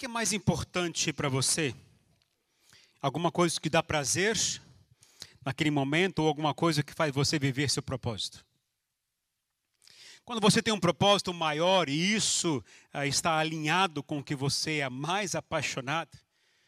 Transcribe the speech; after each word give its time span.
que 0.00 0.06
é 0.06 0.08
mais 0.08 0.32
importante 0.32 1.12
para 1.12 1.28
você? 1.28 1.74
Alguma 3.02 3.30
coisa 3.30 3.60
que 3.60 3.68
dá 3.68 3.82
prazer 3.82 4.34
naquele 5.44 5.70
momento 5.70 6.20
ou 6.20 6.28
alguma 6.28 6.54
coisa 6.54 6.82
que 6.82 6.94
faz 6.94 7.14
você 7.14 7.38
viver 7.38 7.68
seu 7.68 7.82
propósito? 7.82 8.42
Quando 10.24 10.40
você 10.40 10.62
tem 10.62 10.72
um 10.72 10.80
propósito 10.80 11.34
maior 11.34 11.90
e 11.90 12.14
isso 12.14 12.64
ah, 12.94 13.06
está 13.06 13.36
alinhado 13.36 14.02
com 14.02 14.20
o 14.20 14.24
que 14.24 14.34
você 14.34 14.78
é 14.78 14.88
mais 14.88 15.34
apaixonado, 15.34 16.18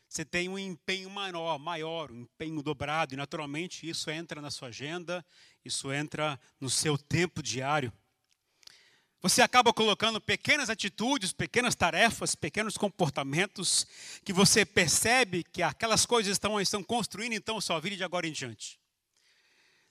você 0.07 0.27
tem 0.27 0.51
um 0.51 0.59
empenho 0.59 1.09
maior, 1.09 1.59
maior, 1.59 2.13
um 2.13 2.21
empenho 2.21 2.63
dobrado, 2.63 3.15
e 3.15 3.17
naturalmente 3.17 3.89
isso 3.89 4.11
entra 4.11 4.43
na 4.43 4.51
sua 4.51 4.69
agenda, 4.69 5.25
isso 5.65 5.91
entra 5.91 6.39
no 6.61 6.69
seu 6.69 6.99
tempo 6.99 7.43
diário. 7.43 7.91
Você 9.23 9.41
acaba 9.41 9.73
colocando 9.73 10.21
pequenas 10.21 10.69
atitudes, 10.69 11.33
pequenas 11.33 11.77
tarefas, 11.77 12.35
pequenos 12.35 12.77
comportamentos 12.77 13.87
que 14.25 14.33
você 14.33 14.67
percebe 14.67 15.45
que 15.45 15.63
aquelas 15.63 16.05
coisas 16.05 16.33
estão, 16.33 16.61
estão 16.61 16.83
construindo 16.83 17.33
então 17.33 17.61
sua 17.61 17.79
vida 17.79 17.97
de 17.97 18.03
agora 18.03 18.27
em 18.27 18.33
diante. 18.33 18.81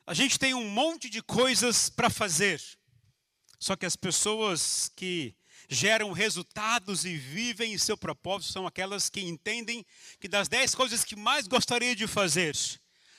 A 0.06 0.14
gente 0.14 0.38
tem 0.38 0.54
um 0.54 0.70
monte 0.70 1.10
de 1.10 1.22
coisas 1.24 1.88
para 1.88 2.10
fazer, 2.10 2.62
só 3.58 3.78
que 3.78 3.86
as 3.86 3.96
pessoas 3.96 4.92
que 4.98 5.34
geram 5.70 6.12
resultados 6.12 7.06
e 7.06 7.16
vivem 7.16 7.74
em 7.74 7.78
seu 7.78 7.96
propósito 7.96 8.52
são 8.52 8.68
aquelas 8.68 9.10
que 9.10 9.22
entendem 9.22 9.86
que 10.20 10.28
das 10.28 10.50
dez 10.50 10.76
coisas 10.76 11.06
que 11.06 11.16
mais 11.16 11.48
gostaria 11.48 11.96
de 11.96 12.06
fazer, 12.06 12.58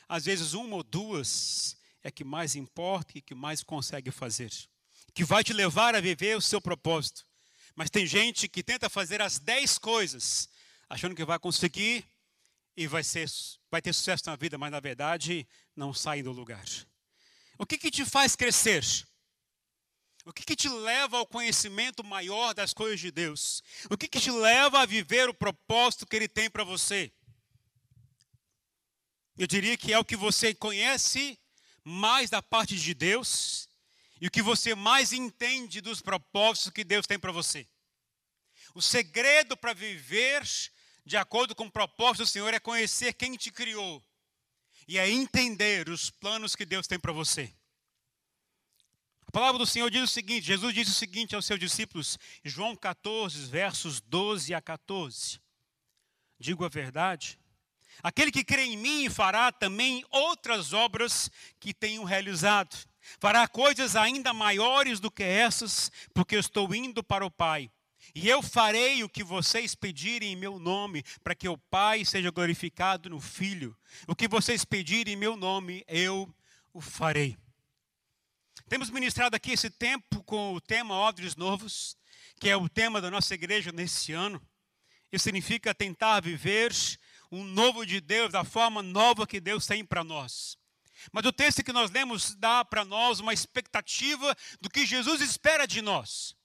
às 0.06 0.26
vezes 0.26 0.52
uma 0.52 0.76
ou 0.76 0.82
duas 0.82 1.74
é 2.02 2.10
que 2.10 2.23
mais 2.23 2.54
importa 2.54 3.16
e 3.16 3.23
que 3.23 3.34
mais 3.34 3.62
consegue 3.62 4.10
fazer 4.10 4.52
que 5.15 5.25
vai 5.25 5.45
te 5.45 5.52
levar 5.52 5.95
a 5.95 6.01
viver 6.01 6.37
o 6.37 6.41
seu 6.41 6.61
propósito. 6.61 7.27
Mas 7.75 7.91
tem 7.91 8.07
gente 8.07 8.48
que 8.48 8.62
tenta 8.62 8.89
fazer 8.89 9.21
as 9.21 9.38
dez 9.38 9.79
coisas, 9.79 10.48
achando 10.88 11.15
que 11.15 11.25
vai 11.25 11.38
conseguir 11.38 12.05
e 12.77 12.87
vai, 12.87 13.02
ser, 13.02 13.29
vai 13.71 13.82
ter 13.82 13.93
sucesso 13.93 14.24
na 14.27 14.37
vida, 14.37 14.59
mas 14.59 14.71
na 14.71 14.80
verdade 14.80 15.46
não 15.74 15.93
sai 15.93 16.23
do 16.23 16.32
lugar. 16.32 16.65
O 17.59 17.66
que, 17.66 17.79
que 17.79 17.91
te 17.91 18.04
faz 18.04 18.35
crescer? 18.35 18.85
O 20.24 20.32
que, 20.32 20.45
que 20.45 20.54
te 20.54 20.69
leva 20.69 21.19
ao 21.19 21.26
conhecimento 21.26 22.04
maior 22.04 22.54
das 22.54 22.73
coisas 22.73 23.01
de 23.01 23.10
Deus? 23.10 23.63
O 23.91 23.97
que, 23.97 24.07
que 24.07 24.21
te 24.21 24.30
leva 24.30 24.80
a 24.80 24.87
viver 24.87 25.29
o 25.29 25.35
propósito 25.35 26.07
que 26.07 26.15
Ele 26.15 26.29
tem 26.29 26.49
para 26.49 26.65
você? 26.65 27.13
Eu 29.37 29.47
diria 29.47 29.76
que 29.76 29.93
é 29.93 29.99
o 29.99 30.04
que 30.04 30.16
você 30.16 30.54
conhece 30.54 31.38
mais 31.82 32.30
da 32.30 32.41
parte 32.41 32.76
de 32.76 32.95
Deus 32.95 33.69
e 34.23 34.28
o 34.28 34.30
que 34.30 34.40
você 34.40 34.73
mais 34.73 35.12
entende 35.12 35.80
dos 35.80 36.01
propósitos 36.01 36.70
que 36.70 36.84
Deus 36.84 37.09
tem 37.09 37.18
para 37.18 37.32
você. 37.32 37.66
O 38.73 38.80
segredo 38.80 39.56
para 39.56 39.74
viver 39.74 40.48
de 41.04 41.16
acordo 41.16 41.56
com 41.56 41.64
o 41.64 41.70
propósito 41.70 42.23
do 42.23 42.29
Senhor 42.29 42.54
é 42.54 42.60
conhecer 42.60 43.14
quem 43.14 43.37
te 43.37 43.51
criou 43.51 44.01
e 44.87 44.96
é 44.96 45.10
entender 45.10 45.88
os 45.88 46.09
planos 46.09 46.54
que 46.54 46.64
Deus 46.64 46.87
tem 46.87 47.01
para 47.01 47.10
você. 47.10 47.52
A 49.26 49.32
palavra 49.32 49.59
do 49.59 49.66
Senhor 49.66 49.90
diz 49.90 50.04
o 50.04 50.06
seguinte: 50.06 50.46
Jesus 50.46 50.73
disse 50.73 50.92
o 50.92 50.95
seguinte 50.95 51.34
aos 51.34 51.45
seus 51.45 51.59
discípulos, 51.59 52.16
João 52.45 52.76
14, 52.76 53.46
versos 53.46 54.01
12 54.01 54.54
a 54.54 54.62
14. 54.62 55.40
Digo 56.38 56.64
a 56.64 56.68
verdade, 56.68 57.40
aquele 58.04 58.30
que 58.30 58.45
crê 58.45 58.66
em 58.66 58.76
mim 58.76 59.10
fará 59.10 59.51
também 59.51 60.04
outras 60.10 60.73
obras 60.73 61.29
que 61.59 61.74
tenho 61.74 62.04
realizado 62.04 62.91
Fará 63.18 63.46
coisas 63.48 63.96
ainda 63.96 64.32
maiores 64.32 65.00
do 65.00 65.10
que 65.10 65.22
essas, 65.22 65.91
porque 66.14 66.36
eu 66.36 66.41
estou 66.41 66.75
indo 66.75 67.03
para 67.03 67.26
o 67.26 67.31
Pai. 67.31 67.70
E 68.14 68.28
eu 68.28 68.42
farei 68.42 69.03
o 69.04 69.08
que 69.08 69.22
vocês 69.22 69.75
pedirem 69.75 70.32
em 70.32 70.36
meu 70.36 70.58
nome, 70.58 71.03
para 71.22 71.34
que 71.34 71.48
o 71.48 71.56
Pai 71.56 72.04
seja 72.04 72.30
glorificado 72.30 73.08
no 73.08 73.20
Filho. 73.20 73.76
O 74.06 74.14
que 74.14 74.28
vocês 74.28 74.64
pedirem 74.64 75.14
em 75.14 75.16
meu 75.16 75.36
nome, 75.36 75.84
eu 75.88 76.32
o 76.72 76.80
farei. 76.80 77.36
Temos 78.68 78.91
ministrado 78.91 79.36
aqui 79.36 79.52
esse 79.52 79.70
tempo 79.70 80.22
com 80.24 80.54
o 80.54 80.60
tema 80.60 80.94
Odres 80.94 81.36
Novos, 81.36 81.96
que 82.41 82.48
é 82.48 82.56
o 82.56 82.68
tema 82.68 83.00
da 83.00 83.10
nossa 83.10 83.34
igreja 83.34 83.70
nesse 83.70 84.12
ano. 84.12 84.41
Isso 85.10 85.24
significa 85.24 85.74
tentar 85.74 86.20
viver 86.20 86.72
um 87.30 87.44
novo 87.44 87.86
de 87.86 88.00
Deus, 88.00 88.32
da 88.32 88.44
forma 88.44 88.82
nova 88.82 89.26
que 89.26 89.41
Deus 89.41 89.66
tem 89.66 89.84
para 89.84 90.02
nós. 90.02 90.58
Mas 91.10 91.24
o 91.24 91.32
texto 91.32 91.64
que 91.64 91.72
nós 91.72 91.90
lemos 91.90 92.34
dá 92.34 92.64
para 92.64 92.84
nós 92.84 93.20
uma 93.20 93.32
expectativa 93.32 94.36
do 94.60 94.70
que 94.70 94.86
Jesus 94.86 95.20
espera 95.20 95.66
de 95.66 95.82
nós. 95.82 96.36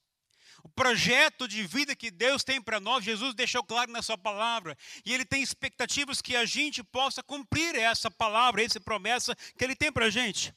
O 0.64 0.70
projeto 0.70 1.48
de 1.48 1.66
vida 1.66 1.96
que 1.96 2.12
Deus 2.12 2.44
tem 2.44 2.62
para 2.62 2.80
nós, 2.80 3.04
Jesus 3.04 3.34
deixou 3.34 3.64
claro 3.64 3.92
na 3.92 4.02
sua 4.02 4.18
palavra. 4.18 4.78
E 5.06 5.14
ele 5.14 5.24
tem 5.24 5.42
expectativas 5.42 6.22
que 6.22 6.36
a 6.36 6.46
gente 6.46 6.84
possa 6.84 7.24
cumprir 7.24 7.76
essa 7.76 8.10
palavra, 8.12 8.64
essa 8.64 8.80
promessa 8.80 9.36
que 9.58 9.64
ele 9.64 9.76
tem 9.76 9.92
para 9.92 10.06
a 10.06 10.10
gente. 10.10 10.54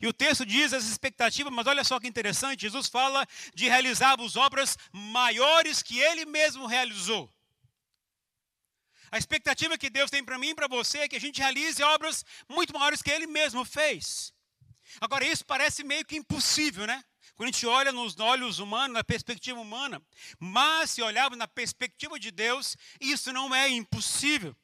E 0.00 0.06
o 0.06 0.12
texto 0.12 0.46
diz 0.46 0.72
as 0.72 0.84
expectativas, 0.84 1.52
mas 1.52 1.66
olha 1.66 1.82
só 1.82 1.98
que 1.98 2.06
interessante: 2.06 2.62
Jesus 2.62 2.88
fala 2.88 3.26
de 3.54 3.68
realizar 3.68 4.20
as 4.20 4.36
obras 4.36 4.76
maiores 4.92 5.82
que 5.82 5.98
ele 5.98 6.24
mesmo 6.24 6.66
realizou. 6.66 7.32
A 9.12 9.18
expectativa 9.18 9.76
que 9.76 9.90
Deus 9.90 10.10
tem 10.10 10.24
para 10.24 10.38
mim 10.38 10.48
e 10.48 10.54
para 10.54 10.66
você 10.66 11.00
é 11.00 11.08
que 11.08 11.16
a 11.16 11.20
gente 11.20 11.38
realize 11.38 11.82
obras 11.82 12.24
muito 12.48 12.72
maiores 12.72 13.02
que 13.02 13.10
Ele 13.10 13.26
mesmo 13.26 13.62
fez. 13.62 14.32
Agora, 14.98 15.22
isso 15.22 15.44
parece 15.44 15.84
meio 15.84 16.02
que 16.02 16.16
impossível, 16.16 16.86
né? 16.86 17.04
Quando 17.34 17.50
a 17.50 17.52
gente 17.52 17.66
olha 17.66 17.92
nos 17.92 18.18
olhos 18.18 18.58
humanos, 18.58 18.94
na 18.94 19.04
perspectiva 19.04 19.60
humana. 19.60 20.02
Mas, 20.38 20.92
se 20.92 21.02
olharmos 21.02 21.38
na 21.38 21.46
perspectiva 21.46 22.18
de 22.18 22.30
Deus, 22.30 22.74
isso 22.98 23.30
não 23.34 23.54
é 23.54 23.68
impossível. 23.68 24.56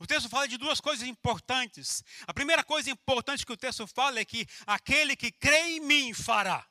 O 0.00 0.06
texto 0.06 0.28
fala 0.28 0.48
de 0.48 0.56
duas 0.56 0.80
coisas 0.80 1.06
importantes. 1.06 2.02
A 2.26 2.34
primeira 2.34 2.64
coisa 2.64 2.90
importante 2.90 3.46
que 3.46 3.52
o 3.52 3.56
texto 3.56 3.86
fala 3.86 4.18
é 4.18 4.24
que 4.24 4.46
aquele 4.66 5.14
que 5.14 5.30
crê 5.30 5.76
em 5.76 5.80
mim 5.80 6.12
fará. 6.12 6.66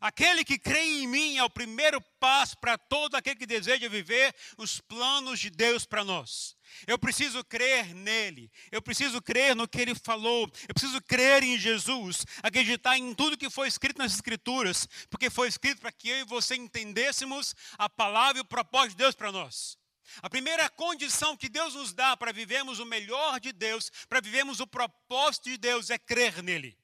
Aquele 0.00 0.44
que 0.44 0.58
crê 0.58 0.80
em 0.80 1.06
mim 1.06 1.36
é 1.36 1.44
o 1.44 1.50
primeiro 1.50 2.00
passo 2.20 2.56
para 2.58 2.76
todo 2.76 3.14
aquele 3.14 3.36
que 3.36 3.46
deseja 3.46 3.88
viver 3.88 4.34
os 4.56 4.80
planos 4.80 5.40
de 5.40 5.50
Deus 5.50 5.84
para 5.84 6.04
nós. 6.04 6.56
Eu 6.86 6.98
preciso 6.98 7.42
crer 7.44 7.94
nele, 7.94 8.50
eu 8.70 8.82
preciso 8.82 9.20
crer 9.22 9.56
no 9.56 9.66
que 9.66 9.80
ele 9.80 9.94
falou, 9.94 10.50
eu 10.68 10.74
preciso 10.74 11.00
crer 11.02 11.42
em 11.42 11.58
Jesus, 11.58 12.24
acreditar 12.42 12.98
em 12.98 13.14
tudo 13.14 13.38
que 13.38 13.50
foi 13.50 13.68
escrito 13.68 13.98
nas 13.98 14.14
Escrituras, 14.14 14.86
porque 15.08 15.30
foi 15.30 15.48
escrito 15.48 15.80
para 15.80 15.92
que 15.92 16.08
eu 16.08 16.18
e 16.18 16.24
você 16.24 16.54
entendêssemos 16.56 17.54
a 17.78 17.88
palavra 17.88 18.38
e 18.38 18.40
o 18.42 18.44
propósito 18.44 18.90
de 18.90 19.04
Deus 19.04 19.14
para 19.14 19.32
nós. 19.32 19.78
A 20.22 20.30
primeira 20.30 20.68
condição 20.70 21.36
que 21.36 21.48
Deus 21.48 21.74
nos 21.74 21.92
dá 21.92 22.16
para 22.16 22.32
vivermos 22.32 22.78
o 22.78 22.86
melhor 22.86 23.38
de 23.40 23.52
Deus, 23.52 23.90
para 24.08 24.20
vivermos 24.20 24.60
o 24.60 24.66
propósito 24.66 25.50
de 25.50 25.58
Deus, 25.58 25.90
é 25.90 25.98
crer 25.98 26.42
nele. 26.42 26.76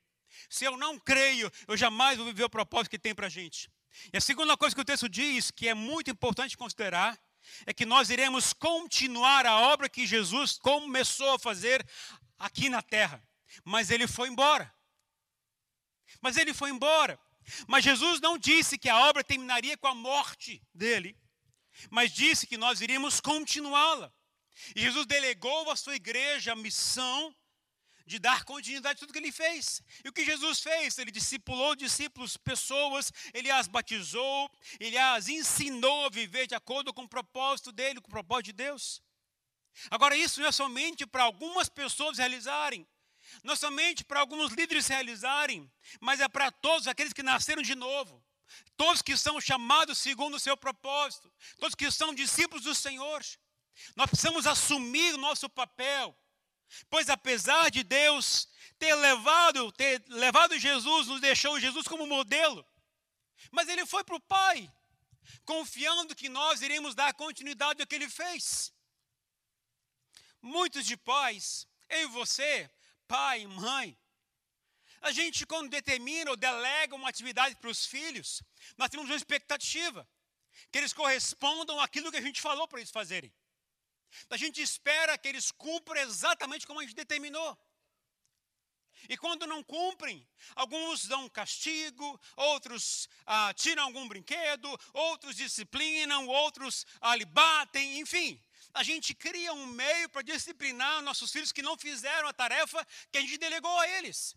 Se 0.48 0.64
eu 0.64 0.76
não 0.76 0.98
creio, 0.98 1.50
eu 1.66 1.76
jamais 1.76 2.16
vou 2.16 2.26
viver 2.26 2.44
o 2.44 2.50
propósito 2.50 2.90
que 2.90 2.98
tem 2.98 3.14
para 3.14 3.26
a 3.26 3.30
gente. 3.30 3.70
E 4.12 4.16
a 4.16 4.20
segunda 4.20 4.56
coisa 4.56 4.74
que 4.74 4.80
o 4.80 4.84
texto 4.84 5.08
diz, 5.08 5.50
que 5.50 5.68
é 5.68 5.74
muito 5.74 6.10
importante 6.10 6.56
considerar, 6.56 7.18
é 7.66 7.72
que 7.72 7.84
nós 7.84 8.10
iremos 8.10 8.52
continuar 8.52 9.46
a 9.46 9.60
obra 9.72 9.88
que 9.88 10.06
Jesus 10.06 10.58
começou 10.58 11.34
a 11.34 11.38
fazer 11.38 11.86
aqui 12.38 12.68
na 12.68 12.82
terra. 12.82 13.22
Mas 13.64 13.90
ele 13.90 14.06
foi 14.06 14.28
embora. 14.28 14.72
Mas 16.20 16.36
ele 16.36 16.52
foi 16.54 16.70
embora. 16.70 17.18
Mas 17.66 17.84
Jesus 17.84 18.20
não 18.20 18.38
disse 18.38 18.78
que 18.78 18.88
a 18.88 18.98
obra 19.08 19.22
terminaria 19.22 19.76
com 19.76 19.86
a 19.86 19.94
morte 19.94 20.62
dele, 20.72 21.16
mas 21.90 22.12
disse 22.12 22.46
que 22.46 22.56
nós 22.56 22.80
iríamos 22.80 23.20
continuá-la. 23.20 24.12
E 24.74 24.80
Jesus 24.80 25.06
delegou 25.06 25.70
à 25.70 25.76
sua 25.76 25.96
igreja 25.96 26.52
a 26.52 26.56
missão 26.56 27.34
de 28.06 28.18
dar 28.18 28.44
continuidade 28.44 28.96
a 28.96 29.00
tudo 29.00 29.12
que 29.12 29.18
ele 29.18 29.32
fez. 29.32 29.82
E 30.04 30.08
o 30.08 30.12
que 30.12 30.24
Jesus 30.24 30.60
fez? 30.60 30.98
Ele 30.98 31.10
discipulou 31.10 31.74
discípulos, 31.74 32.36
pessoas, 32.36 33.12
ele 33.32 33.50
as 33.50 33.66
batizou, 33.66 34.50
ele 34.78 34.98
as 34.98 35.28
ensinou 35.28 36.06
a 36.06 36.10
viver 36.10 36.46
de 36.46 36.54
acordo 36.54 36.92
com 36.92 37.02
o 37.02 37.08
propósito 37.08 37.72
dele, 37.72 38.00
com 38.00 38.08
o 38.08 38.10
propósito 38.10 38.46
de 38.46 38.52
Deus. 38.52 39.02
Agora, 39.90 40.16
isso 40.16 40.40
não 40.40 40.48
é 40.48 40.52
somente 40.52 41.06
para 41.06 41.24
algumas 41.24 41.68
pessoas 41.68 42.18
realizarem, 42.18 42.86
não 43.42 43.54
é 43.54 43.56
somente 43.56 44.04
para 44.04 44.20
alguns 44.20 44.52
líderes 44.52 44.86
realizarem, 44.86 45.70
mas 46.00 46.20
é 46.20 46.28
para 46.28 46.52
todos 46.52 46.86
aqueles 46.86 47.12
que 47.12 47.22
nasceram 47.22 47.62
de 47.62 47.74
novo, 47.74 48.22
todos 48.76 49.02
que 49.02 49.16
são 49.16 49.40
chamados 49.40 49.98
segundo 49.98 50.34
o 50.34 50.40
seu 50.40 50.56
propósito, 50.56 51.32
todos 51.58 51.74
que 51.74 51.90
são 51.90 52.14
discípulos 52.14 52.64
do 52.64 52.74
Senhor. 52.74 53.24
Nós 53.96 54.08
precisamos 54.08 54.46
assumir 54.46 55.14
o 55.14 55.18
nosso 55.18 55.48
papel 55.48 56.16
Pois 56.88 57.08
apesar 57.08 57.70
de 57.70 57.82
Deus 57.82 58.48
ter 58.78 58.94
levado, 58.94 59.70
ter 59.72 60.02
levado 60.08 60.58
Jesus, 60.58 61.06
nos 61.06 61.20
deixou 61.20 61.60
Jesus 61.60 61.86
como 61.86 62.06
modelo, 62.06 62.66
mas 63.50 63.68
ele 63.68 63.86
foi 63.86 64.02
para 64.04 64.16
o 64.16 64.20
Pai, 64.20 64.72
confiando 65.44 66.14
que 66.14 66.28
nós 66.28 66.62
iremos 66.62 66.94
dar 66.94 67.14
continuidade 67.14 67.80
ao 67.80 67.86
que 67.86 67.94
ele 67.94 68.08
fez. 68.08 68.72
Muitos 70.40 70.84
de 70.84 70.96
pais, 70.96 71.66
eu 71.88 72.02
e 72.02 72.06
você, 72.06 72.70
pai, 73.08 73.46
mãe, 73.46 73.98
a 75.00 75.12
gente 75.12 75.46
quando 75.46 75.70
determina 75.70 76.30
ou 76.30 76.36
delega 76.36 76.94
uma 76.94 77.08
atividade 77.08 77.56
para 77.56 77.70
os 77.70 77.86
filhos, 77.86 78.42
nós 78.76 78.90
temos 78.90 79.08
uma 79.08 79.16
expectativa. 79.16 80.08
que 80.70 80.78
eles 80.78 80.92
correspondam 80.92 81.80
àquilo 81.80 82.10
que 82.10 82.16
a 82.16 82.22
gente 82.22 82.40
falou 82.40 82.66
para 82.68 82.78
eles 82.78 82.90
fazerem. 82.90 83.32
A 84.30 84.36
gente 84.36 84.60
espera 84.60 85.16
que 85.18 85.28
eles 85.28 85.50
cumpram 85.50 86.00
exatamente 86.00 86.66
como 86.66 86.80
a 86.80 86.82
gente 86.82 86.94
determinou. 86.94 87.58
E 89.08 89.16
quando 89.16 89.46
não 89.46 89.62
cumprem, 89.62 90.26
alguns 90.54 91.06
dão 91.06 91.28
castigo, 91.28 92.20
outros 92.36 93.08
ah, 93.26 93.52
tiram 93.54 93.84
algum 93.84 94.08
brinquedo, 94.08 94.68
outros 94.92 95.36
disciplinam, 95.36 96.26
outros 96.26 96.86
ah, 97.00 97.14
batem, 97.26 98.00
enfim. 98.00 98.40
A 98.72 98.82
gente 98.82 99.14
cria 99.14 99.52
um 99.52 99.66
meio 99.66 100.08
para 100.08 100.22
disciplinar 100.22 101.02
nossos 101.02 101.30
filhos 101.30 101.52
que 101.52 101.62
não 101.62 101.76
fizeram 101.76 102.28
a 102.28 102.32
tarefa 102.32 102.86
que 103.12 103.18
a 103.18 103.20
gente 103.20 103.38
delegou 103.38 103.78
a 103.78 103.88
eles. 103.88 104.36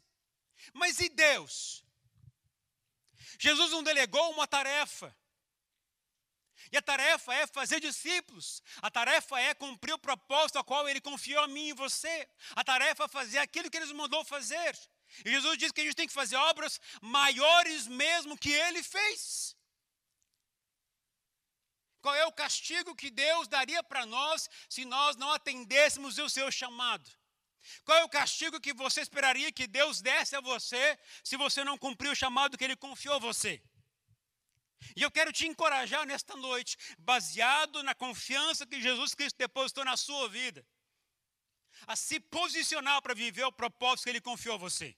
Mas 0.73 0.99
e 0.99 1.09
Deus? 1.09 1.83
Jesus 3.39 3.71
não 3.71 3.83
delegou 3.83 4.31
uma 4.31 4.47
tarefa. 4.47 5.15
E 6.71 6.77
a 6.77 6.81
tarefa 6.81 7.33
é 7.33 7.47
fazer 7.47 7.79
discípulos. 7.79 8.61
A 8.81 8.89
tarefa 8.89 9.39
é 9.39 9.53
cumprir 9.53 9.93
o 9.93 9.99
propósito 9.99 10.59
a 10.59 10.63
qual 10.63 10.87
ele 10.87 11.01
confiou 11.01 11.43
a 11.43 11.47
mim 11.47 11.69
e 11.69 11.73
você. 11.73 12.27
A 12.55 12.63
tarefa 12.63 13.05
é 13.05 13.07
fazer 13.07 13.39
aquilo 13.39 13.69
que 13.69 13.77
ele 13.77 13.85
nos 13.85 13.95
mandou 13.95 14.23
fazer. 14.25 14.77
E 15.25 15.31
Jesus 15.31 15.57
diz 15.57 15.71
que 15.71 15.81
a 15.81 15.83
gente 15.83 15.95
tem 15.95 16.07
que 16.07 16.13
fazer 16.13 16.35
obras 16.35 16.79
maiores 17.01 17.87
mesmo 17.87 18.37
que 18.37 18.51
ele 18.51 18.83
fez. 18.83 19.55
Qual 22.01 22.15
é 22.15 22.25
o 22.25 22.31
castigo 22.31 22.95
que 22.95 23.09
Deus 23.09 23.47
daria 23.47 23.83
para 23.83 24.05
nós 24.05 24.49
se 24.69 24.85
nós 24.85 25.15
não 25.15 25.31
atendêssemos 25.31 26.17
o 26.17 26.29
seu 26.29 26.51
chamado? 26.51 27.09
Qual 27.83 27.97
é 27.97 28.03
o 28.03 28.09
castigo 28.09 28.61
que 28.61 28.73
você 28.73 29.01
esperaria 29.01 29.51
que 29.51 29.67
Deus 29.67 30.01
desse 30.01 30.35
a 30.35 30.41
você 30.41 30.97
se 31.23 31.35
você 31.35 31.63
não 31.63 31.77
cumpriu 31.77 32.11
o 32.11 32.15
chamado 32.15 32.57
que 32.57 32.63
ele 32.63 32.75
confiou 32.75 33.15
a 33.15 33.19
você? 33.19 33.61
E 34.95 35.01
eu 35.01 35.11
quero 35.11 35.31
te 35.31 35.47
encorajar 35.47 36.05
nesta 36.05 36.35
noite, 36.35 36.77
baseado 36.99 37.83
na 37.83 37.95
confiança 37.95 38.65
que 38.65 38.81
Jesus 38.81 39.13
Cristo 39.13 39.37
depositou 39.37 39.83
na 39.83 39.97
sua 39.97 40.29
vida, 40.29 40.65
a 41.85 41.95
se 41.95 42.19
posicionar 42.19 43.01
para 43.01 43.13
viver 43.13 43.43
o 43.45 43.51
propósito 43.51 44.05
que 44.05 44.09
Ele 44.09 44.21
confiou 44.21 44.55
a 44.55 44.57
você. 44.57 44.95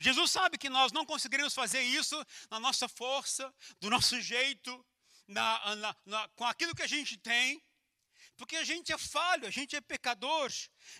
Jesus 0.00 0.30
sabe 0.30 0.58
que 0.58 0.68
nós 0.68 0.92
não 0.92 1.06
conseguiremos 1.06 1.54
fazer 1.54 1.80
isso 1.82 2.16
na 2.50 2.60
nossa 2.60 2.88
força, 2.88 3.54
do 3.80 3.88
nosso 3.88 4.20
jeito, 4.20 4.84
na, 5.26 5.76
na, 5.76 5.96
na, 6.04 6.28
com 6.30 6.44
aquilo 6.44 6.74
que 6.74 6.82
a 6.82 6.86
gente 6.86 7.16
tem, 7.16 7.62
porque 8.36 8.56
a 8.56 8.64
gente 8.64 8.92
é 8.92 8.98
falho, 8.98 9.46
a 9.46 9.50
gente 9.50 9.74
é 9.74 9.80
pecador, 9.80 10.52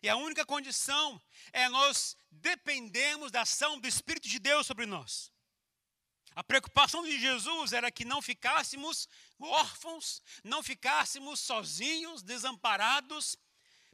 e 0.03 0.09
a 0.09 0.17
única 0.17 0.45
condição 0.45 1.23
é 1.53 1.69
nós 1.69 2.17
dependemos 2.31 3.31
da 3.31 3.43
ação 3.43 3.79
do 3.79 3.87
Espírito 3.87 4.29
de 4.29 4.39
Deus 4.39 4.67
sobre 4.67 4.87
nós. 4.87 5.33
A 6.37 6.45
preocupação 6.45 7.03
de 7.03 7.19
Jesus 7.19 7.73
era 7.73 7.91
que 7.91 8.05
não 8.05 8.21
ficássemos 8.21 9.09
órfãos, 9.41 10.23
não 10.45 10.63
ficássemos 10.63 11.41
sozinhos, 11.41 12.23
desamparados. 12.23 13.39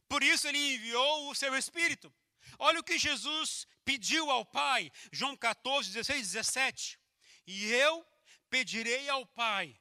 Por 0.08 0.24
isso 0.24 0.48
ele 0.48 0.74
enviou 0.74 1.30
o 1.30 1.34
seu 1.36 1.56
Espírito. 1.56 2.12
Olha 2.58 2.80
o 2.80 2.84
que 2.84 2.98
Jesus 2.98 3.64
pediu 3.84 4.28
ao 4.28 4.44
Pai, 4.44 4.90
João 5.12 5.36
14, 5.36 5.92
16, 5.92 6.32
17. 6.32 6.98
E 7.46 7.66
eu 7.66 8.04
pedirei 8.50 9.08
ao 9.08 9.24
Pai, 9.24 9.80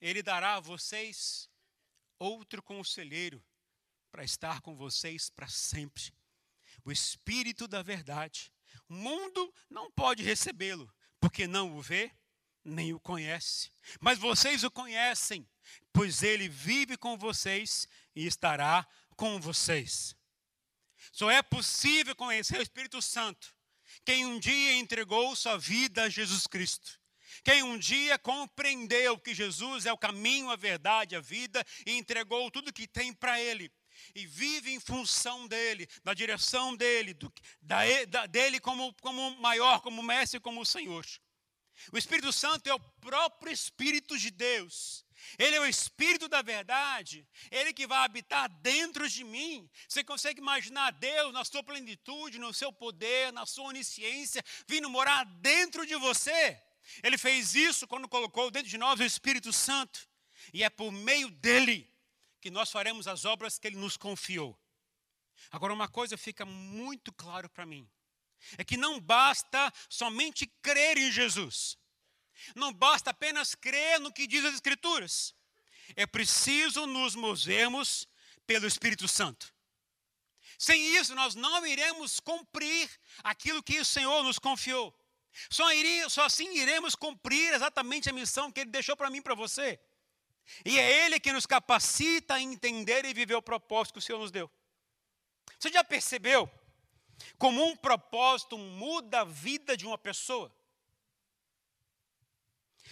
ele 0.00 0.22
dará 0.22 0.54
a 0.54 0.60
vocês 0.60 1.50
outro 2.18 2.62
conselheiro 2.62 3.44
para 4.10 4.24
estar 4.24 4.62
com 4.62 4.74
vocês 4.74 5.28
para 5.28 5.48
sempre. 5.48 6.14
O 6.82 6.90
Espírito 6.90 7.68
da 7.68 7.82
Verdade. 7.82 8.50
O 8.88 8.94
mundo 8.94 9.54
não 9.68 9.90
pode 9.90 10.22
recebê-lo, 10.22 10.90
porque 11.26 11.48
não 11.48 11.76
o 11.76 11.82
vê, 11.82 12.12
nem 12.64 12.94
o 12.94 13.00
conhece. 13.00 13.72
Mas 13.98 14.16
vocês 14.16 14.62
o 14.62 14.70
conhecem, 14.70 15.44
pois 15.92 16.22
ele 16.22 16.48
vive 16.48 16.96
com 16.96 17.18
vocês 17.18 17.88
e 18.14 18.24
estará 18.28 18.86
com 19.16 19.40
vocês. 19.40 20.14
Só 21.10 21.28
é 21.28 21.42
possível 21.42 22.14
conhecer 22.14 22.60
o 22.60 22.62
Espírito 22.62 23.02
Santo 23.02 23.52
quem 24.04 24.24
um 24.24 24.38
dia 24.38 24.74
entregou 24.74 25.34
sua 25.34 25.58
vida 25.58 26.04
a 26.04 26.08
Jesus 26.08 26.46
Cristo. 26.46 27.00
Quem 27.42 27.60
um 27.64 27.76
dia 27.76 28.16
compreendeu 28.20 29.18
que 29.18 29.34
Jesus 29.34 29.84
é 29.84 29.92
o 29.92 29.98
caminho, 29.98 30.48
a 30.48 30.54
verdade, 30.54 31.16
a 31.16 31.20
vida 31.20 31.64
e 31.84 31.90
entregou 31.92 32.48
tudo 32.52 32.72
que 32.72 32.86
tem 32.86 33.12
para 33.12 33.40
ele 33.40 33.68
e 34.16 34.26
vive 34.26 34.72
em 34.72 34.80
função 34.80 35.46
dele, 35.46 35.86
da 36.02 36.14
direção 36.14 36.74
dele, 36.74 37.12
do, 37.12 37.30
da, 37.60 37.80
da, 38.08 38.26
dele 38.26 38.58
como, 38.58 38.94
como 38.94 39.30
maior, 39.38 39.82
como 39.82 40.02
mestre, 40.02 40.40
como 40.40 40.64
Senhor. 40.64 41.04
O 41.92 41.98
Espírito 41.98 42.32
Santo 42.32 42.66
é 42.66 42.72
o 42.72 42.80
próprio 42.80 43.52
Espírito 43.52 44.16
de 44.18 44.30
Deus. 44.30 45.04
Ele 45.38 45.56
é 45.56 45.60
o 45.60 45.66
Espírito 45.66 46.28
da 46.28 46.40
verdade, 46.40 47.28
Ele 47.50 47.74
que 47.74 47.86
vai 47.86 47.98
habitar 48.06 48.48
dentro 48.48 49.06
de 49.06 49.22
mim. 49.22 49.68
Você 49.86 50.02
consegue 50.02 50.40
imaginar 50.40 50.92
Deus 50.92 51.30
na 51.34 51.44
sua 51.44 51.62
plenitude, 51.62 52.38
no 52.38 52.54
seu 52.54 52.72
poder, 52.72 53.30
na 53.34 53.44
sua 53.44 53.66
onisciência, 53.66 54.42
vindo 54.66 54.88
morar 54.88 55.24
dentro 55.24 55.84
de 55.86 55.94
você? 55.96 56.58
Ele 57.02 57.18
fez 57.18 57.54
isso 57.54 57.86
quando 57.86 58.08
colocou 58.08 58.50
dentro 58.50 58.70
de 58.70 58.78
nós 58.78 58.98
o 58.98 59.04
Espírito 59.04 59.52
Santo, 59.52 60.08
e 60.54 60.64
é 60.64 60.70
por 60.70 60.90
meio 60.90 61.30
dele 61.30 61.94
que 62.46 62.50
nós 62.52 62.70
faremos 62.70 63.08
as 63.08 63.24
obras 63.24 63.58
que 63.58 63.66
ele 63.66 63.76
nos 63.76 63.96
confiou. 63.96 64.56
Agora, 65.50 65.74
uma 65.74 65.88
coisa 65.88 66.16
fica 66.16 66.46
muito 66.46 67.12
claro 67.12 67.50
para 67.50 67.66
mim: 67.66 67.90
é 68.56 68.62
que 68.62 68.76
não 68.76 69.00
basta 69.00 69.72
somente 69.90 70.46
crer 70.62 70.96
em 70.96 71.10
Jesus, 71.10 71.76
não 72.54 72.72
basta 72.72 73.10
apenas 73.10 73.56
crer 73.56 73.98
no 73.98 74.12
que 74.12 74.28
diz 74.28 74.44
as 74.44 74.54
Escrituras, 74.54 75.34
é 75.96 76.06
preciso 76.06 76.86
nos 76.86 77.16
movermos 77.16 78.06
pelo 78.46 78.68
Espírito 78.68 79.08
Santo. 79.08 79.52
Sem 80.56 80.96
isso, 80.96 81.16
nós 81.16 81.34
não 81.34 81.66
iremos 81.66 82.20
cumprir 82.20 82.88
aquilo 83.24 83.60
que 83.60 83.80
o 83.80 83.84
Senhor 83.84 84.22
nos 84.22 84.38
confiou. 84.38 84.96
Só, 85.50 85.72
iria, 85.72 86.08
só 86.08 86.24
assim 86.26 86.56
iremos 86.56 86.94
cumprir 86.94 87.52
exatamente 87.52 88.08
a 88.08 88.12
missão 88.12 88.52
que 88.52 88.60
Ele 88.60 88.70
deixou 88.70 88.96
para 88.96 89.10
mim 89.10 89.18
e 89.18 89.22
para 89.22 89.34
você. 89.34 89.80
E 90.64 90.78
é 90.78 91.04
Ele 91.04 91.20
que 91.20 91.32
nos 91.32 91.46
capacita 91.46 92.34
a 92.34 92.40
entender 92.40 93.04
e 93.04 93.14
viver 93.14 93.34
o 93.34 93.42
propósito 93.42 93.94
que 93.94 93.98
o 93.98 94.02
Senhor 94.02 94.18
nos 94.18 94.30
deu. 94.30 94.50
Você 95.58 95.70
já 95.70 95.82
percebeu 95.82 96.50
como 97.38 97.64
um 97.64 97.76
propósito 97.76 98.58
muda 98.58 99.20
a 99.20 99.24
vida 99.24 99.76
de 99.76 99.86
uma 99.86 99.98
pessoa? 99.98 100.54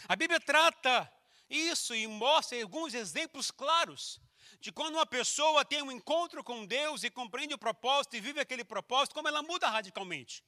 A 0.09 0.17
Bíblia 0.17 0.41
trata 0.41 1.11
isso 1.49 1.95
e 1.95 2.07
mostra 2.07 2.61
alguns 2.61 2.95
exemplos 2.95 3.51
claros 3.51 4.21
de 4.61 4.73
quando 4.73 4.95
uma 4.95 5.07
pessoa 5.07 5.65
tem 5.65 5.83
um 5.83 5.93
encontro 5.93 6.43
com 6.43 6.65
Deus 6.65 7.05
e 7.05 7.11
compreende 7.11 7.55
o 7.55 7.59
propósito 7.59 8.17
e 8.17 8.21
vive 8.21 8.41
aquele 8.41 8.65
propósito, 8.65 9.15
como 9.15 9.29
ela 9.29 9.43
muda 9.43 9.69
radicalmente. 9.69 10.43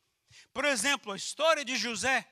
Por 0.52 0.64
exemplo, 0.64 1.12
a 1.12 1.16
história 1.16 1.64
de 1.64 1.76
José. 1.76 2.26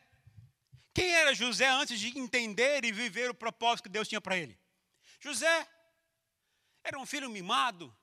Quem 0.94 1.12
era 1.12 1.34
José 1.34 1.66
antes 1.68 1.98
de 1.98 2.18
entender 2.18 2.84
e 2.84 2.92
viver 2.92 3.30
o 3.30 3.34
propósito 3.34 3.84
que 3.84 3.88
Deus 3.88 4.08
tinha 4.08 4.20
para 4.20 4.36
ele? 4.36 4.58
José 5.24 5.66
era 6.82 6.98
um 6.98 7.06
filho 7.06 7.30
mimado, 7.30 7.96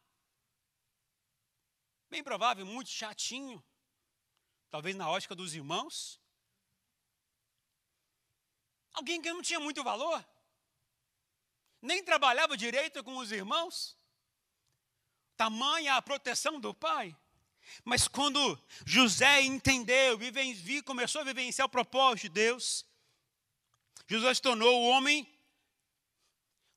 bem 2.09 2.23
provável, 2.23 2.65
muito 2.65 2.89
chatinho, 2.89 3.63
talvez 4.71 4.95
na 4.95 5.07
ótica 5.07 5.35
dos 5.35 5.53
irmãos. 5.53 6.19
Alguém 8.91 9.21
que 9.21 9.31
não 9.31 9.43
tinha 9.43 9.59
muito 9.59 9.83
valor, 9.83 10.27
nem 11.79 12.03
trabalhava 12.03 12.57
direito 12.57 13.03
com 13.03 13.15
os 13.17 13.31
irmãos, 13.31 13.95
tamanha 15.37 15.97
a 15.97 16.01
proteção 16.01 16.59
do 16.59 16.73
pai. 16.73 17.15
Mas 17.85 18.07
quando 18.07 18.59
José 18.83 19.43
entendeu, 19.43 20.17
começou 20.83 21.21
a 21.21 21.25
vivenciar 21.25 21.67
o 21.67 21.69
propósito 21.69 22.23
de 22.23 22.29
Deus, 22.29 22.83
José 24.07 24.33
se 24.33 24.41
tornou 24.41 24.81
o 24.81 24.89
homem 24.89 25.30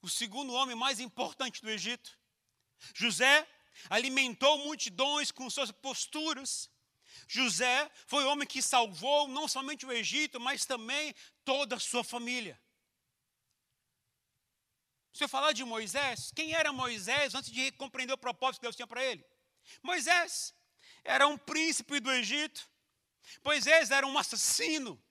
o 0.05 0.09
segundo 0.09 0.53
homem 0.53 0.77
mais 0.77 1.01
importante 1.01 1.63
do 1.63 1.71
Egito. 1.71 2.19
José 2.95 3.49
alimentou 3.89 4.59
multidões 4.59 5.31
com 5.31 5.49
suas 5.49 5.71
posturas. 5.71 6.71
José 7.27 7.91
foi 8.07 8.23
o 8.23 8.29
homem 8.29 8.47
que 8.47 8.61
salvou 8.61 9.27
não 9.29 9.49
somente 9.49 9.87
o 9.87 9.93
Egito, 9.93 10.39
mas 10.39 10.67
também 10.67 11.15
toda 11.43 11.77
a 11.77 11.81
sua 11.81 12.05
família. 12.05 12.61
Se 15.15 15.25
eu 15.25 15.29
falar 15.29 15.53
de 15.53 15.65
Moisés, 15.65 16.31
quem 16.37 16.53
era 16.53 16.71
Moisés 16.71 17.35
antes 17.35 17.51
de 17.51 17.73
compreender 17.73 18.13
o 18.13 18.19
propósito 18.19 18.61
que 18.61 18.67
Deus 18.67 18.77
tinha 18.77 18.87
para 18.87 19.03
ele? 19.03 19.25
Moisés 19.83 20.55
era 21.03 21.27
um 21.27 21.39
príncipe 21.39 21.99
do 21.99 22.13
Egito. 22.13 22.69
Moisés 23.43 23.91
era 23.91 24.07
um 24.07 24.19
assassino. 24.19 25.03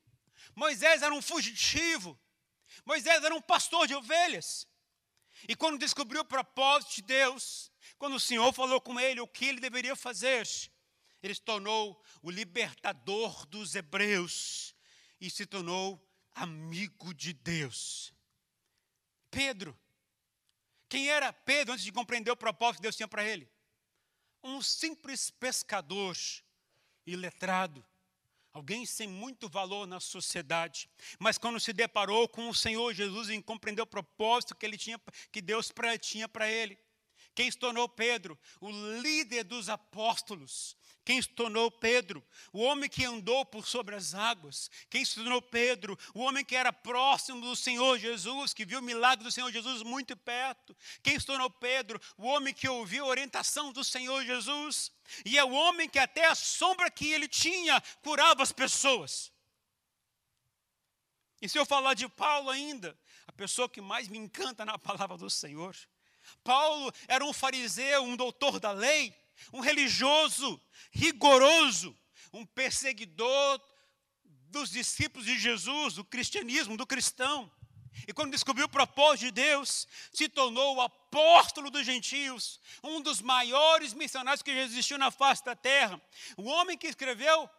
Moisés 0.56 1.02
era 1.02 1.16
um 1.16 1.22
fugitivo. 1.22 2.20
Moisés 2.86 3.24
era 3.24 3.34
um 3.34 3.42
pastor 3.42 3.88
de 3.88 3.96
ovelhas. 3.96 4.68
E 5.48 5.56
quando 5.56 5.80
descobriu 5.80 6.22
o 6.22 6.26
propósito 6.26 6.96
de 6.96 7.02
Deus, 7.02 7.72
quando 7.98 8.16
o 8.16 8.20
Senhor 8.20 8.52
falou 8.54 8.80
com 8.80 9.00
ele 9.00 9.20
o 9.20 9.28
que 9.28 9.46
ele 9.46 9.60
deveria 9.60 9.96
fazer, 9.96 10.48
ele 11.22 11.36
se 11.36 11.42
tornou 11.42 12.02
o 12.22 12.30
libertador 12.30 13.46
dos 13.48 13.76
hebreus 13.76 14.76
e 15.20 15.30
se 15.30 15.46
tornou 15.46 16.02
amigo 16.34 17.14
de 17.14 17.34
Deus. 17.34 18.14
Pedro. 19.30 19.78
Quem 20.88 21.10
era 21.10 21.34
Pedro 21.34 21.74
antes 21.74 21.84
de 21.84 21.92
compreender 21.92 22.30
o 22.30 22.38
propósito 22.38 22.78
que 22.78 22.84
Deus 22.84 22.96
tinha 22.96 23.08
para 23.08 23.24
ele? 23.24 23.50
Um 24.44 24.62
simples 24.62 25.32
pescador 25.32 26.16
iletrado, 27.06 27.84
alguém 28.54 28.86
sem 28.86 29.08
muito 29.08 29.50
valor 29.50 29.88
na 29.88 30.00
sociedade, 30.00 30.88
mas 31.20 31.38
quando 31.38 31.60
se 31.60 31.74
deparou 31.74 32.28
com 32.30 32.50
o 32.50 32.56
Senhor 32.56 32.94
Jesus 32.94 33.30
e 33.30 33.42
compreendeu 33.42 33.84
o 33.84 33.88
propósito 33.88 34.56
que 34.56 34.66
ele 34.66 34.78
tinha, 34.78 35.02
que 35.32 35.42
Deus 35.42 35.72
tinha 36.00 36.30
para 36.30 36.50
ele, 36.50 36.78
quem 37.34 37.50
se 37.50 37.58
tornou 37.58 37.90
Pedro? 37.90 38.38
O 38.62 38.70
líder 39.02 39.44
dos 39.44 39.68
apóstolos, 39.70 40.78
quem 41.06 41.22
se 41.22 41.28
tornou 41.28 41.70
Pedro? 41.70 42.24
O 42.54 42.62
homem 42.62 42.90
que 42.90 43.04
andou 43.04 43.46
por 43.46 43.68
sobre 43.68 43.94
as 43.94 44.14
águas. 44.14 44.72
Quem 44.90 45.04
se 45.04 45.16
tornou 45.16 45.42
Pedro? 45.42 45.98
O 46.14 46.22
homem 46.22 46.46
que 46.46 46.56
era 46.56 46.72
próximo 46.72 47.42
do 47.42 47.56
Senhor 47.56 48.00
Jesus, 48.00 48.54
que 48.54 48.66
viu 48.66 48.80
o 48.80 48.82
milagre 48.82 49.24
do 49.24 49.32
Senhor 49.32 49.52
Jesus 49.52 49.84
muito 49.84 50.16
perto. 50.16 50.76
Quem 51.02 51.20
se 51.20 51.26
tornou 51.26 51.50
Pedro? 51.50 52.00
O 52.18 52.26
homem 52.26 52.54
que 52.54 52.70
ouviu 52.70 53.04
a 53.04 53.10
orientação 53.10 53.74
do 53.74 53.84
Senhor 53.84 54.24
Jesus. 54.24 54.92
E 55.26 55.38
é 55.38 55.44
o 55.44 55.52
homem 55.52 55.90
que 55.90 56.00
até 56.00 56.26
a 56.26 56.36
sombra 56.36 56.90
que 56.90 57.12
ele 57.12 57.28
tinha 57.28 57.82
curava 58.02 58.42
as 58.42 58.54
pessoas. 58.54 59.30
E 61.42 61.50
se 61.50 61.60
eu 61.60 61.66
falar 61.66 61.96
de 61.96 62.08
Paulo 62.08 62.50
ainda, 62.50 62.98
a 63.28 63.32
pessoa 63.34 63.68
que 63.68 63.82
mais 63.82 64.08
me 64.08 64.18
encanta 64.18 64.64
na 64.64 64.80
palavra 64.80 65.18
do 65.18 65.30
Senhor. 65.30 65.76
Paulo 66.46 66.94
era 67.10 67.26
um 67.26 67.34
fariseu, 67.34 68.04
um 68.04 68.16
doutor 68.16 68.58
da 68.58 68.72
lei 68.72 69.14
um 69.52 69.60
religioso 69.60 70.60
rigoroso, 70.92 71.98
um 72.32 72.46
perseguidor 72.46 73.62
dos 74.24 74.70
discípulos 74.70 75.26
de 75.26 75.38
Jesus, 75.40 75.96
do 75.96 76.06
cristianismo, 76.06 76.78
do 76.78 76.86
cristão. 76.86 77.52
E 78.08 78.14
quando 78.14 78.32
descobriu 78.32 78.66
o 78.66 78.70
propósito 78.70 79.26
de 79.26 79.32
Deus, 79.32 79.88
se 80.12 80.28
tornou 80.28 80.76
o 80.76 80.82
apóstolo 80.82 81.70
dos 81.70 81.86
gentios, 81.86 82.60
um 82.84 83.02
dos 83.02 83.22
maiores 83.22 83.94
missionários 83.94 84.42
que 84.42 84.54
já 84.54 84.62
existiu 84.62 84.98
na 84.98 85.12
face 85.12 85.44
da 85.44 85.56
terra. 85.56 86.02
O 86.38 86.44
homem 86.44 86.78
que 86.78 86.88
escreveu 86.88 87.50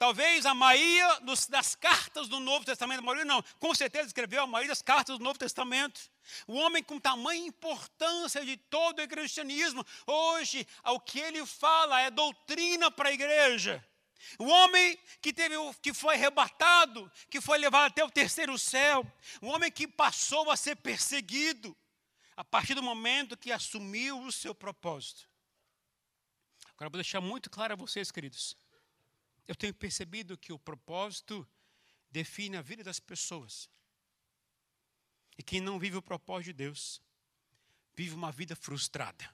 Talvez 0.00 0.46
a 0.46 0.54
maioria 0.54 1.20
das 1.50 1.74
cartas 1.74 2.26
do 2.26 2.40
Novo 2.40 2.64
Testamento, 2.64 3.00
a 3.00 3.02
maioria 3.02 3.26
não, 3.26 3.44
com 3.58 3.74
certeza 3.74 4.06
escreveu 4.06 4.44
a 4.44 4.46
maioria 4.46 4.70
das 4.70 4.80
cartas 4.80 5.18
do 5.18 5.22
Novo 5.22 5.38
Testamento. 5.38 6.09
O 6.46 6.54
homem 6.54 6.82
com 6.82 6.98
tamanha 6.98 7.46
importância 7.46 8.44
de 8.44 8.56
todo 8.56 9.02
o 9.02 9.08
cristianismo, 9.08 9.84
hoje, 10.06 10.66
o 10.84 11.00
que 11.00 11.18
ele 11.18 11.44
fala 11.46 12.00
é 12.00 12.10
doutrina 12.10 12.90
para 12.90 13.08
a 13.08 13.12
igreja. 13.12 13.84
O 14.38 14.44
homem 14.44 14.98
que, 15.20 15.32
teve, 15.32 15.54
que 15.82 15.92
foi 15.94 16.14
arrebatado, 16.14 17.10
que 17.30 17.40
foi 17.40 17.58
levado 17.58 17.86
até 17.86 18.04
o 18.04 18.10
terceiro 18.10 18.58
céu, 18.58 19.04
o 19.40 19.46
homem 19.46 19.70
que 19.70 19.88
passou 19.88 20.50
a 20.50 20.56
ser 20.56 20.76
perseguido, 20.76 21.76
a 22.36 22.44
partir 22.44 22.74
do 22.74 22.82
momento 22.82 23.36
que 23.36 23.50
assumiu 23.50 24.20
o 24.22 24.32
seu 24.32 24.54
propósito. 24.54 25.28
Agora, 26.74 26.90
vou 26.90 26.98
deixar 26.98 27.20
muito 27.20 27.50
claro 27.50 27.72
a 27.72 27.76
vocês, 27.76 28.10
queridos 28.10 28.56
eu 29.50 29.54
tenho 29.56 29.74
percebido 29.74 30.38
que 30.38 30.52
o 30.52 30.58
propósito 30.60 31.44
define 32.08 32.56
a 32.56 32.62
vida 32.62 32.84
das 32.84 33.00
pessoas. 33.00 33.68
E 35.40 35.42
quem 35.42 35.58
não 35.58 35.78
vive 35.78 35.96
o 35.96 36.02
propósito 36.02 36.48
de 36.48 36.52
Deus, 36.52 37.00
vive 37.94 38.14
uma 38.14 38.30
vida 38.30 38.54
frustrada. 38.54 39.26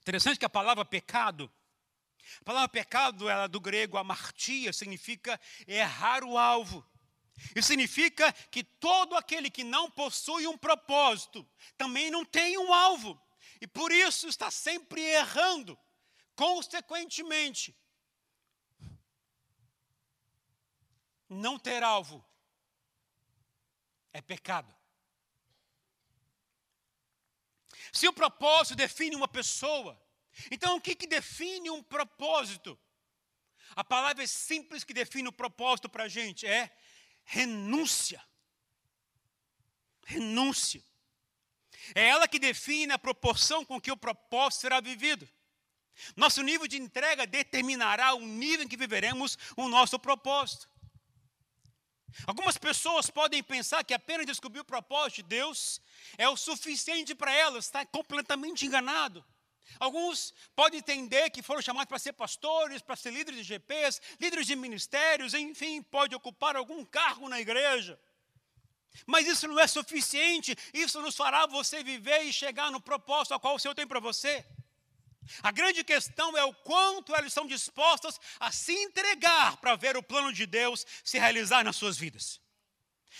Interessante 0.00 0.38
que 0.38 0.44
a 0.46 0.48
palavra 0.48 0.86
pecado, 0.86 1.52
a 2.40 2.44
palavra 2.44 2.66
pecado, 2.66 3.28
ela 3.28 3.44
é 3.44 3.48
do 3.48 3.60
grego 3.60 3.98
amartia, 3.98 4.72
significa 4.72 5.38
errar 5.68 6.24
o 6.24 6.38
alvo. 6.38 6.82
Isso 7.54 7.68
significa 7.68 8.32
que 8.50 8.64
todo 8.64 9.14
aquele 9.16 9.50
que 9.50 9.62
não 9.62 9.90
possui 9.90 10.46
um 10.46 10.56
propósito 10.56 11.46
também 11.76 12.10
não 12.10 12.24
tem 12.24 12.56
um 12.56 12.72
alvo. 12.72 13.20
E 13.60 13.66
por 13.66 13.92
isso 13.92 14.28
está 14.28 14.50
sempre 14.50 15.02
errando. 15.02 15.78
Consequentemente, 16.34 17.76
não 21.28 21.58
ter 21.58 21.82
alvo 21.82 22.24
é 24.16 24.22
pecado. 24.22 24.74
Se 27.92 28.08
o 28.08 28.12
propósito 28.12 28.74
define 28.74 29.14
uma 29.14 29.28
pessoa, 29.28 30.00
então 30.50 30.76
o 30.76 30.80
que, 30.80 30.94
que 30.94 31.06
define 31.06 31.70
um 31.70 31.82
propósito? 31.82 32.78
A 33.74 33.84
palavra 33.84 34.26
simples 34.26 34.84
que 34.84 34.94
define 34.94 35.28
o 35.28 35.32
propósito 35.32 35.88
para 35.88 36.04
a 36.04 36.08
gente 36.08 36.46
é 36.46 36.74
renúncia. 37.24 38.24
Renúncia. 40.06 40.82
É 41.94 42.08
ela 42.08 42.26
que 42.26 42.38
define 42.38 42.92
a 42.92 42.98
proporção 42.98 43.64
com 43.64 43.80
que 43.80 43.92
o 43.92 43.96
propósito 43.96 44.62
será 44.62 44.80
vivido. 44.80 45.28
Nosso 46.14 46.42
nível 46.42 46.66
de 46.66 46.78
entrega 46.78 47.26
determinará 47.26 48.14
o 48.14 48.20
nível 48.20 48.64
em 48.64 48.68
que 48.68 48.76
viveremos 48.76 49.36
o 49.56 49.68
nosso 49.68 49.98
propósito. 49.98 50.68
Algumas 52.24 52.56
pessoas 52.56 53.10
podem 53.10 53.42
pensar 53.42 53.84
que 53.84 53.92
apenas 53.92 54.26
descobrir 54.26 54.60
o 54.60 54.64
propósito 54.64 55.16
de 55.16 55.22
Deus 55.24 55.80
é 56.16 56.28
o 56.28 56.36
suficiente 56.36 57.14
para 57.14 57.32
elas, 57.32 57.66
está 57.66 57.84
completamente 57.84 58.64
enganado. 58.64 59.24
Alguns 59.78 60.32
podem 60.54 60.78
entender 60.78 61.28
que 61.30 61.42
foram 61.42 61.60
chamados 61.60 61.88
para 61.88 61.98
ser 61.98 62.12
pastores, 62.12 62.80
para 62.80 62.96
ser 62.96 63.12
líderes 63.12 63.40
de 63.40 63.44
GPs, 63.44 64.00
líderes 64.20 64.46
de 64.46 64.56
ministérios, 64.56 65.34
enfim, 65.34 65.82
pode 65.82 66.14
ocupar 66.14 66.56
algum 66.56 66.84
cargo 66.84 67.28
na 67.28 67.40
igreja. 67.40 67.98
Mas 69.04 69.26
isso 69.26 69.46
não 69.46 69.58
é 69.58 69.66
suficiente, 69.66 70.56
isso 70.72 71.02
nos 71.02 71.16
fará 71.16 71.46
você 71.46 71.82
viver 71.82 72.22
e 72.22 72.32
chegar 72.32 72.70
no 72.70 72.80
propósito 72.80 73.32
ao 73.32 73.40
qual 73.40 73.56
o 73.56 73.58
Senhor 73.58 73.74
tem 73.74 73.86
para 73.86 74.00
você. 74.00 74.46
A 75.42 75.50
grande 75.50 75.82
questão 75.84 76.36
é 76.36 76.44
o 76.44 76.54
quanto 76.54 77.14
eles 77.14 77.28
estão 77.28 77.46
dispostos 77.46 78.20
a 78.38 78.50
se 78.52 78.72
entregar 78.72 79.56
para 79.58 79.76
ver 79.76 79.96
o 79.96 80.02
plano 80.02 80.32
de 80.32 80.46
Deus 80.46 80.86
se 81.04 81.18
realizar 81.18 81.64
nas 81.64 81.76
suas 81.76 81.96
vidas. 81.96 82.40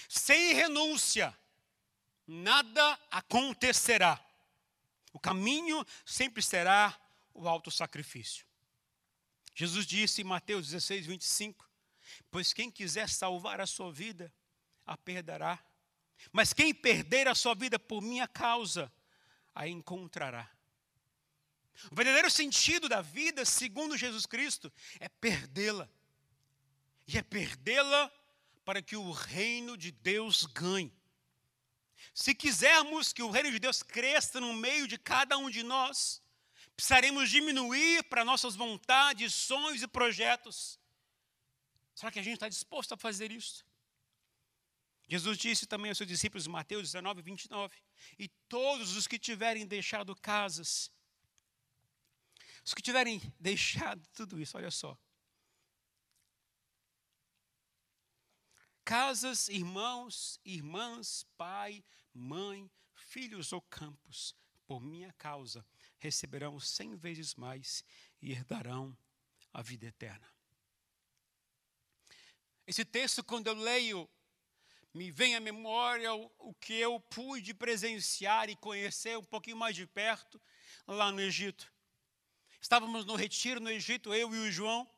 Sem 0.09 0.55
renúncia, 0.55 1.37
nada 2.27 2.99
acontecerá. 3.11 4.21
O 5.13 5.19
caminho 5.19 5.85
sempre 6.05 6.43
será 6.43 6.99
o 7.33 7.49
alto 7.49 7.71
sacrifício. 7.71 8.47
Jesus 9.55 9.87
disse 9.87 10.21
em 10.21 10.25
Mateus 10.25 10.69
16, 10.69 11.07
25: 11.07 11.69
Pois 12.31 12.53
quem 12.53 12.71
quiser 12.71 13.09
salvar 13.09 13.61
a 13.61 13.67
sua 13.67 13.91
vida, 13.91 14.33
a 14.85 14.97
perderá. 14.97 15.59
Mas 16.33 16.53
quem 16.53 16.75
perder 16.75 17.29
a 17.29 17.35
sua 17.35 17.55
vida 17.55 17.79
por 17.79 18.03
minha 18.03 18.29
causa, 18.29 18.93
a 19.55 19.67
encontrará. 19.67 20.56
O 21.91 21.95
verdadeiro 21.95 22.31
sentido 22.31 22.89
da 22.89 23.03
vida, 23.03 23.45
segundo 23.45 23.97
Jesus 23.97 24.27
Cristo, 24.27 24.73
é 24.99 25.09
perdê-la. 25.09 25.89
E 27.07 27.19
é 27.19 27.23
perdê-la 27.23 28.11
para 28.65 28.83
que 28.83 28.97
o 28.97 29.13
reino 29.13 29.77
de 29.77 29.93
Deus 29.93 30.45
ganhe. 30.45 30.93
Se 32.15 32.35
quisermos 32.35 33.13
que 33.13 33.23
o 33.23 33.31
reino 33.31 33.51
de 33.51 33.59
Deus 33.59 33.83
cresça 33.83 34.41
no 34.41 34.53
meio 34.55 34.89
de 34.89 34.99
cada 34.99 35.37
um 35.39 35.51
de 35.51 35.63
nós, 35.63 36.23
precisaremos 36.75 37.31
diminuir 37.31 38.03
para 38.05 38.25
nossas 38.25 38.57
vontades, 38.57 39.35
sonhos 39.35 39.83
e 39.83 39.87
projetos. 39.87 40.79
Será 41.95 42.11
que 42.11 42.19
a 42.19 42.23
gente 42.23 42.35
está 42.35 42.49
disposto 42.49 42.93
a 42.93 42.97
fazer 42.97 43.31
isso? 43.31 43.65
Jesus 45.09 45.39
disse 45.39 45.67
também 45.67 45.91
aos 45.91 45.99
seus 45.99 46.09
discípulos, 46.09 46.47
Mateus 46.47 46.83
19, 46.83 47.23
29, 47.23 47.77
e 48.19 48.29
todos 48.49 48.97
os 48.97 49.07
que 49.07 49.19
tiverem 49.19 49.65
deixado 49.65 50.15
casas, 50.17 50.91
os 52.67 52.75
que 52.75 52.83
tiverem 52.83 53.21
deixado 53.39 54.05
tudo 54.09 54.41
isso, 54.41 54.57
olha 54.57 54.73
só. 54.73 54.99
Casas, 58.85 59.49
irmãos, 59.49 60.41
irmãs, 60.45 61.25
pai, 61.37 61.85
mãe, 62.13 62.69
filhos 62.93 63.53
ou 63.53 63.63
campos, 63.63 64.35
por 64.67 64.81
minha 64.81 65.13
causa, 65.13 65.65
receberão 65.99 66.59
cem 66.59 66.97
vezes 66.97 67.37
mais 67.37 67.85
e 68.21 68.33
herdarão 68.33 68.99
a 69.53 69.63
vida 69.63 69.87
eterna. 69.87 70.29
Esse 72.67 72.85
texto, 72.85 73.23
quando 73.23 73.47
eu 73.47 73.55
leio, 73.55 74.11
me 74.93 75.11
vem 75.13 75.37
à 75.37 75.41
memória 75.41 76.13
o, 76.13 76.53
que 76.55 76.75
eu 76.75 76.99
pude 76.99 77.55
presenciar 77.55 78.51
e 78.51 78.57
conhecer 78.57 79.17
um 79.17 79.25
pouquinho 79.25 79.57
mais 79.57 79.77
de 79.77 79.87
perto 79.87 80.43
lá 80.87 81.13
no 81.13 81.21
Egito. 81.21 81.73
Estávamos 82.61 83.05
no 83.05 83.15
retiro 83.15 83.61
no 83.61 83.71
Egito, 83.71 84.15
eu 84.15 84.35
e 84.35 84.49
o 84.49 84.53
João. 84.53 84.89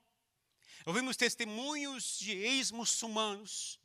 Ouvimos 0.86 1.16
testemunhos 1.16 2.18
de 2.18 2.32
ex-muçulmanos. 2.32 3.78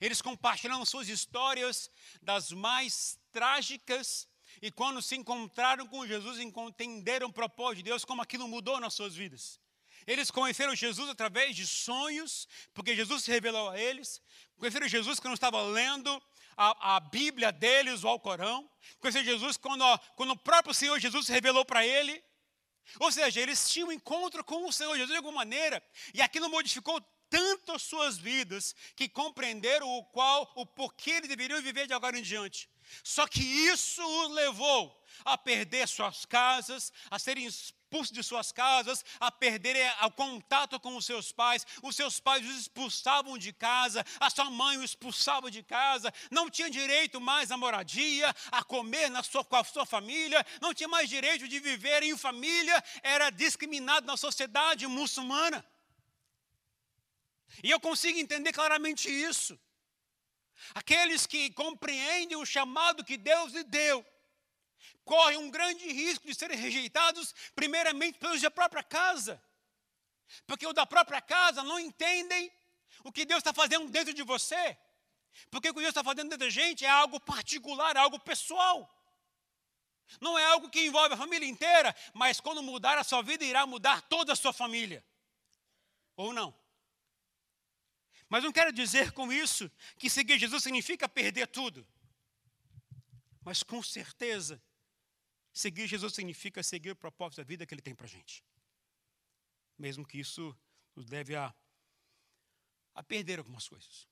Eles 0.00 0.22
compartilhando 0.22 0.86
suas 0.86 1.08
histórias 1.08 1.90
das 2.20 2.50
mais 2.52 3.18
trágicas 3.32 4.28
e 4.60 4.70
quando 4.70 5.00
se 5.00 5.16
encontraram 5.16 5.86
com 5.86 6.06
Jesus, 6.06 6.38
entenderam 6.38 7.28
o 7.28 7.32
propósito 7.32 7.76
de 7.78 7.82
Deus, 7.84 8.04
como 8.04 8.20
aquilo 8.20 8.48
mudou 8.48 8.80
nas 8.80 8.94
suas 8.94 9.14
vidas. 9.14 9.60
Eles 10.06 10.30
conheceram 10.30 10.74
Jesus 10.74 11.08
através 11.08 11.54
de 11.54 11.66
sonhos, 11.66 12.48
porque 12.74 12.96
Jesus 12.96 13.22
se 13.22 13.30
revelou 13.30 13.70
a 13.70 13.78
eles. 13.78 14.20
Conheceram 14.56 14.88
Jesus 14.88 15.20
quando 15.20 15.34
estavam 15.34 15.70
lendo 15.70 16.20
a, 16.56 16.96
a, 16.96 17.00
Bíblia 17.00 17.52
deles, 17.52 18.02
o 18.02 18.08
Alcorão. 18.08 18.68
Conheceram 18.98 19.24
Jesus 19.24 19.56
quando, 19.56 19.84
quando 20.16 20.32
o 20.32 20.38
próprio 20.38 20.74
Senhor 20.74 20.98
Jesus 20.98 21.26
se 21.26 21.32
revelou 21.32 21.64
para 21.64 21.86
ele. 21.86 22.22
Ou 22.98 23.10
seja, 23.10 23.40
eles 23.40 23.68
tinham 23.70 23.88
um 23.88 23.92
encontro 23.92 24.44
com 24.44 24.66
o 24.66 24.72
Senhor 24.72 24.92
Jesus 24.94 25.10
de 25.10 25.16
alguma 25.16 25.36
maneira, 25.36 25.82
e 26.12 26.20
aquilo 26.20 26.48
modificou 26.48 27.00
tanto 27.30 27.72
as 27.72 27.82
suas 27.82 28.18
vidas 28.18 28.74
que 28.94 29.08
compreenderam 29.08 29.88
o 29.88 30.04
qual, 30.04 30.52
o 30.54 30.66
porquê 30.66 31.12
eles 31.12 31.28
deveriam 31.28 31.62
viver 31.62 31.86
de 31.86 31.94
agora 31.94 32.18
em 32.18 32.22
diante. 32.22 32.68
Só 33.02 33.26
que 33.26 33.42
isso 33.42 34.02
os 34.02 34.32
levou 34.32 35.02
a 35.24 35.38
perder 35.38 35.88
suas 35.88 36.26
casas, 36.26 36.92
a 37.10 37.18
serem 37.18 37.46
expulsos 37.46 37.81
de 38.00 38.22
suas 38.22 38.50
casas, 38.50 39.04
a 39.20 39.30
perderem 39.30 39.82
o 40.02 40.10
contato 40.10 40.80
com 40.80 40.96
os 40.96 41.04
seus 41.04 41.30
pais. 41.30 41.66
Os 41.82 41.94
seus 41.94 42.18
pais 42.18 42.46
os 42.48 42.56
expulsavam 42.62 43.36
de 43.36 43.52
casa, 43.52 44.04
a 44.18 44.30
sua 44.30 44.50
mãe 44.50 44.78
os 44.78 44.84
expulsava 44.84 45.50
de 45.50 45.62
casa, 45.62 46.12
não 46.30 46.48
tinha 46.48 46.70
direito 46.70 47.20
mais 47.20 47.50
à 47.50 47.56
moradia, 47.56 48.34
a 48.50 48.64
comer 48.64 49.10
na 49.10 49.22
sua, 49.22 49.44
com 49.44 49.56
a 49.56 49.64
sua 49.64 49.84
família, 49.84 50.44
não 50.60 50.72
tinha 50.72 50.88
mais 50.88 51.08
direito 51.08 51.46
de 51.46 51.58
viver 51.60 52.02
em 52.02 52.16
família, 52.16 52.82
era 53.02 53.30
discriminado 53.30 54.06
na 54.06 54.16
sociedade 54.16 54.86
muçulmana. 54.86 55.64
E 57.62 57.70
eu 57.70 57.78
consigo 57.78 58.18
entender 58.18 58.52
claramente 58.52 59.10
isso. 59.10 59.58
Aqueles 60.74 61.26
que 61.26 61.50
compreendem 61.50 62.36
o 62.38 62.46
chamado 62.46 63.04
que 63.04 63.16
Deus 63.16 63.52
lhe 63.52 63.64
deu, 63.64 64.06
correm 65.04 65.38
um 65.38 65.50
grande 65.50 65.86
risco 65.92 66.26
de 66.26 66.34
serem 66.34 66.58
rejeitados, 66.58 67.34
primeiramente 67.54 68.18
pelos 68.18 68.40
da 68.40 68.50
própria 68.50 68.82
casa. 68.82 69.42
Porque 70.46 70.66
os 70.66 70.74
da 70.74 70.86
própria 70.86 71.20
casa 71.20 71.62
não 71.62 71.78
entendem 71.78 72.52
o 73.04 73.12
que 73.12 73.24
Deus 73.24 73.38
está 73.38 73.52
fazendo 73.52 73.88
dentro 73.90 74.14
de 74.14 74.22
você. 74.22 74.76
Porque 75.50 75.70
o 75.70 75.74
que 75.74 75.80
Deus 75.80 75.90
está 75.90 76.04
fazendo 76.04 76.30
dentro 76.30 76.46
da 76.46 76.50
gente 76.50 76.84
é 76.84 76.88
algo 76.88 77.18
particular, 77.20 77.96
algo 77.96 78.18
pessoal. 78.18 78.88
Não 80.20 80.38
é 80.38 80.44
algo 80.44 80.68
que 80.68 80.84
envolve 80.84 81.14
a 81.14 81.16
família 81.16 81.48
inteira, 81.48 81.94
mas 82.12 82.40
quando 82.40 82.62
mudar 82.62 82.98
a 82.98 83.04
sua 83.04 83.22
vida, 83.22 83.44
irá 83.44 83.66
mudar 83.66 84.02
toda 84.02 84.32
a 84.32 84.36
sua 84.36 84.52
família. 84.52 85.04
Ou 86.16 86.32
não? 86.32 86.54
Mas 88.28 88.44
não 88.44 88.52
quero 88.52 88.72
dizer 88.72 89.12
com 89.12 89.32
isso 89.32 89.70
que 89.98 90.08
seguir 90.08 90.38
Jesus 90.38 90.62
significa 90.62 91.08
perder 91.08 91.46
tudo. 91.46 91.86
Mas 93.44 93.62
com 93.62 93.82
certeza, 93.82 94.62
seguir 95.52 95.86
Jesus 95.86 96.14
significa 96.14 96.62
seguir 96.62 96.90
o 96.90 96.96
propósito 96.96 97.38
da 97.38 97.44
vida 97.44 97.66
que 97.66 97.74
Ele 97.74 97.82
tem 97.82 97.94
para 97.94 98.06
a 98.06 98.08
gente. 98.08 98.44
Mesmo 99.78 100.06
que 100.06 100.18
isso 100.18 100.56
nos 100.94 101.06
leve 101.08 101.34
a, 101.34 101.54
a 102.94 103.02
perder 103.02 103.38
algumas 103.38 103.68
coisas. 103.68 104.08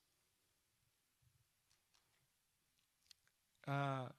Ah, 3.66 4.12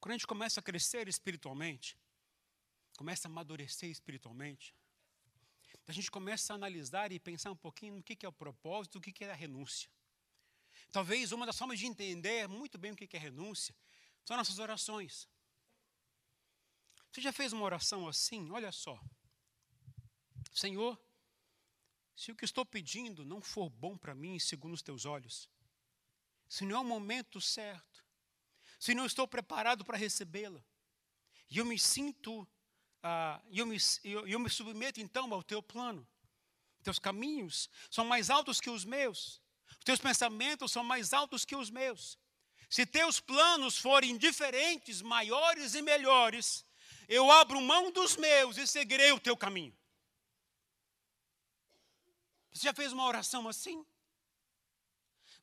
quando 0.00 0.12
a 0.12 0.16
gente 0.16 0.26
começa 0.26 0.60
a 0.60 0.62
crescer 0.62 1.08
espiritualmente, 1.08 1.96
começa 2.96 3.26
a 3.26 3.30
amadurecer 3.30 3.88
espiritualmente, 3.90 4.74
a 5.86 5.92
gente 5.92 6.10
começa 6.10 6.52
a 6.52 6.56
analisar 6.56 7.10
e 7.12 7.18
pensar 7.18 7.50
um 7.50 7.56
pouquinho 7.56 7.94
no 7.94 8.02
que 8.02 8.24
é 8.24 8.28
o 8.28 8.32
propósito, 8.32 8.98
o 8.98 9.00
que 9.00 9.24
é 9.24 9.30
a 9.30 9.34
renúncia. 9.34 9.90
Talvez 10.92 11.32
uma 11.32 11.46
das 11.46 11.56
formas 11.56 11.78
de 11.78 11.86
entender 11.86 12.46
muito 12.46 12.76
bem 12.76 12.92
o 12.92 12.96
que 12.96 13.16
é 13.16 13.18
renúncia 13.18 13.74
são 14.24 14.36
nossas 14.36 14.58
orações. 14.58 15.26
Você 17.18 17.22
já 17.22 17.32
fez 17.32 17.52
uma 17.52 17.64
oração 17.64 18.06
assim? 18.06 18.48
Olha 18.52 18.70
só. 18.70 18.96
Senhor, 20.54 20.96
se 22.14 22.30
o 22.30 22.36
que 22.36 22.44
estou 22.44 22.64
pedindo 22.64 23.24
não 23.24 23.40
for 23.40 23.68
bom 23.68 23.98
para 23.98 24.14
mim, 24.14 24.38
segundo 24.38 24.74
os 24.74 24.82
teus 24.82 25.04
olhos, 25.04 25.50
se 26.48 26.64
não 26.64 26.76
é 26.76 26.78
o 26.78 26.84
momento 26.84 27.40
certo, 27.40 28.04
se 28.78 28.94
não 28.94 29.04
estou 29.04 29.26
preparado 29.26 29.84
para 29.84 29.98
recebê-la, 29.98 30.64
e 31.50 31.58
eu 31.58 31.64
me 31.64 31.76
sinto 31.76 32.46
ah, 33.02 33.42
eu, 33.50 33.66
me, 33.66 33.78
eu, 34.04 34.28
eu 34.28 34.38
me 34.38 34.48
submeto 34.48 35.00
então 35.00 35.34
ao 35.34 35.42
teu 35.42 35.60
plano. 35.60 36.06
Teus 36.84 37.00
caminhos 37.00 37.68
são 37.90 38.04
mais 38.04 38.30
altos 38.30 38.60
que 38.60 38.70
os 38.70 38.84
meus. 38.84 39.42
Os 39.72 39.84
teus 39.84 39.98
pensamentos 39.98 40.70
são 40.70 40.84
mais 40.84 41.12
altos 41.12 41.44
que 41.44 41.56
os 41.56 41.68
meus. 41.68 42.16
Se 42.70 42.86
teus 42.86 43.18
planos 43.18 43.76
forem 43.76 44.16
diferentes, 44.16 45.02
maiores 45.02 45.74
e 45.74 45.82
melhores, 45.82 46.64
eu 47.08 47.30
abro 47.30 47.60
mão 47.60 47.90
dos 47.90 48.16
meus 48.16 48.58
e 48.58 48.66
seguirei 48.66 49.12
o 49.12 49.20
teu 49.20 49.36
caminho. 49.36 49.76
Você 52.52 52.64
já 52.64 52.74
fez 52.74 52.92
uma 52.92 53.06
oração 53.06 53.48
assim? 53.48 53.86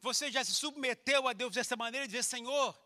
Você 0.01 0.31
já 0.31 0.43
se 0.43 0.53
submeteu 0.53 1.27
a 1.27 1.33
Deus 1.33 1.55
dessa 1.55 1.75
maneira 1.75 2.05
e 2.05 2.07
dizer: 2.07 2.23
Senhor, 2.23 2.77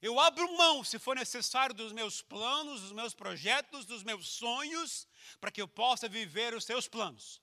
eu 0.00 0.20
abro 0.20 0.56
mão, 0.56 0.84
se 0.84 0.98
for 0.98 1.16
necessário, 1.16 1.74
dos 1.74 1.92
meus 1.92 2.22
planos, 2.22 2.82
dos 2.82 2.92
meus 2.92 3.14
projetos, 3.14 3.84
dos 3.84 4.04
meus 4.04 4.28
sonhos, 4.28 5.08
para 5.40 5.50
que 5.50 5.60
eu 5.60 5.66
possa 5.66 6.08
viver 6.08 6.54
os 6.54 6.64
seus 6.64 6.86
planos. 6.86 7.42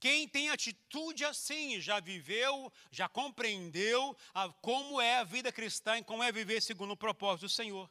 Quem 0.00 0.28
tem 0.28 0.50
atitude 0.50 1.24
assim 1.24 1.80
já 1.80 2.00
viveu, 2.00 2.72
já 2.90 3.08
compreendeu 3.08 4.16
a, 4.34 4.48
como 4.48 5.00
é 5.00 5.18
a 5.18 5.24
vida 5.24 5.52
cristã 5.52 5.98
e 5.98 6.04
como 6.04 6.22
é 6.22 6.32
viver 6.32 6.60
segundo 6.60 6.92
o 6.92 6.96
propósito 6.96 7.42
do 7.42 7.48
Senhor. 7.48 7.90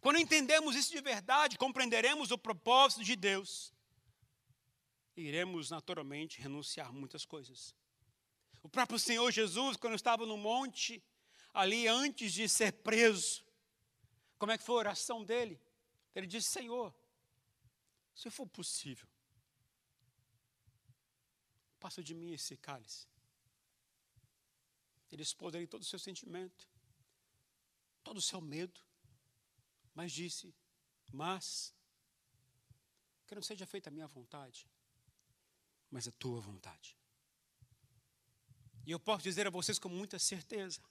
Quando 0.00 0.18
entendemos 0.18 0.76
isso 0.76 0.90
de 0.90 1.00
verdade, 1.00 1.58
compreenderemos 1.58 2.30
o 2.30 2.38
propósito 2.38 3.04
de 3.04 3.16
Deus, 3.16 3.72
iremos 5.16 5.70
naturalmente 5.70 6.40
renunciar 6.40 6.88
a 6.88 6.92
muitas 6.92 7.24
coisas. 7.24 7.74
O 8.62 8.68
próprio 8.68 8.98
Senhor 8.98 9.30
Jesus, 9.30 9.76
quando 9.76 9.94
estava 9.94 10.24
no 10.24 10.36
monte, 10.36 11.02
ali 11.52 11.86
antes 11.86 12.32
de 12.32 12.48
ser 12.48 12.72
preso. 12.72 13.44
Como 14.38 14.52
é 14.52 14.58
que 14.58 14.64
foi 14.64 14.76
a 14.76 14.78
oração 14.78 15.24
dele? 15.24 15.60
Ele 16.14 16.26
disse: 16.26 16.48
Senhor, 16.48 16.94
se 18.14 18.30
for 18.30 18.46
possível, 18.46 19.08
passa 21.80 22.02
de 22.02 22.14
mim 22.14 22.32
esse 22.32 22.56
cálice. 22.56 23.06
Ele 25.10 25.22
expôs 25.22 25.54
ali 25.54 25.66
todo 25.66 25.82
o 25.82 25.84
seu 25.84 25.98
sentimento, 25.98 26.66
todo 28.02 28.16
o 28.16 28.22
seu 28.22 28.40
medo, 28.40 28.80
mas 29.94 30.12
disse: 30.12 30.54
Mas, 31.12 31.74
que 33.26 33.34
não 33.34 33.42
seja 33.42 33.66
feita 33.66 33.90
a 33.90 33.92
minha 33.92 34.06
vontade, 34.06 34.70
mas 35.90 36.08
a 36.08 36.12
tua 36.12 36.40
vontade. 36.40 36.96
E 38.84 38.90
eu 38.90 38.98
posso 38.98 39.22
dizer 39.22 39.46
a 39.46 39.50
vocês 39.50 39.78
com 39.78 39.88
muita 39.88 40.18
certeza: 40.18 40.82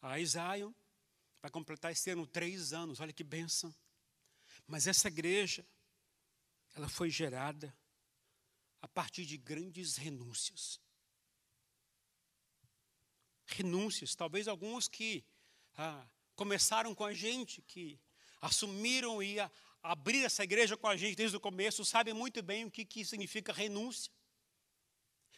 a 0.00 0.22
Zion 0.24 0.72
vai 1.40 1.50
completar 1.50 1.92
esse 1.92 2.10
ano 2.10 2.26
três 2.26 2.72
anos, 2.72 3.00
olha 3.00 3.12
que 3.12 3.24
bênção. 3.24 3.74
Mas 4.66 4.86
essa 4.86 5.08
igreja, 5.08 5.66
ela 6.74 6.88
foi 6.88 7.10
gerada 7.10 7.76
a 8.80 8.88
partir 8.88 9.26
de 9.26 9.36
grandes 9.36 9.96
renúncias. 9.96 10.80
Renúncias, 13.46 14.14
talvez 14.14 14.48
alguns 14.48 14.88
que 14.88 15.24
ah, 15.76 16.06
começaram 16.34 16.94
com 16.94 17.04
a 17.04 17.14
gente, 17.14 17.62
que 17.62 17.98
assumiram 18.40 19.22
e 19.22 19.36
abrir 19.82 20.24
essa 20.24 20.42
igreja 20.42 20.76
com 20.76 20.86
a 20.86 20.96
gente 20.96 21.16
desde 21.16 21.36
o 21.36 21.40
começo, 21.40 21.84
sabem 21.84 22.14
muito 22.14 22.42
bem 22.42 22.64
o 22.64 22.70
que, 22.70 22.84
que 22.84 23.04
significa 23.04 23.52
renúncia. 23.52 24.10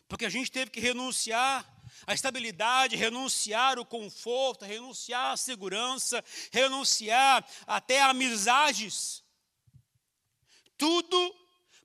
Porque 0.09 0.24
a 0.24 0.30
gente 0.30 0.50
teve 0.52 0.70
que 0.70 0.78
renunciar 0.78 1.66
à 2.06 2.14
estabilidade, 2.14 2.94
renunciar 2.94 3.76
ao 3.76 3.85
conforto, 3.85 4.64
renunciar 4.64 5.32
à 5.32 5.37
segurança, 5.37 6.24
renunciar 6.52 7.44
até 7.66 8.00
a 8.00 8.11
amizades. 8.11 9.24
Tudo 10.78 11.35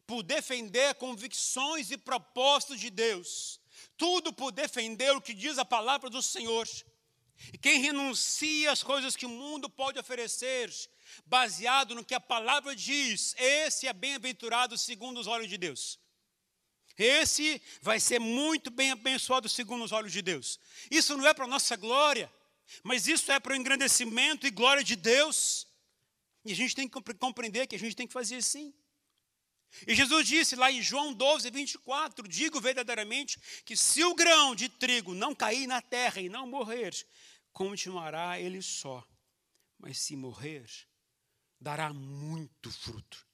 por 0.05 0.21
defender 0.21 0.93
convicções 0.95 1.89
e 1.89 1.97
propósitos 1.97 2.79
de 2.79 2.91
Deus. 2.91 3.59
Tudo 3.97 4.31
por 4.31 4.51
defender 4.51 5.15
o 5.15 5.21
que 5.21 5.33
diz 5.33 5.57
a 5.57 5.65
palavra 5.65 6.09
do 6.09 6.21
Senhor. 6.21 6.67
E 7.53 7.57
quem 7.57 7.81
renuncia 7.81 8.71
às 8.71 8.83
coisas 8.83 9.15
que 9.15 9.25
o 9.25 9.29
mundo 9.29 9.69
pode 9.69 9.99
oferecer, 9.99 10.71
baseado 11.25 11.95
no 11.95 12.05
que 12.05 12.13
a 12.13 12.19
palavra 12.19 12.75
diz, 12.75 13.35
esse 13.37 13.87
é 13.87 13.93
bem-aventurado 13.93 14.77
segundo 14.77 15.19
os 15.19 15.27
olhos 15.27 15.49
de 15.49 15.57
Deus. 15.57 15.99
Esse 16.97 17.61
vai 17.81 17.99
ser 17.99 18.19
muito 18.19 18.69
bem 18.69 18.91
abençoado 18.91 19.49
segundo 19.49 19.83
os 19.83 19.91
olhos 19.91 20.11
de 20.11 20.21
Deus. 20.21 20.59
Isso 20.89 21.17
não 21.17 21.27
é 21.27 21.33
para 21.33 21.47
nossa 21.47 21.75
glória, 21.75 22.31
mas 22.83 23.07
isso 23.07 23.31
é 23.31 23.39
para 23.39 23.53
o 23.53 23.55
engrandecimento 23.55 24.45
e 24.45 24.51
glória 24.51 24.83
de 24.83 24.95
Deus. 24.95 25.67
E 26.45 26.51
a 26.51 26.55
gente 26.55 26.75
tem 26.75 26.87
que 26.87 27.13
compreender 27.15 27.67
que 27.67 27.75
a 27.75 27.79
gente 27.79 27.95
tem 27.95 28.07
que 28.07 28.13
fazer 28.13 28.37
assim. 28.37 28.73
E 29.87 29.95
Jesus 29.95 30.27
disse 30.27 30.55
lá 30.55 30.71
em 30.71 30.81
João 30.81 31.13
12, 31.13 31.49
24: 31.49 32.27
Digo 32.27 32.59
verdadeiramente 32.59 33.39
que 33.63 33.75
se 33.75 34.03
o 34.03 34.13
grão 34.13 34.53
de 34.53 34.67
trigo 34.67 35.13
não 35.13 35.33
cair 35.33 35.65
na 35.65 35.81
terra 35.81 36.19
e 36.21 36.29
não 36.29 36.45
morrer, 36.45 36.93
continuará 37.51 38.39
ele 38.39 38.61
só. 38.61 39.05
Mas 39.77 39.97
se 39.97 40.15
morrer, 40.15 40.69
dará 41.59 41.93
muito 41.93 42.71
fruto. 42.71 43.27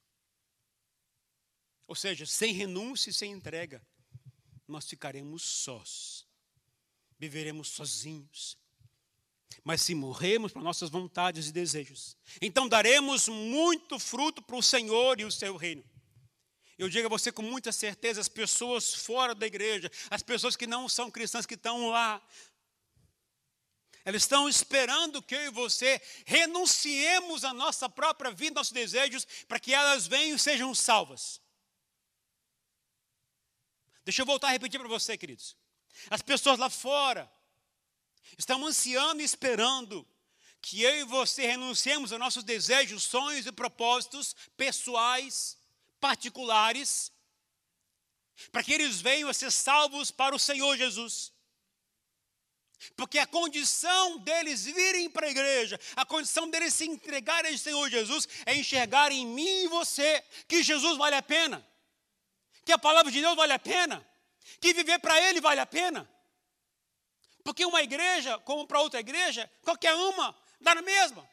Ou 1.86 1.94
seja, 1.94 2.26
sem 2.26 2.52
renúncia 2.52 3.10
e 3.10 3.14
sem 3.14 3.32
entrega, 3.32 3.84
nós 4.66 4.86
ficaremos 4.86 5.42
sós, 5.42 6.26
viveremos 7.18 7.68
sozinhos. 7.68 8.58
Mas 9.64 9.82
se 9.82 9.94
morrermos 9.94 10.52
para 10.52 10.62
nossas 10.62 10.90
vontades 10.90 11.48
e 11.48 11.52
desejos, 11.52 12.16
então 12.40 12.68
daremos 12.68 13.28
muito 13.28 13.98
fruto 13.98 14.42
para 14.42 14.56
o 14.56 14.62
Senhor 14.62 15.18
e 15.18 15.24
o 15.24 15.32
seu 15.32 15.56
reino. 15.56 15.84
Eu 16.76 16.88
digo 16.88 17.06
a 17.06 17.10
você 17.10 17.32
com 17.32 17.42
muita 17.42 17.72
certeza: 17.72 18.20
as 18.20 18.28
pessoas 18.28 18.94
fora 18.94 19.34
da 19.34 19.46
igreja, 19.46 19.90
as 20.10 20.22
pessoas 20.22 20.54
que 20.54 20.66
não 20.66 20.88
são 20.88 21.10
cristãs, 21.10 21.44
que 21.46 21.54
estão 21.54 21.88
lá, 21.88 22.22
elas 24.08 24.22
estão 24.22 24.48
esperando 24.48 25.20
que 25.20 25.34
eu 25.34 25.42
e 25.42 25.50
você 25.50 26.00
renunciemos 26.24 27.44
à 27.44 27.52
nossa 27.52 27.90
própria 27.90 28.30
vida, 28.30 28.54
nossos 28.54 28.72
desejos, 28.72 29.26
para 29.46 29.60
que 29.60 29.74
elas 29.74 30.06
venham 30.06 30.34
e 30.34 30.38
sejam 30.38 30.74
salvas. 30.74 31.42
Deixa 34.06 34.22
eu 34.22 34.26
voltar 34.26 34.48
a 34.48 34.52
repetir 34.52 34.80
para 34.80 34.88
você, 34.88 35.14
queridos. 35.18 35.54
As 36.08 36.22
pessoas 36.22 36.58
lá 36.58 36.70
fora 36.70 37.30
estão 38.38 38.66
ansiando 38.66 39.20
e 39.20 39.26
esperando 39.26 40.08
que 40.62 40.80
eu 40.80 41.00
e 41.00 41.04
você 41.04 41.44
renunciemos 41.46 42.10
aos 42.10 42.18
nossos 42.18 42.44
desejos, 42.44 43.02
sonhos 43.02 43.44
e 43.44 43.52
propósitos 43.52 44.34
pessoais, 44.56 45.58
particulares, 46.00 47.12
para 48.50 48.64
que 48.64 48.72
eles 48.72 49.02
venham 49.02 49.28
a 49.28 49.34
ser 49.34 49.52
salvos 49.52 50.10
para 50.10 50.34
o 50.34 50.38
Senhor 50.38 50.78
Jesus. 50.78 51.30
Porque 52.96 53.18
a 53.18 53.26
condição 53.26 54.18
deles 54.18 54.64
virem 54.64 55.10
para 55.10 55.26
a 55.26 55.30
igreja, 55.30 55.78
a 55.96 56.04
condição 56.04 56.48
deles 56.48 56.74
se 56.74 56.86
entregarem 56.86 57.52
ao 57.52 57.58
Senhor 57.58 57.88
Jesus 57.90 58.28
é 58.46 58.54
enxergar 58.54 59.10
em 59.10 59.26
mim 59.26 59.64
e 59.64 59.68
você 59.68 60.22
que 60.46 60.62
Jesus 60.62 60.96
vale 60.96 61.16
a 61.16 61.22
pena, 61.22 61.66
que 62.64 62.72
a 62.72 62.78
palavra 62.78 63.10
de 63.10 63.20
Deus 63.20 63.34
vale 63.34 63.52
a 63.52 63.58
pena, 63.58 64.06
que 64.60 64.72
viver 64.72 64.98
para 65.00 65.20
Ele 65.20 65.40
vale 65.40 65.60
a 65.60 65.66
pena. 65.66 66.08
Porque 67.42 67.64
uma 67.64 67.82
igreja, 67.82 68.38
como 68.40 68.66
para 68.66 68.80
outra 68.80 69.00
igreja, 69.00 69.50
qualquer 69.62 69.94
uma, 69.94 70.36
dá 70.60 70.74
na 70.74 70.82
mesma. 70.82 71.28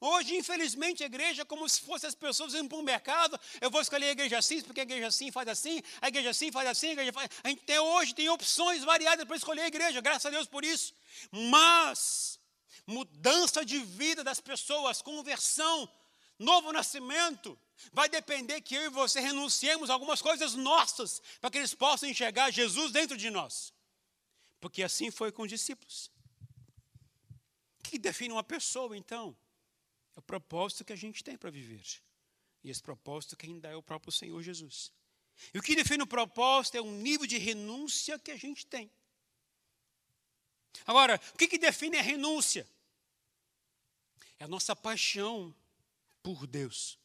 Hoje, 0.00 0.36
infelizmente, 0.36 1.02
a 1.02 1.06
igreja 1.06 1.42
é 1.42 1.44
como 1.44 1.68
se 1.68 1.80
fossem 1.80 2.06
as 2.06 2.14
pessoas 2.14 2.54
indo 2.54 2.68
para 2.68 2.78
um 2.78 2.82
mercado. 2.82 3.38
Eu 3.60 3.70
vou 3.70 3.80
escolher 3.80 4.06
a 4.06 4.12
igreja 4.12 4.38
assim, 4.38 4.62
porque 4.62 4.80
a 4.80 4.84
igreja 4.84 5.08
assim 5.08 5.32
faz 5.32 5.48
assim, 5.48 5.82
a 6.00 6.06
igreja 6.06 6.30
assim 6.30 6.52
faz 6.52 6.68
assim, 6.68 6.88
a 6.88 6.92
igreja 6.92 7.12
faz. 7.12 7.28
A 7.42 7.48
gente 7.48 7.62
tem, 7.62 7.78
hoje 7.78 8.14
tem 8.14 8.28
opções 8.28 8.84
variadas 8.84 9.24
para 9.24 9.36
escolher 9.36 9.62
a 9.62 9.66
igreja, 9.66 10.00
graças 10.00 10.26
a 10.26 10.30
Deus 10.30 10.46
por 10.46 10.64
isso. 10.64 10.94
Mas, 11.32 12.38
mudança 12.86 13.64
de 13.64 13.80
vida 13.80 14.22
das 14.22 14.40
pessoas, 14.40 15.02
conversão, 15.02 15.90
novo 16.38 16.72
nascimento, 16.72 17.58
vai 17.92 18.08
depender 18.08 18.60
que 18.60 18.76
eu 18.76 18.82
e 18.82 18.88
você 18.88 19.18
renunciemos 19.18 19.90
a 19.90 19.94
algumas 19.94 20.22
coisas 20.22 20.54
nossas, 20.54 21.20
para 21.40 21.50
que 21.50 21.58
eles 21.58 21.74
possam 21.74 22.08
enxergar 22.08 22.52
Jesus 22.52 22.92
dentro 22.92 23.16
de 23.16 23.30
nós. 23.30 23.72
Porque 24.60 24.84
assim 24.84 25.10
foi 25.10 25.32
com 25.32 25.42
os 25.42 25.48
discípulos. 25.48 26.08
O 27.80 27.82
que 27.82 27.98
define 27.98 28.32
uma 28.32 28.44
pessoa, 28.44 28.96
então? 28.96 29.36
É 30.18 30.20
o 30.20 30.22
propósito 30.22 30.84
que 30.84 30.92
a 30.92 30.96
gente 30.96 31.22
tem 31.22 31.36
para 31.36 31.48
viver. 31.48 31.84
E 32.64 32.70
esse 32.70 32.82
propósito 32.82 33.36
quem 33.36 33.60
dá 33.60 33.68
é 33.70 33.76
o 33.76 33.82
próprio 33.82 34.10
Senhor 34.10 34.42
Jesus. 34.42 34.90
E 35.54 35.58
o 35.60 35.62
que 35.62 35.76
define 35.76 36.02
o 36.02 36.08
propósito 36.08 36.76
é 36.76 36.80
o 36.80 36.90
nível 36.90 37.24
de 37.24 37.38
renúncia 37.38 38.18
que 38.18 38.32
a 38.32 38.36
gente 38.36 38.66
tem. 38.66 38.90
Agora, 40.84 41.20
o 41.32 41.38
que, 41.38 41.46
que 41.46 41.56
define 41.56 41.98
a 41.98 42.02
renúncia? 42.02 42.68
É 44.40 44.44
a 44.44 44.48
nossa 44.48 44.74
paixão 44.74 45.54
por 46.20 46.48
Deus. 46.48 46.98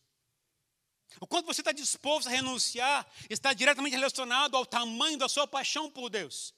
O 1.20 1.28
quanto 1.28 1.46
você 1.46 1.62
está 1.62 1.72
disposto 1.72 2.26
a 2.26 2.32
renunciar 2.32 3.08
está 3.30 3.54
diretamente 3.54 3.96
relacionado 3.96 4.58
ao 4.58 4.66
tamanho 4.66 5.20
da 5.20 5.30
sua 5.30 5.46
paixão 5.46 5.88
por 5.88 6.10
Deus. 6.10 6.52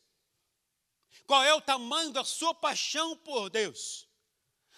Qual 1.27 1.43
é 1.43 1.53
o 1.53 1.59
tamanho 1.59 2.13
da 2.13 2.23
sua 2.23 2.55
paixão 2.55 3.17
por 3.17 3.49
Deus? 3.49 4.04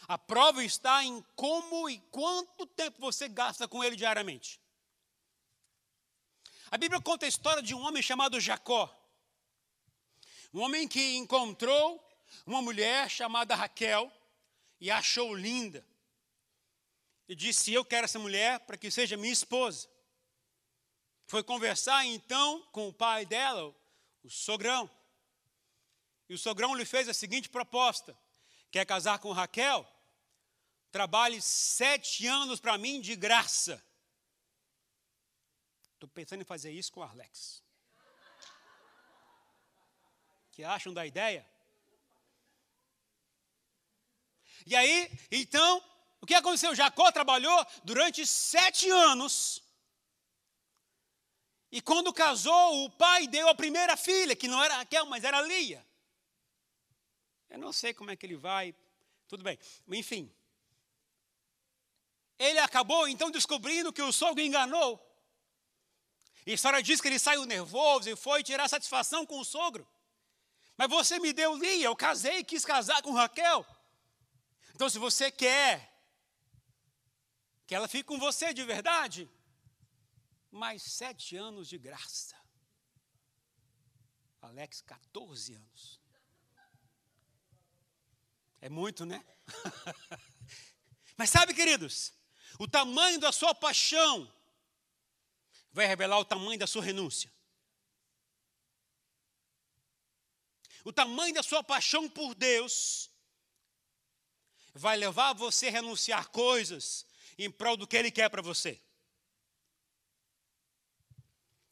A 0.05 0.17
prova 0.17 0.63
está 0.63 1.03
em 1.03 1.21
como 1.35 1.89
e 1.89 1.99
quanto 2.11 2.65
tempo 2.65 2.99
você 2.99 3.27
gasta 3.27 3.67
com 3.67 3.83
ele 3.83 3.95
diariamente. 3.95 4.59
A 6.69 6.77
Bíblia 6.77 7.01
conta 7.01 7.25
a 7.25 7.29
história 7.29 7.63
de 7.63 7.73
um 7.73 7.79
homem 7.79 8.03
chamado 8.03 8.39
Jacó. 8.39 8.93
Um 10.53 10.61
homem 10.61 10.87
que 10.87 11.15
encontrou 11.15 12.03
uma 12.45 12.61
mulher 12.61 13.09
chamada 13.09 13.55
Raquel 13.55 14.11
e 14.79 14.91
achou 14.91 15.33
linda. 15.33 15.85
E 17.27 17.35
disse: 17.35 17.73
Eu 17.73 17.85
quero 17.85 18.05
essa 18.05 18.19
mulher 18.19 18.59
para 18.61 18.77
que 18.77 18.91
seja 18.91 19.17
minha 19.17 19.33
esposa. 19.33 19.87
Foi 21.25 21.43
conversar 21.43 22.05
então 22.05 22.61
com 22.71 22.87
o 22.87 22.93
pai 22.93 23.25
dela, 23.25 23.75
o 24.23 24.29
sogrão. 24.29 24.89
E 26.29 26.33
o 26.33 26.37
sogrão 26.37 26.75
lhe 26.75 26.85
fez 26.85 27.07
a 27.09 27.13
seguinte 27.13 27.49
proposta: 27.49 28.17
Quer 28.71 28.85
casar 28.85 29.19
com 29.19 29.31
Raquel? 29.31 29.87
trabalhe 30.91 31.41
sete 31.41 32.25
anos 32.25 32.59
para 32.59 32.77
mim 32.77 32.99
de 32.99 33.15
graça. 33.15 33.83
Estou 35.93 36.09
pensando 36.09 36.41
em 36.41 36.45
fazer 36.45 36.71
isso 36.71 36.91
com 36.91 37.01
o 37.01 37.03
Alex. 37.03 37.63
Que 40.51 40.63
acham 40.63 40.93
da 40.93 41.05
ideia? 41.05 41.47
E 44.65 44.75
aí, 44.75 45.11
então, 45.31 45.83
o 46.19 46.25
que 46.25 46.33
aconteceu? 46.33 46.75
Jacó 46.75 47.11
trabalhou 47.11 47.65
durante 47.83 48.25
sete 48.25 48.89
anos. 48.89 49.61
E 51.71 51.79
quando 51.79 52.11
casou, 52.11 52.85
o 52.85 52.89
pai 52.89 53.27
deu 53.27 53.47
a 53.49 53.55
primeira 53.55 53.95
filha, 53.95 54.35
que 54.35 54.47
não 54.47 54.63
era 54.63 54.77
Raquel, 54.77 55.05
mas 55.05 55.23
era 55.23 55.41
Lia. 55.41 55.85
Eu 57.49 57.59
não 57.59 57.71
sei 57.71 57.93
como 57.93 58.11
é 58.11 58.15
que 58.15 58.25
ele 58.25 58.35
vai, 58.35 58.75
tudo 59.27 59.43
bem. 59.43 59.57
Enfim, 59.87 60.31
ele 62.37 62.59
acabou 62.59 63.07
então 63.07 63.31
descobrindo 63.31 63.91
que 63.91 64.01
o 64.01 64.11
sogro 64.11 64.41
enganou. 64.41 65.03
E 66.45 66.51
a 66.51 66.53
história 66.53 66.81
diz 66.81 67.01
que 67.01 67.07
ele 67.07 67.19
saiu 67.19 67.45
nervoso 67.45 68.09
e 68.09 68.15
foi 68.15 68.43
tirar 68.43 68.69
satisfação 68.69 69.25
com 69.25 69.39
o 69.39 69.45
sogro. 69.45 69.87
Mas 70.77 70.89
você 70.89 71.19
me 71.19 71.33
deu 71.33 71.57
Lia, 71.57 71.85
eu 71.85 71.95
casei 71.95 72.43
quis 72.43 72.63
casar 72.63 73.01
com 73.01 73.11
Raquel. 73.11 73.65
Então, 74.75 74.89
se 74.89 74.99
você 74.99 75.31
quer 75.31 75.91
que 77.65 77.73
ela 77.73 77.87
fique 77.87 78.03
com 78.03 78.19
você 78.19 78.53
de 78.53 78.63
verdade, 78.63 79.29
mais 80.51 80.83
sete 80.83 81.35
anos 81.35 81.67
de 81.67 81.77
graça. 81.77 82.35
Alex, 84.41 84.81
14 84.81 85.55
anos. 85.55 85.99
É 88.61 88.69
muito, 88.69 89.05
né? 89.05 89.23
Mas 91.17 91.29
sabe, 91.29 91.53
queridos, 91.53 92.13
o 92.59 92.67
tamanho 92.67 93.19
da 93.19 93.31
sua 93.31 93.53
paixão 93.53 94.31
vai 95.71 95.85
revelar 95.85 96.19
o 96.19 96.25
tamanho 96.25 96.59
da 96.59 96.67
sua 96.67 96.83
renúncia. 96.83 97.31
O 100.83 100.91
tamanho 100.91 101.33
da 101.33 101.43
sua 101.43 101.63
paixão 101.63 102.09
por 102.09 102.33
Deus 102.33 103.09
vai 104.73 104.95
levar 104.95 105.33
você 105.33 105.67
a 105.67 105.71
renunciar 105.71 106.29
coisas 106.29 107.05
em 107.37 107.51
prol 107.51 107.75
do 107.75 107.87
que 107.87 107.97
Ele 107.97 108.11
quer 108.11 108.29
para 108.29 108.41
você. 108.41 108.81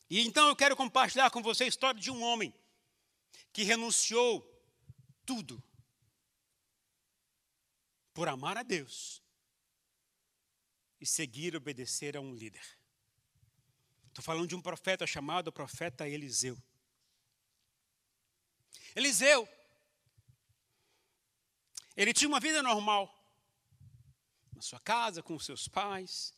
E 0.10 0.22
então 0.22 0.48
eu 0.50 0.56
quero 0.56 0.76
compartilhar 0.76 1.30
com 1.32 1.42
você 1.42 1.64
a 1.64 1.68
história 1.68 2.00
de 2.00 2.12
um 2.12 2.22
homem 2.22 2.54
que 3.52 3.64
renunciou 3.64 4.44
tudo 5.26 5.64
por 8.16 8.30
amar 8.30 8.58
a 8.58 8.64
Deus 8.64 9.22
e 11.02 11.06
seguir 11.06 11.54
obedecer 11.54 12.16
a 12.16 12.22
um 12.22 12.34
líder. 12.34 12.66
Estou 14.08 14.24
falando 14.24 14.48
de 14.48 14.56
um 14.56 14.62
profeta 14.62 15.06
chamado 15.06 15.52
profeta 15.52 16.08
Eliseu. 16.08 16.58
Eliseu, 18.96 19.48
ele 21.98 22.14
tinha 22.14 22.30
uma 22.30 22.40
vida 22.40 22.64
normal, 22.64 23.14
na 24.54 24.62
sua 24.62 24.80
casa, 24.80 25.22
com 25.22 25.38
seus 25.38 25.68
pais, 25.68 26.34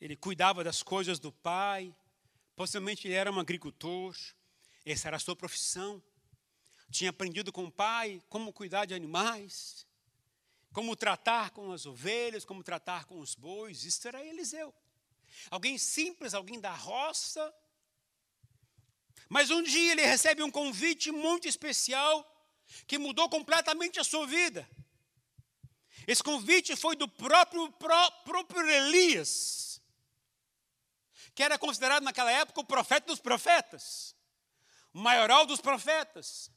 ele 0.00 0.16
cuidava 0.16 0.64
das 0.64 0.82
coisas 0.82 1.20
do 1.20 1.30
pai, 1.30 1.96
possivelmente 2.56 3.06
ele 3.06 3.14
era 3.14 3.30
um 3.30 3.38
agricultor, 3.38 4.16
essa 4.84 5.06
era 5.06 5.16
a 5.16 5.20
sua 5.20 5.36
profissão. 5.36 6.02
Tinha 6.90 7.10
aprendido 7.10 7.52
com 7.52 7.66
o 7.66 7.70
pai 7.70 8.20
como 8.28 8.52
cuidar 8.52 8.84
de 8.84 8.94
animais, 8.94 9.86
como 10.74 10.96
tratar 10.96 11.50
com 11.50 11.70
as 11.72 11.86
ovelhas, 11.86 12.44
como 12.44 12.64
tratar 12.64 13.04
com 13.04 13.20
os 13.20 13.36
bois, 13.36 13.84
isso 13.84 14.06
era 14.08 14.26
Eliseu. 14.26 14.74
Alguém 15.48 15.78
simples, 15.78 16.34
alguém 16.34 16.60
da 16.60 16.74
roça. 16.74 17.54
Mas 19.28 19.50
um 19.50 19.62
dia 19.62 19.92
ele 19.92 20.04
recebe 20.04 20.42
um 20.42 20.50
convite 20.50 21.12
muito 21.12 21.46
especial 21.46 22.28
que 22.88 22.98
mudou 22.98 23.28
completamente 23.28 24.00
a 24.00 24.04
sua 24.04 24.26
vida. 24.26 24.68
Esse 26.08 26.24
convite 26.24 26.74
foi 26.74 26.96
do 26.96 27.06
próprio, 27.08 27.70
próprio 28.24 28.68
Elias, 28.68 29.80
que 31.36 31.42
era 31.44 31.56
considerado 31.56 32.02
naquela 32.02 32.32
época 32.32 32.60
o 32.60 32.64
profeta 32.64 33.06
dos 33.06 33.20
profetas, 33.20 34.16
o 34.92 34.98
maioral 34.98 35.46
dos 35.46 35.60
profetas. 35.60 36.50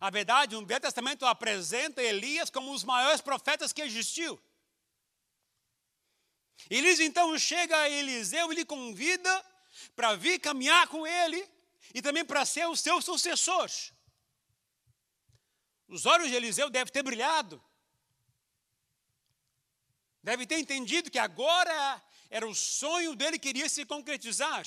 A 0.00 0.08
verdade, 0.08 0.56
o 0.56 0.64
Velho 0.64 0.80
Testamento 0.80 1.26
apresenta 1.26 2.02
Elias 2.02 2.48
como 2.48 2.70
um 2.70 2.72
dos 2.72 2.84
maiores 2.84 3.20
profetas 3.20 3.72
que 3.72 3.82
existiu. 3.82 4.40
Elias 6.70 7.00
então 7.00 7.38
chega 7.38 7.76
a 7.76 7.88
Eliseu 7.88 8.50
e 8.50 8.56
lhe 8.56 8.64
convida 8.64 9.46
para 9.94 10.14
vir 10.16 10.38
caminhar 10.38 10.88
com 10.88 11.06
ele 11.06 11.46
e 11.94 12.00
também 12.00 12.24
para 12.24 12.46
ser 12.46 12.66
o 12.66 12.76
seu 12.76 13.00
sucessor. 13.02 13.70
Os 15.86 16.06
olhos 16.06 16.28
de 16.28 16.34
Eliseu 16.34 16.70
devem 16.70 16.92
ter 16.92 17.02
brilhado. 17.02 17.62
Deve 20.22 20.46
ter 20.46 20.58
entendido 20.58 21.10
que 21.10 21.18
agora 21.18 22.02
era 22.30 22.46
o 22.46 22.54
sonho 22.54 23.14
dele 23.14 23.38
que 23.38 23.48
iria 23.48 23.68
se 23.68 23.84
concretizar. 23.84 24.64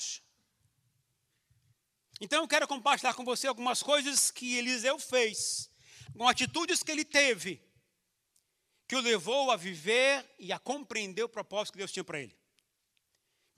Então 2.24 2.42
eu 2.42 2.48
quero 2.48 2.66
compartilhar 2.66 3.12
com 3.12 3.22
você 3.22 3.46
algumas 3.46 3.82
coisas 3.82 4.30
que 4.30 4.56
Eliseu 4.56 4.98
fez, 4.98 5.70
com 6.16 6.26
atitudes 6.26 6.82
que 6.82 6.90
ele 6.90 7.04
teve, 7.04 7.62
que 8.88 8.96
o 8.96 9.00
levou 9.00 9.50
a 9.50 9.56
viver 9.56 10.24
e 10.38 10.50
a 10.50 10.58
compreender 10.58 11.22
o 11.22 11.28
propósito 11.28 11.74
que 11.74 11.78
Deus 11.80 11.92
tinha 11.92 12.02
para 12.02 12.18
ele. 12.18 12.34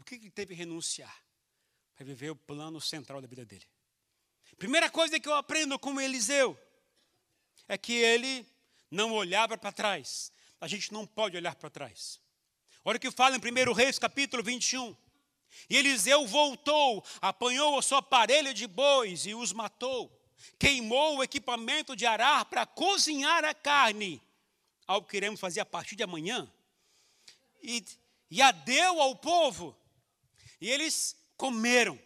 O 0.00 0.02
que 0.02 0.16
ele 0.16 0.32
teve 0.32 0.48
que 0.48 0.58
renunciar 0.58 1.16
para 1.94 2.04
viver 2.04 2.30
o 2.30 2.34
plano 2.34 2.80
central 2.80 3.20
da 3.22 3.28
vida 3.28 3.44
dele? 3.44 3.64
Primeira 4.58 4.90
coisa 4.90 5.20
que 5.20 5.28
eu 5.28 5.34
aprendo 5.34 5.78
com 5.78 6.00
Eliseu 6.00 6.58
é 7.68 7.78
que 7.78 7.92
ele 7.92 8.44
não 8.90 9.12
olhava 9.12 9.56
para 9.56 9.70
trás. 9.70 10.32
A 10.60 10.66
gente 10.66 10.92
não 10.92 11.06
pode 11.06 11.36
olhar 11.36 11.54
para 11.54 11.70
trás. 11.70 12.20
Olha 12.84 12.96
o 12.96 13.00
que 13.00 13.12
fala 13.12 13.36
em 13.36 13.38
1 13.38 13.72
Reis, 13.72 13.96
capítulo 13.96 14.42
21. 14.42 14.96
E 15.68 15.76
Eliseu 15.76 16.26
voltou, 16.26 17.04
apanhou 17.20 17.78
a 17.78 17.82
sua 17.82 18.02
parelha 18.02 18.52
de 18.52 18.66
bois 18.66 19.26
e 19.26 19.34
os 19.34 19.52
matou. 19.52 20.12
Queimou 20.58 21.16
o 21.16 21.22
equipamento 21.22 21.96
de 21.96 22.06
arar 22.06 22.44
para 22.46 22.66
cozinhar 22.66 23.44
a 23.44 23.54
carne, 23.54 24.22
algo 24.86 25.08
que 25.08 25.16
iremos 25.16 25.40
fazer 25.40 25.60
a 25.60 25.66
partir 25.66 25.96
de 25.96 26.02
amanhã. 26.02 26.50
E, 27.62 27.84
e 28.30 28.40
a 28.40 28.52
deu 28.52 29.00
ao 29.00 29.16
povo. 29.16 29.76
E 30.60 30.70
eles 30.70 31.16
comeram. 31.36 31.98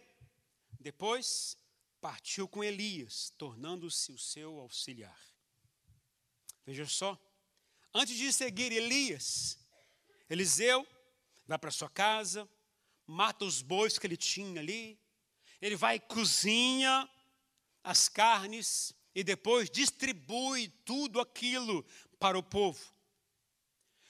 Depois 0.79 1.57
partiu 2.01 2.47
com 2.47 2.63
Elias, 2.63 3.31
tornando-se 3.37 4.11
o 4.11 4.17
seu 4.17 4.59
auxiliar. 4.59 5.19
Veja 6.65 6.85
só, 6.85 7.17
antes 7.93 8.17
de 8.17 8.33
seguir 8.33 8.71
Elias, 8.71 9.59
Eliseu 10.29 10.87
vai 11.47 11.59
para 11.59 11.69
sua 11.69 11.89
casa, 11.89 12.49
mata 13.11 13.43
os 13.43 13.61
bois 13.61 13.99
que 13.99 14.07
ele 14.07 14.17
tinha 14.17 14.61
ali, 14.61 14.97
ele 15.61 15.75
vai 15.75 15.99
cozinha 15.99 17.07
as 17.83 18.07
carnes 18.07 18.93
e 19.13 19.23
depois 19.23 19.69
distribui 19.69 20.69
tudo 20.85 21.19
aquilo 21.19 21.85
para 22.17 22.39
o 22.39 22.43
povo. 22.43 22.79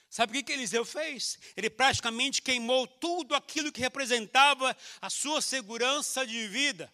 Sabe 0.08 0.30
o 0.30 0.34
que, 0.34 0.42
que 0.44 0.52
Eliseu 0.52 0.84
fez? 0.84 1.38
Ele 1.56 1.68
praticamente 1.68 2.42
queimou 2.42 2.86
tudo 2.86 3.34
aquilo 3.34 3.72
que 3.72 3.80
representava 3.80 4.76
a 5.00 5.10
sua 5.10 5.40
segurança 5.40 6.26
de 6.26 6.46
vida. 6.48 6.92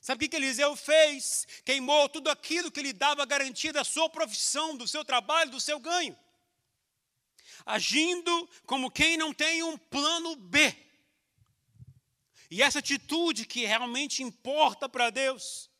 Sabe 0.00 0.16
o 0.16 0.20
que, 0.20 0.28
que 0.28 0.36
Eliseu 0.36 0.76
fez? 0.76 1.46
Queimou 1.64 2.08
tudo 2.08 2.30
aquilo 2.30 2.70
que 2.70 2.82
lhe 2.82 2.92
dava 2.92 3.24
garantia 3.26 3.72
da 3.72 3.84
sua 3.84 4.08
profissão, 4.08 4.76
do 4.76 4.86
seu 4.86 5.04
trabalho, 5.04 5.50
do 5.50 5.60
seu 5.60 5.80
ganho. 5.80 6.16
Agindo 7.66 8.48
como 8.64 8.90
quem 8.90 9.16
não 9.16 9.32
tem 9.32 9.62
um 9.62 9.76
plano 9.76 10.36
B. 10.36 10.89
E 12.50 12.62
essa 12.62 12.80
atitude 12.80 13.46
que 13.46 13.64
realmente 13.64 14.22
importa 14.22 14.88
para 14.88 15.10
Deus, 15.10 15.70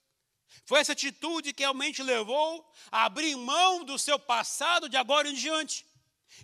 foi 0.65 0.79
essa 0.79 0.93
atitude 0.93 1.53
que 1.53 1.63
realmente 1.63 2.03
levou 2.03 2.65
a 2.93 3.05
abrir 3.05 3.35
mão 3.37 3.85
do 3.85 3.99
seu 3.99 4.19
passado 4.19 4.89
de 4.89 4.97
agora 4.97 5.29
em 5.29 5.35
diante. 5.35 5.85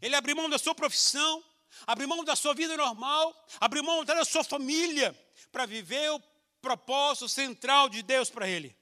Ele 0.03 0.17
abriu 0.17 0.35
mão 0.35 0.51
da 0.51 0.59
sua 0.59 0.75
profissão, 0.75 1.45
abriu 1.87 2.09
mão 2.09 2.25
da 2.25 2.35
sua 2.35 2.55
vida 2.55 2.77
normal, 2.77 3.47
abriu 3.61 3.85
mão 3.85 4.05
da 4.05 4.25
sua 4.25 4.43
família 4.43 5.17
para 5.53 5.65
viver 5.65 6.11
o 6.11 6.21
propósito 6.61 7.29
central 7.29 7.89
de 7.89 8.03
Deus 8.03 8.29
para 8.29 8.49
ele. 8.49 8.77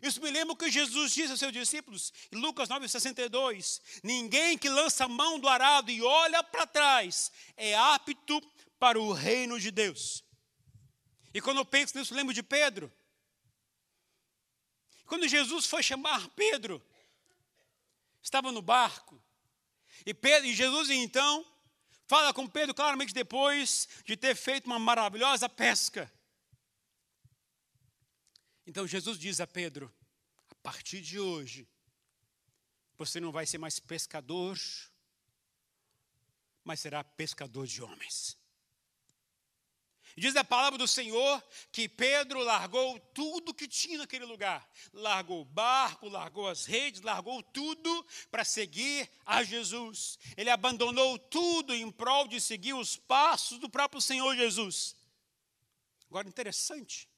Isso 0.00 0.20
me 0.20 0.30
lembra 0.30 0.52
o 0.52 0.56
que 0.56 0.70
Jesus 0.70 1.12
disse 1.12 1.30
aos 1.30 1.40
seus 1.40 1.52
discípulos, 1.52 2.12
em 2.30 2.36
Lucas 2.36 2.68
9,62: 2.68 3.80
Ninguém 4.02 4.56
que 4.56 4.68
lança 4.68 5.04
a 5.04 5.08
mão 5.08 5.38
do 5.38 5.48
arado 5.48 5.90
e 5.90 6.02
olha 6.02 6.42
para 6.42 6.66
trás 6.66 7.30
é 7.56 7.74
apto 7.74 8.40
para 8.78 8.98
o 8.98 9.12
reino 9.12 9.58
de 9.58 9.70
Deus. 9.70 10.24
E 11.34 11.40
quando 11.40 11.58
eu 11.58 11.64
penso 11.64 11.98
nisso, 11.98 12.14
lembro 12.14 12.32
de 12.32 12.44
Pedro. 12.44 12.90
Quando 15.04 15.28
Jesus 15.28 15.66
foi 15.66 15.82
chamar 15.82 16.28
Pedro, 16.30 16.80
estava 18.22 18.52
no 18.52 18.62
barco, 18.62 19.20
e, 20.06 20.14
Pedro, 20.14 20.48
e 20.48 20.54
Jesus 20.54 20.90
então 20.90 21.44
fala 22.06 22.32
com 22.32 22.46
Pedro 22.46 22.74
claramente 22.74 23.12
depois 23.12 23.88
de 24.04 24.16
ter 24.16 24.34
feito 24.36 24.66
uma 24.66 24.78
maravilhosa 24.78 25.48
pesca. 25.48 26.10
Então 28.66 28.86
Jesus 28.86 29.18
diz 29.18 29.40
a 29.40 29.46
Pedro: 29.46 29.92
a 30.50 30.54
partir 30.56 31.00
de 31.00 31.18
hoje, 31.18 31.68
você 32.96 33.18
não 33.20 33.32
vai 33.32 33.44
ser 33.44 33.58
mais 33.58 33.78
pescador, 33.80 34.58
mas 36.62 36.80
será 36.80 37.02
pescador 37.02 37.66
de 37.66 37.82
homens. 37.82 38.38
Diz 40.16 40.36
a 40.36 40.44
palavra 40.44 40.78
do 40.78 40.86
Senhor 40.86 41.42
que 41.72 41.88
Pedro 41.88 42.38
largou 42.40 43.00
tudo 43.12 43.52
que 43.52 43.66
tinha 43.66 43.98
naquele 43.98 44.24
lugar. 44.24 44.68
Largou 44.92 45.40
o 45.40 45.44
barco, 45.44 46.08
largou 46.08 46.48
as 46.48 46.66
redes, 46.66 47.00
largou 47.00 47.42
tudo 47.42 48.06
para 48.30 48.44
seguir 48.44 49.10
a 49.26 49.42
Jesus. 49.42 50.18
Ele 50.36 50.50
abandonou 50.50 51.18
tudo 51.18 51.74
em 51.74 51.90
prol 51.90 52.28
de 52.28 52.40
seguir 52.40 52.74
os 52.74 52.96
passos 52.96 53.58
do 53.58 53.68
próprio 53.68 54.00
Senhor 54.00 54.36
Jesus. 54.36 54.94
Agora, 56.08 56.28
interessante, 56.28 57.08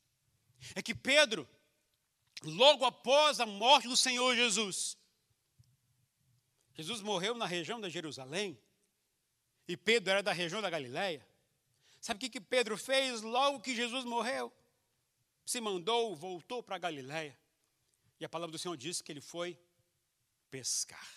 é 0.74 0.80
que 0.80 0.94
Pedro, 0.94 1.46
logo 2.42 2.84
após 2.86 3.40
a 3.40 3.46
morte 3.46 3.88
do 3.88 3.96
Senhor 3.96 4.34
Jesus, 4.34 4.96
Jesus 6.74 7.02
morreu 7.02 7.34
na 7.34 7.46
região 7.46 7.78
da 7.78 7.90
Jerusalém, 7.90 8.58
e 9.68 9.76
Pedro 9.76 10.12
era 10.12 10.22
da 10.22 10.32
região 10.32 10.62
da 10.62 10.70
Galiléia. 10.70 11.26
Sabe 12.06 12.18
o 12.18 12.20
que, 12.20 12.38
que 12.38 12.40
Pedro 12.40 12.78
fez 12.78 13.20
logo 13.20 13.58
que 13.58 13.74
Jesus 13.74 14.04
morreu? 14.04 14.52
Se 15.44 15.60
mandou, 15.60 16.14
voltou 16.14 16.62
para 16.62 16.78
Galiléia. 16.78 17.36
E 18.20 18.24
a 18.24 18.28
palavra 18.28 18.52
do 18.52 18.58
Senhor 18.60 18.76
diz 18.76 19.02
que 19.02 19.10
ele 19.10 19.20
foi 19.20 19.58
pescar. 20.48 21.10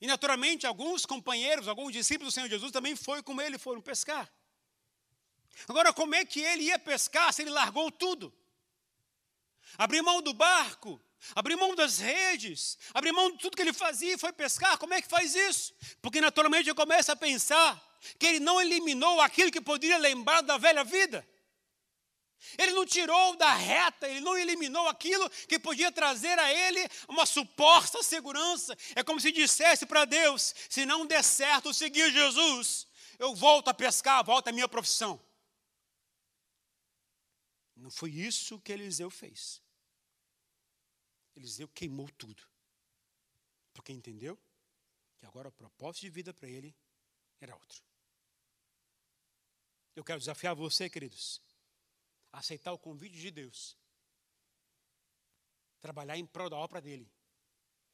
E 0.00 0.06
naturalmente, 0.06 0.66
alguns 0.66 1.04
companheiros, 1.04 1.68
alguns 1.68 1.92
discípulos 1.92 2.32
do 2.32 2.34
Senhor 2.34 2.48
Jesus 2.48 2.72
também 2.72 2.96
foram 2.96 3.22
com 3.22 3.38
ele, 3.38 3.58
foram 3.58 3.82
pescar. 3.82 4.32
Agora, 5.68 5.92
como 5.92 6.14
é 6.14 6.24
que 6.24 6.40
ele 6.40 6.62
ia 6.62 6.78
pescar 6.78 7.34
se 7.34 7.42
ele 7.42 7.50
largou 7.50 7.92
tudo? 7.92 8.32
Abriu 9.76 10.02
mão 10.02 10.22
do 10.22 10.32
barco, 10.32 10.98
abriu 11.34 11.58
mão 11.58 11.74
das 11.74 11.98
redes, 11.98 12.76
abriu 12.92 13.14
mão 13.14 13.30
de 13.30 13.38
tudo 13.38 13.56
que 13.56 13.62
ele 13.62 13.72
fazia 13.72 14.14
e 14.14 14.18
foi 14.18 14.32
pescar. 14.32 14.78
Como 14.78 14.94
é 14.94 15.00
que 15.00 15.08
faz 15.08 15.34
isso? 15.34 15.72
Porque 16.02 16.20
naturalmente 16.20 16.68
ele 16.68 16.74
começa 16.74 17.12
a 17.12 17.16
pensar 17.16 17.80
que 18.18 18.26
ele 18.26 18.40
não 18.40 18.60
eliminou 18.60 19.20
aquilo 19.20 19.50
que 19.50 19.60
poderia 19.60 19.98
lembrar 19.98 20.42
da 20.42 20.58
velha 20.58 20.84
vida. 20.84 21.26
Ele 22.58 22.72
não 22.72 22.84
tirou 22.84 23.36
da 23.36 23.54
reta, 23.54 24.08
ele 24.08 24.20
não 24.20 24.36
eliminou 24.36 24.86
aquilo 24.86 25.28
que 25.48 25.58
podia 25.58 25.90
trazer 25.90 26.38
a 26.38 26.52
ele 26.52 26.86
uma 27.08 27.24
suposta 27.24 28.02
segurança. 28.02 28.76
É 28.94 29.02
como 29.02 29.20
se 29.20 29.32
dissesse 29.32 29.86
para 29.86 30.04
Deus: 30.04 30.54
se 30.68 30.84
não 30.84 31.06
der 31.06 31.24
certo 31.24 31.72
seguir 31.72 32.12
Jesus, 32.12 32.86
eu 33.18 33.34
volto 33.34 33.68
a 33.68 33.74
pescar, 33.74 34.22
volto 34.24 34.48
à 34.48 34.52
minha 34.52 34.68
profissão. 34.68 35.20
Não 37.74 37.90
foi 37.90 38.10
isso 38.10 38.60
que 38.60 38.72
Eliseu 38.72 39.10
fez. 39.10 39.63
Eliseu 41.36 41.68
queimou 41.68 42.08
tudo. 42.12 42.42
Porque 43.72 43.92
entendeu 43.92 44.38
que 45.18 45.26
agora 45.26 45.48
o 45.48 45.52
propósito 45.52 46.02
de 46.02 46.10
vida 46.10 46.32
para 46.32 46.48
ele 46.48 46.74
era 47.40 47.54
outro. 47.54 47.82
Eu 49.96 50.04
quero 50.04 50.18
desafiar 50.18 50.54
você, 50.54 50.88
queridos, 50.88 51.40
a 52.32 52.38
aceitar 52.38 52.72
o 52.72 52.78
convite 52.78 53.16
de 53.16 53.30
Deus. 53.30 53.76
Trabalhar 55.80 56.16
em 56.16 56.26
prol 56.26 56.48
da 56.48 56.56
obra 56.56 56.80
dele, 56.80 57.10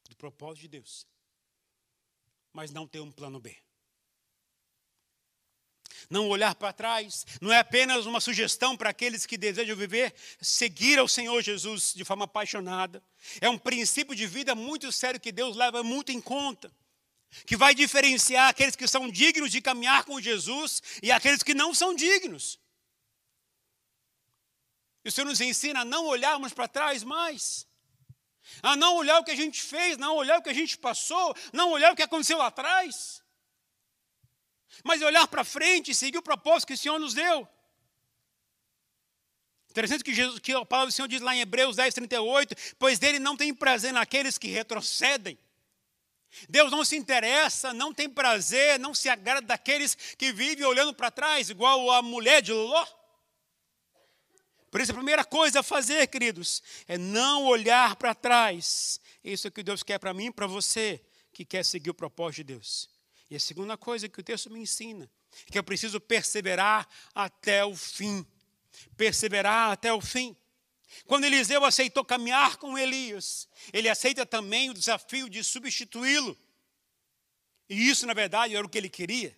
do 0.09 0.17
propósito 0.17 0.63
de 0.63 0.69
Deus. 0.69 1.07
Mas 2.53 2.71
não 2.71 2.87
ter 2.87 3.01
um 3.01 3.13
plano 3.13 3.41
B 3.41 3.61
não 6.11 6.29
olhar 6.29 6.57
para 6.57 6.73
trás, 6.73 7.25
não 7.41 7.53
é 7.53 7.61
apenas 7.61 8.05
uma 8.05 8.21
sugestão 8.21 8.77
para 8.77 8.91
aqueles 8.91 9.25
que 9.25 9.39
desejam 9.39 9.77
viver, 9.77 10.13
seguir 10.43 10.99
ao 10.99 11.07
Senhor 11.07 11.41
Jesus 11.41 11.95
de 11.95 12.05
forma 12.05 12.25
apaixonada. 12.25 13.03
É 13.41 13.49
um 13.49 13.57
princípio 13.57 14.15
de 14.15 14.27
vida 14.27 14.57
muito 14.57 14.91
sério 14.91 15.21
que 15.21 15.31
Deus 15.31 15.57
leva 15.57 15.85
muito 15.85 16.11
em 16.11 16.21
conta. 16.21 16.71
que 17.47 17.57
vai 17.57 17.73
diferenciar 17.77 18.49
aqueles 18.49 18.75
que 18.75 18.89
são 18.89 19.09
dignos 19.09 19.53
de 19.53 19.61
caminhar 19.61 20.05
com 20.05 20.21
Jesus 20.21 20.83
e 21.01 21.13
aqueles 21.13 21.45
que 21.45 21.55
não 21.55 21.73
são 21.73 21.95
dignos. 21.95 22.59
E 25.05 25.09
o 25.09 25.13
Senhor 25.13 25.27
nos 25.27 25.41
ensina 25.41 25.83
a 25.83 25.85
não 25.85 26.07
olharmos 26.07 26.53
para 26.53 26.67
trás 26.67 27.05
mais, 27.05 27.69
a 28.63 28.75
não 28.75 28.97
olhar 28.97 29.21
o 29.21 29.25
que 29.25 29.31
a 29.31 29.37
gente 29.37 29.63
fez, 29.63 29.97
não 29.97 30.17
olhar 30.17 30.39
o 30.39 30.43
que 30.43 30.51
a 30.51 30.55
gente 30.55 30.77
passou, 30.77 31.35
não 31.53 31.71
olhar 31.71 31.93
o 31.93 31.97
que 31.97 32.03
aconteceu 32.03 32.37
lá 32.37 32.49
atrás, 32.49 33.23
mas 34.85 35.03
olhar 35.03 35.27
para 35.29 35.45
frente 35.45 35.91
e 35.91 35.95
seguir 35.95 36.19
o 36.19 36.23
propósito 36.23 36.69
que 36.69 36.75
o 36.75 36.79
Senhor 36.79 36.99
nos 36.99 37.15
deu. 37.15 37.49
Interessante 39.71 40.03
que, 40.03 40.13
Jesus, 40.13 40.41
que 40.41 40.53
a 40.53 40.65
palavra 40.65 40.91
do 40.91 40.93
Senhor 40.93 41.07
diz 41.07 41.21
lá 41.21 41.35
em 41.35 41.41
Hebreus 41.41 41.77
10, 41.77 41.95
38, 41.95 42.55
pois 42.79 42.99
dele 42.99 43.21
não 43.21 43.37
tem 43.37 43.55
prazer 43.55 43.93
naqueles 43.93 44.37
que 44.37 44.49
retrocedem. 44.49 45.39
Deus 46.49 46.71
não 46.71 46.85
se 46.85 46.97
interessa, 46.97 47.73
não 47.73 47.93
tem 47.93 48.09
prazer, 48.09 48.79
não 48.79 48.95
se 48.95 49.09
agrada 49.09 49.43
daqueles 49.43 49.95
que 49.95 50.33
vivem 50.33 50.65
olhando 50.65 50.95
para 50.95 51.11
trás, 51.11 51.51
igual 51.51 51.91
a 51.91 52.03
mulher 52.03 52.43
de 52.43 52.53
Ló. 52.53 52.87
Por 54.71 54.81
isso, 54.81 54.93
a 54.93 54.95
primeira 54.95 55.25
coisa 55.25 55.61
a 55.61 55.63
fazer, 55.63 56.07
queridos, 56.07 56.63
é 56.87 56.97
não 56.97 57.45
olhar 57.45 57.97
para 57.97 58.15
trás. 58.15 59.01
Isso 59.23 59.47
é 59.47 59.51
o 59.51 59.53
que 59.53 59.63
Deus 59.63 59.83
quer 59.83 59.99
para 59.99 60.15
mim 60.15 60.27
e 60.27 60.33
para 60.33 60.47
você 60.47 61.01
que 61.33 61.45
quer 61.45 61.65
seguir 61.65 61.91
o 61.91 61.95
propósito 61.95 62.37
de 62.37 62.55
Deus. 62.55 62.89
E 63.31 63.37
a 63.37 63.41
segunda 63.41 63.77
coisa 63.77 64.09
que 64.09 64.19
o 64.19 64.23
texto 64.25 64.51
me 64.51 64.61
ensina, 64.61 65.09
que 65.47 65.59
eu 65.59 65.63
preciso 65.63 66.01
perseverar 66.01 66.89
até 67.15 67.65
o 67.65 67.77
fim. 67.77 68.27
Perseverar 68.97 69.71
até 69.71 69.93
o 69.93 70.01
fim. 70.01 70.37
Quando 71.07 71.25
Eliseu 71.25 71.65
aceitou 71.65 72.05
caminhar 72.05 72.57
com 72.57 72.77
Elias, 72.77 73.49
ele 73.73 73.89
aceita 73.89 74.27
também 74.27 74.71
o 74.71 74.75
desafio 74.75 75.31
de 75.31 75.45
substituí-lo. 75.45 76.37
E 77.69 77.89
isso, 77.89 78.05
na 78.07 78.15
verdade, 78.15 78.57
era 78.57 78.67
o 78.67 78.69
que 78.69 78.77
ele 78.77 78.89
queria: 78.89 79.37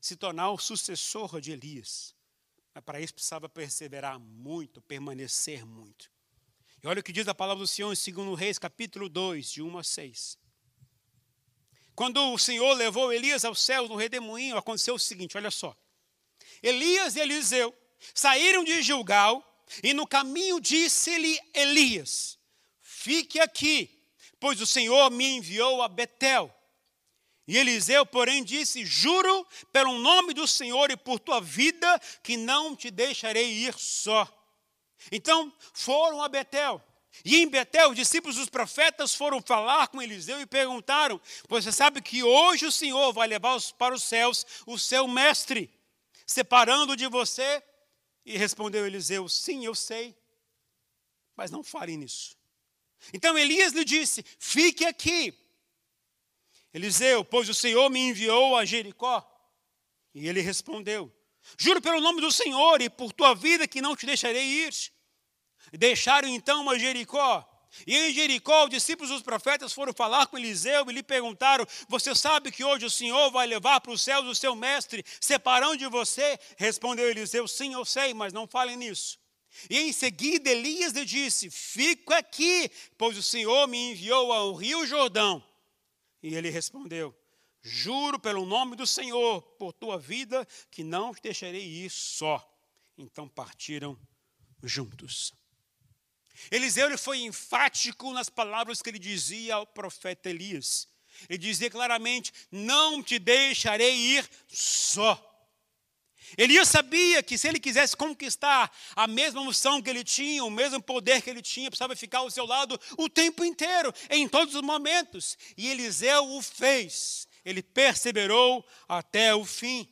se 0.00 0.14
tornar 0.14 0.50
o 0.50 0.58
sucessor 0.58 1.40
de 1.40 1.50
Elias. 1.50 2.14
Mas 2.72 2.84
para 2.84 3.00
isso 3.00 3.12
precisava 3.12 3.48
perseverar 3.48 4.18
muito, 4.20 4.80
permanecer 4.80 5.66
muito. 5.66 6.10
E 6.82 6.86
olha 6.86 7.00
o 7.00 7.02
que 7.02 7.12
diz 7.12 7.26
a 7.28 7.34
palavra 7.34 7.62
do 7.62 7.66
Senhor 7.66 7.92
em 7.92 8.12
2 8.12 8.38
Reis, 8.38 8.58
capítulo 8.58 9.08
2, 9.08 9.50
de 9.50 9.62
1 9.62 9.78
a 9.78 9.84
6. 9.84 10.41
Quando 11.94 12.32
o 12.32 12.38
Senhor 12.38 12.72
levou 12.74 13.12
Elias 13.12 13.44
ao 13.44 13.54
céu 13.54 13.88
no 13.88 13.96
redemoinho, 13.96 14.56
aconteceu 14.56 14.94
o 14.94 14.98
seguinte: 14.98 15.36
olha 15.36 15.50
só. 15.50 15.76
Elias 16.62 17.16
e 17.16 17.20
Eliseu 17.20 17.74
saíram 18.14 18.64
de 18.64 18.82
Gilgal 18.82 19.44
e 19.82 19.92
no 19.92 20.06
caminho 20.06 20.60
disse-lhe 20.60 21.38
Elias: 21.54 22.38
Fique 22.80 23.40
aqui, 23.40 23.90
pois 24.40 24.60
o 24.60 24.66
Senhor 24.66 25.10
me 25.10 25.24
enviou 25.24 25.82
a 25.82 25.88
Betel. 25.88 26.54
E 27.46 27.58
Eliseu, 27.58 28.06
porém, 28.06 28.44
disse: 28.44 28.84
Juro 28.84 29.46
pelo 29.72 29.98
nome 29.98 30.32
do 30.32 30.46
Senhor 30.46 30.90
e 30.90 30.96
por 30.96 31.18
tua 31.18 31.40
vida 31.40 32.00
que 32.22 32.36
não 32.36 32.74
te 32.74 32.90
deixarei 32.90 33.52
ir 33.52 33.74
só. 33.74 34.28
Então 35.10 35.52
foram 35.72 36.22
a 36.22 36.28
Betel. 36.28 36.82
E 37.24 37.36
em 37.36 37.48
Betel, 37.48 37.90
os 37.90 37.96
discípulos 37.96 38.36
dos 38.36 38.48
profetas 38.48 39.14
foram 39.14 39.42
falar 39.42 39.88
com 39.88 40.00
Eliseu 40.00 40.40
e 40.40 40.46
perguntaram: 40.46 41.20
Você 41.48 41.70
sabe 41.70 42.00
que 42.00 42.22
hoje 42.22 42.66
o 42.66 42.72
Senhor 42.72 43.12
vai 43.12 43.28
levar 43.28 43.60
para 43.78 43.94
os 43.94 44.02
céus 44.02 44.46
o 44.66 44.78
seu 44.78 45.06
mestre, 45.06 45.70
separando 46.26 46.96
de 46.96 47.06
você? 47.06 47.62
E 48.24 48.36
respondeu 48.36 48.86
Eliseu: 48.86 49.28
Sim, 49.28 49.64
eu 49.64 49.74
sei, 49.74 50.16
mas 51.36 51.50
não 51.50 51.62
fale 51.62 51.96
nisso. 51.96 52.36
Então 53.12 53.36
Elias 53.36 53.72
lhe 53.72 53.84
disse: 53.84 54.24
Fique 54.38 54.84
aqui 54.84 55.38
Eliseu, 56.72 57.24
pois 57.24 57.48
o 57.48 57.54
Senhor 57.54 57.90
me 57.90 58.00
enviou 58.00 58.56
a 58.56 58.64
Jericó. 58.64 59.28
E 60.14 60.26
ele 60.26 60.40
respondeu: 60.40 61.12
Juro 61.58 61.82
pelo 61.82 62.00
nome 62.00 62.20
do 62.20 62.32
Senhor 62.32 62.80
e 62.80 62.88
por 62.88 63.12
tua 63.12 63.34
vida 63.34 63.68
que 63.68 63.82
não 63.82 63.94
te 63.94 64.06
deixarei 64.06 64.44
ir. 64.66 64.72
Deixaram 65.72 66.28
então 66.28 66.68
a 66.68 66.78
Jericó. 66.78 67.48
E 67.86 67.96
em 67.96 68.12
Jericó, 68.12 68.64
os 68.64 68.70
discípulos 68.70 69.10
dos 69.10 69.22
profetas 69.22 69.72
foram 69.72 69.94
falar 69.94 70.26
com 70.26 70.36
Eliseu 70.36 70.84
e 70.90 70.92
lhe 70.92 71.02
perguntaram: 71.02 71.66
Você 71.88 72.14
sabe 72.14 72.52
que 72.52 72.62
hoje 72.62 72.84
o 72.84 72.90
Senhor 72.90 73.30
vai 73.30 73.46
levar 73.46 73.80
para 73.80 73.92
os 73.92 74.02
céus 74.02 74.26
o 74.26 74.34
seu 74.34 74.54
mestre, 74.54 75.02
separando 75.20 75.78
de 75.78 75.86
você? 75.86 76.38
Respondeu 76.58 77.08
Eliseu: 77.08 77.48
Sim, 77.48 77.72
eu 77.72 77.84
sei, 77.84 78.12
mas 78.12 78.32
não 78.32 78.46
falem 78.46 78.76
nisso. 78.76 79.18
E 79.68 79.78
em 79.78 79.92
seguida 79.92 80.50
Elias 80.50 80.92
lhe 80.92 81.04
disse: 81.04 81.50
Fico 81.50 82.12
aqui, 82.12 82.70
pois 82.98 83.16
o 83.16 83.22
Senhor 83.22 83.66
me 83.66 83.92
enviou 83.92 84.32
ao 84.32 84.54
rio 84.54 84.86
Jordão. 84.86 85.42
E 86.22 86.34
ele 86.34 86.50
respondeu: 86.50 87.14
Juro 87.62 88.18
pelo 88.18 88.44
nome 88.44 88.76
do 88.76 88.86
Senhor, 88.86 89.40
por 89.58 89.72
tua 89.72 89.98
vida, 89.98 90.46
que 90.70 90.84
não 90.84 91.14
te 91.14 91.22
deixarei 91.22 91.64
ir 91.64 91.90
só. 91.90 92.46
Então 92.98 93.26
partiram 93.26 93.98
juntos. 94.62 95.32
Eliseu 96.50 96.86
ele 96.86 96.96
foi 96.96 97.20
enfático 97.20 98.12
nas 98.12 98.28
palavras 98.28 98.82
que 98.82 98.90
ele 98.90 98.98
dizia 98.98 99.56
ao 99.56 99.66
profeta 99.66 100.30
Elias. 100.30 100.88
Ele 101.28 101.38
dizia 101.38 101.70
claramente: 101.70 102.32
Não 102.50 103.02
te 103.02 103.18
deixarei 103.18 103.94
ir 103.94 104.28
só. 104.48 105.28
Elias 106.36 106.68
sabia 106.68 107.22
que 107.22 107.36
se 107.36 107.46
ele 107.46 107.60
quisesse 107.60 107.96
conquistar 107.96 108.74
a 108.96 109.06
mesma 109.06 109.40
unção 109.42 109.82
que 109.82 109.90
ele 109.90 110.02
tinha, 110.02 110.44
o 110.44 110.50
mesmo 110.50 110.82
poder 110.82 111.20
que 111.20 111.28
ele 111.28 111.42
tinha, 111.42 111.70
precisava 111.70 111.94
ficar 111.94 112.18
ao 112.18 112.30
seu 112.30 112.46
lado 112.46 112.80
o 112.96 113.08
tempo 113.08 113.44
inteiro, 113.44 113.92
em 114.08 114.26
todos 114.26 114.54
os 114.54 114.62
momentos. 114.62 115.36
E 115.56 115.68
Eliseu 115.68 116.24
o 116.30 116.40
fez. 116.40 117.28
Ele 117.44 117.62
perseverou 117.62 118.64
até 118.88 119.34
o 119.34 119.44
fim. 119.44 119.88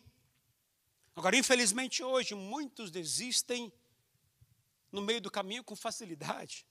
Agora, 1.14 1.36
infelizmente, 1.36 2.02
hoje, 2.02 2.34
muitos 2.34 2.90
desistem 2.90 3.70
no 4.92 5.00
meio 5.00 5.20
do 5.20 5.30
caminho 5.30 5.64
com 5.64 5.76
facilidade. 5.76 6.66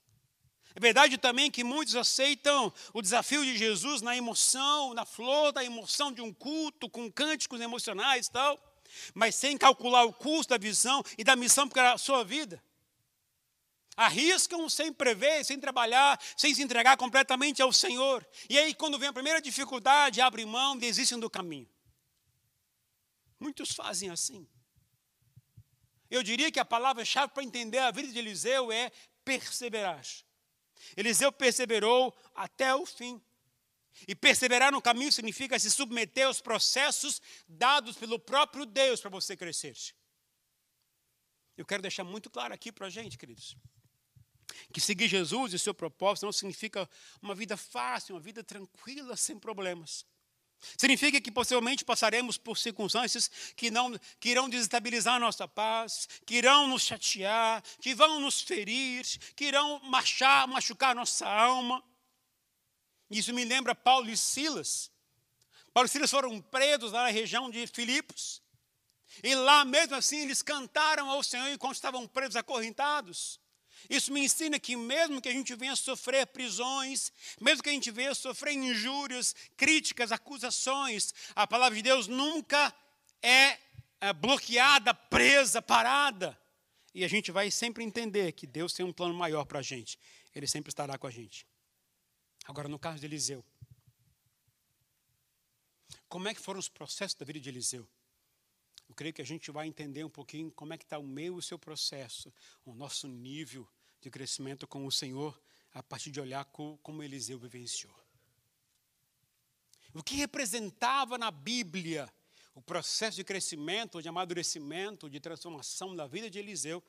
É 0.76 0.80
verdade 0.80 1.18
também 1.18 1.50
que 1.50 1.64
muitos 1.64 1.96
aceitam 1.96 2.72
o 2.94 3.02
desafio 3.02 3.44
de 3.44 3.58
Jesus 3.58 4.02
na 4.02 4.16
emoção, 4.16 4.94
na 4.94 5.06
flor 5.06 5.52
da 5.52 5.64
emoção 5.64 6.12
de 6.12 6.22
um 6.22 6.34
culto, 6.34 6.90
com 6.90 7.12
cânticos 7.12 7.60
emocionais 7.60 8.28
e 8.28 8.32
tal 8.32 8.70
mas 9.14 9.36
sem 9.36 9.58
calcular 9.58 10.04
o 10.04 10.14
custo 10.14 10.50
da 10.50 10.58
visão 10.58 11.04
e 11.18 11.24
da 11.24 11.36
missão 11.36 11.68
para 11.68 11.94
a 11.94 11.98
sua 11.98 12.24
vida. 12.24 12.62
Arriscam 13.96 14.70
sem 14.70 14.94
prever, 14.94 15.44
sem 15.44 15.60
trabalhar, 15.60 16.20
sem 16.38 16.54
se 16.54 16.62
entregar 16.62 16.96
completamente 16.96 17.62
ao 17.62 17.74
Senhor. 17.74 18.26
E 18.50 18.58
aí, 18.58 18.74
quando 18.74 18.98
vem 18.98 19.10
a 19.10 19.14
primeira 19.14 19.42
dificuldade, 19.42 20.22
abrem 20.22 20.46
mão, 20.46 20.78
desistem 20.78 21.20
do 21.20 21.30
caminho. 21.30 21.70
Muitos 23.40 23.72
fazem 23.72 24.10
assim. 24.10 24.48
Eu 26.10 26.24
diria 26.24 26.52
que 26.52 26.60
a 26.60 26.65
palavra-chave 26.65 27.34
para 27.34 27.43
entender 27.43 27.78
a 27.78 27.91
vida 27.91 28.12
de 28.12 28.17
Eliseu 28.17 28.72
é 28.72 28.91
perseverar. 29.24 30.04
Eliseu 30.95 31.32
perseverou 31.32 32.15
até 32.34 32.74
o 32.74 32.86
fim. 32.86 33.22
E 34.08 34.15
perseverar 34.15 34.72
no 34.72 34.82
caminho 34.82 35.12
significa 35.12 35.60
se 35.60 35.69
submeter 35.69 36.28
aos 36.28 36.39
processos 36.39 37.22
dados 37.48 37.98
pelo 37.98 38.17
próprio 38.17 38.65
Deus 38.65 39.02
para 39.02 39.10
você 39.10 39.36
crescer. 39.36 39.76
Eu 41.58 41.65
quero 41.65 41.82
deixar 41.82 42.06
muito 42.06 42.30
claro 42.30 42.54
aqui 42.54 42.72
para 42.72 42.88
a 42.88 42.89
gente, 42.89 43.17
queridos, 43.17 43.58
que 44.74 44.80
seguir 44.80 45.08
Jesus 45.08 45.54
e 45.54 45.60
seu 45.60 45.74
propósito 45.74 46.26
não 46.26 46.32
significa 46.32 46.89
uma 47.22 47.36
vida 47.36 47.58
fácil, 47.58 48.15
uma 48.15 48.22
vida 48.22 48.43
tranquila, 48.43 49.17
sem 49.17 49.38
problemas. 49.38 50.06
Significa 50.78 51.22
que 51.22 51.32
possivelmente 51.32 51.86
passaremos 51.86 52.38
por 52.38 52.58
circunstâncias 52.58 53.30
que, 53.56 53.72
não, 53.72 53.98
que 54.19 54.30
irão 54.30 54.50
desestabilizar 54.50 55.15
a 55.15 55.19
nossa 55.19 55.48
paz, 55.48 56.08
que 56.26 56.36
irão 56.36 56.67
nos 56.67 56.84
chatear, 56.84 57.63
que 57.82 57.95
vão 57.95 58.19
nos 58.19 58.41
ferir, 58.41 59.06
que 59.36 59.45
irão 59.45 59.80
marchar, 59.84 60.48
machucar 60.48 60.91
a 60.91 60.95
nossa 60.95 61.28
alma. 61.28 61.84
Isso 63.10 63.34
me 63.34 63.45
lembra 63.45 63.74
Paulo 63.74 64.10
e 64.10 64.17
Silas. 64.17 64.91
Paulo 65.74 65.88
e 65.88 65.89
Silas 65.89 66.12
foram 66.12 66.41
presos 66.41 66.91
na 66.91 67.08
região 67.08 67.50
de 67.50 67.65
Filipos. 67.67 68.41
E 69.24 69.34
lá, 69.36 69.65
mesmo 69.65 69.95
assim, 69.95 70.19
eles 70.19 70.42
cantaram 70.42 71.10
ao 71.10 71.23
Senhor 71.23 71.48
enquanto 71.50 71.75
estavam 71.75 72.08
presos, 72.08 72.36
acorrentados. 72.36 73.40
Isso 73.90 74.12
me 74.12 74.21
ensina 74.21 74.60
que, 74.60 74.75
mesmo 74.75 75.21
que 75.21 75.30
a 75.30 75.32
gente 75.32 75.56
venha 75.56 75.75
sofrer 75.75 76.25
prisões, 76.27 77.12
mesmo 77.40 77.62
que 77.62 77.69
a 77.69 77.73
gente 77.73 77.92
venha 77.92 78.15
sofrer 78.15 78.54
injúrias, 78.54 79.36
críticas, 79.56 80.12
acusações, 80.12 81.13
a 81.36 81.46
palavra 81.46 81.75
de 81.75 81.84
Deus 81.84 82.08
nunca 82.08 82.73
é, 83.21 83.58
é 84.02 84.13
bloqueada, 84.13 84.94
presa, 84.94 85.62
parada. 85.62 86.40
E 86.94 87.04
a 87.04 87.08
gente 87.08 87.32
vai 87.32 87.52
sempre 87.52 87.84
entender 87.84 88.32
que 88.32 88.48
Deus 88.48 88.73
tem 88.73 88.86
um 88.86 88.94
plano 88.94 89.13
maior 89.13 89.46
para 89.46 89.60
a 89.60 89.63
gente. 89.63 90.00
Ele 90.34 90.48
sempre 90.48 90.69
estará 90.69 90.98
com 90.98 91.08
a 91.08 91.12
gente. 91.12 91.46
Agora, 92.46 92.67
no 92.67 92.80
caso 92.80 93.00
de 93.00 93.06
Eliseu, 93.06 93.46
como 96.08 96.27
é 96.27 96.34
que 96.34 96.42
foram 96.42 96.60
os 96.60 96.67
processos 96.67 97.15
da 97.15 97.25
vida 97.25 97.40
de 97.40 97.50
Eliseu? 97.50 97.88
Eu 98.90 98.96
creio 98.96 99.13
que 99.13 99.21
a 99.21 99.25
gente 99.25 99.52
vai 99.52 99.67
entender 99.67 100.04
um 100.04 100.10
pouquinho 100.10 100.52
como 100.52 100.73
é 100.73 100.77
que 100.77 100.83
está 100.83 100.98
o 100.98 101.08
meu 101.08 101.35
e 101.35 101.37
o 101.37 101.42
seu 101.42 101.60
processo, 101.60 102.33
o 102.65 102.73
nosso 102.73 103.08
nível 103.08 103.69
de 104.02 104.10
crescimento 104.10 104.67
com 104.67 104.85
o 104.85 104.92
Senhor, 104.92 105.40
a 105.71 105.83
partir 105.83 106.10
de 106.10 106.19
olhar 106.19 106.44
como 106.46 107.04
Eliseu 107.04 107.37
vivenciou. 107.37 107.94
o 109.94 110.04
que 110.04 110.15
representava 110.15 111.17
na 111.17 111.29
Bíblia 111.29 112.12
o 112.56 112.62
processo 112.62 113.15
de 113.15 113.23
crescimento, 113.23 114.02
de 114.02 114.10
amadurecimento, 114.10 115.10
de 115.10 115.19
transformação 115.19 115.96
da 115.96 116.08
vida 116.08 116.29
de 116.29 116.40
Eliseu, 116.40 116.83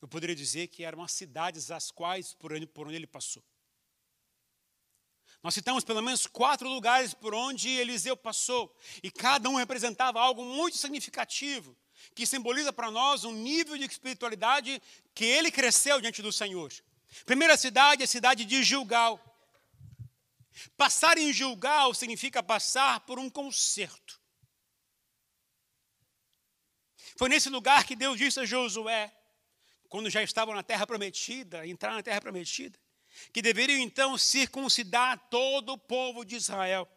eu 0.00 0.08
poderia 0.08 0.34
dizer 0.34 0.66
que 0.66 0.82
eram 0.82 1.02
as 1.02 1.12
cidades 1.12 1.70
as 1.70 1.92
quais 1.92 2.34
por 2.34 2.52
onde, 2.52 2.66
por 2.66 2.88
onde 2.88 2.96
ele 2.96 3.06
passou. 3.06 3.42
Nós 5.42 5.54
citamos 5.54 5.82
pelo 5.82 6.00
menos 6.00 6.26
quatro 6.26 6.68
lugares 6.68 7.14
por 7.14 7.34
onde 7.34 7.68
Eliseu 7.68 8.16
passou, 8.16 8.74
e 9.02 9.10
cada 9.10 9.48
um 9.48 9.56
representava 9.56 10.20
algo 10.20 10.44
muito 10.44 10.76
significativo, 10.76 11.76
que 12.14 12.26
simboliza 12.26 12.72
para 12.72 12.90
nós 12.90 13.24
um 13.24 13.32
nível 13.32 13.76
de 13.76 13.84
espiritualidade 13.84 14.80
que 15.14 15.24
ele 15.24 15.50
cresceu 15.50 16.00
diante 16.00 16.22
do 16.22 16.32
Senhor. 16.32 16.72
Primeira 17.24 17.56
cidade 17.56 18.02
é 18.02 18.04
a 18.04 18.08
cidade 18.08 18.44
de 18.44 18.62
Gilgal. 18.62 19.20
Passar 20.76 21.18
em 21.18 21.32
Gilgal 21.32 21.92
significa 21.92 22.42
passar 22.42 23.00
por 23.00 23.18
um 23.18 23.28
concerto. 23.28 24.20
Foi 27.16 27.28
nesse 27.28 27.50
lugar 27.50 27.84
que 27.84 27.96
Deus 27.96 28.16
disse 28.16 28.40
a 28.40 28.44
Josué, 28.44 29.12
quando 29.88 30.08
já 30.08 30.22
estavam 30.22 30.54
na 30.54 30.62
terra 30.62 30.86
prometida, 30.86 31.66
entrar 31.66 31.92
na 31.92 32.02
terra 32.02 32.20
prometida, 32.20 32.78
que 33.32 33.42
deveriam 33.42 33.78
então 33.80 34.16
circuncidar 34.16 35.28
todo 35.30 35.72
o 35.72 35.78
povo 35.78 36.24
de 36.24 36.36
Israel. 36.36 36.88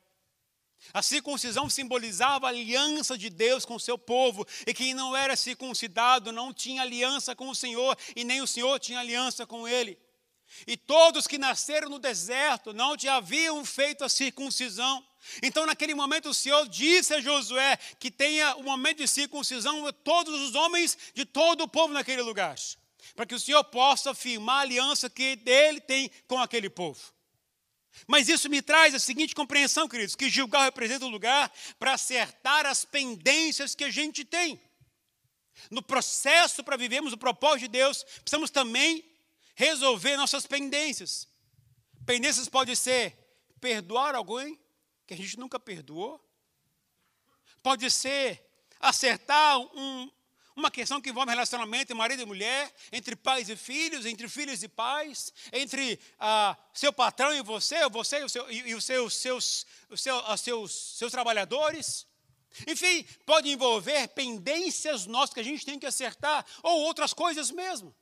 A 0.93 1.01
circuncisão 1.01 1.69
simbolizava 1.69 2.45
a 2.45 2.49
aliança 2.49 3.17
de 3.17 3.29
Deus 3.29 3.65
com 3.65 3.75
o 3.75 3.79
seu 3.79 3.97
povo, 3.97 4.45
e 4.67 4.73
quem 4.73 4.93
não 4.93 5.15
era 5.15 5.35
circuncidado 5.35 6.31
não 6.31 6.53
tinha 6.53 6.81
aliança 6.81 7.35
com 7.35 7.49
o 7.49 7.55
Senhor, 7.55 7.97
e 8.15 8.23
nem 8.23 8.41
o 8.41 8.47
Senhor 8.47 8.79
tinha 8.79 8.99
aliança 8.99 9.45
com 9.45 9.67
ele. 9.67 9.97
E 10.67 10.77
todos 10.77 11.27
que 11.27 11.37
nasceram 11.37 11.89
no 11.89 11.99
deserto 11.99 12.71
não 12.71 12.95
te 12.95 13.07
haviam 13.07 13.65
feito 13.65 14.03
a 14.03 14.09
circuncisão. 14.09 15.03
Então, 15.41 15.65
naquele 15.65 15.95
momento, 15.95 16.29
o 16.29 16.33
Senhor 16.33 16.67
disse 16.69 17.13
a 17.13 17.21
Josué 17.21 17.77
que 17.99 18.11
tenha 18.11 18.55
o 18.55 18.59
um 18.59 18.63
momento 18.63 18.99
de 18.99 19.07
circuncisão 19.07 19.91
todos 20.03 20.39
os 20.41 20.53
homens 20.53 20.97
de 21.13 21.25
todo 21.25 21.61
o 21.61 21.67
povo 21.67 21.93
naquele 21.93 22.21
lugar, 22.21 22.55
para 23.13 23.25
que 23.25 23.35
o 23.35 23.39
Senhor 23.39 23.63
possa 23.65 24.13
firmar 24.13 24.57
a 24.57 24.61
aliança 24.61 25.09
que 25.09 25.39
ele 25.45 25.81
tem 25.81 26.09
com 26.27 26.39
aquele 26.39 26.69
povo. 26.69 27.13
Mas 28.07 28.27
isso 28.27 28.49
me 28.49 28.61
traz 28.61 28.93
a 28.93 28.99
seguinte 28.99 29.35
compreensão, 29.35 29.87
queridos: 29.87 30.15
que 30.15 30.29
Gilgal 30.29 30.63
representa 30.63 31.05
o 31.05 31.09
lugar 31.09 31.51
para 31.79 31.93
acertar 31.93 32.65
as 32.65 32.83
pendências 32.83 33.73
que 33.73 33.83
a 33.83 33.91
gente 33.91 34.25
tem. 34.25 34.59
No 35.71 35.81
processo 35.81 36.63
para 36.63 36.75
vivermos 36.75 37.13
o 37.13 37.17
propósito 37.17 37.61
de 37.61 37.67
Deus, 37.69 38.03
precisamos 38.03 38.49
também 38.49 39.03
resolver 39.55 40.17
nossas 40.17 40.45
pendências. 40.45 41.27
Pendências 42.05 42.49
pode 42.49 42.75
ser 42.75 43.17
perdoar 43.61 44.13
alguém 44.13 44.59
que 45.07 45.13
a 45.13 45.17
gente 45.17 45.39
nunca 45.39 45.59
perdoou. 45.59 46.21
Pode 47.63 47.89
ser 47.89 48.45
acertar 48.79 49.57
um, 49.57 50.11
uma 50.55 50.71
questão 50.71 51.01
que 51.01 51.09
envolve 51.09 51.29
relacionamento 51.29 51.83
entre 51.83 51.93
marido 51.93 52.21
e 52.21 52.25
mulher, 52.25 52.73
entre 52.91 53.15
pais 53.15 53.49
e 53.49 53.55
filhos, 53.55 54.05
entre 54.05 54.29
filhos 54.29 54.63
e 54.63 54.67
pais, 54.67 55.33
entre 55.51 55.99
ah, 56.17 56.57
seu 56.73 56.93
patrão 56.93 57.33
e 57.33 57.41
você, 57.41 57.87
você 57.89 58.19
e, 58.19 58.23
o 58.23 58.29
seu, 58.29 58.49
e, 58.49 58.69
e 58.69 58.75
os 58.75 58.83
seus, 58.83 59.15
seus, 59.15 59.65
os 59.89 60.01
seus, 60.01 60.41
seus, 60.41 60.71
seus 60.71 61.11
trabalhadores. 61.11 62.07
Enfim, 62.65 63.03
pode 63.25 63.49
envolver 63.49 64.07
pendências 64.09 65.05
nossas 65.05 65.33
que 65.33 65.41
a 65.41 65.43
gente 65.43 65.65
tem 65.65 65.77
que 65.77 65.85
acertar, 65.85 66.45
ou 66.63 66.81
outras 66.81 67.13
coisas 67.13 67.51
mesmo. 67.51 67.93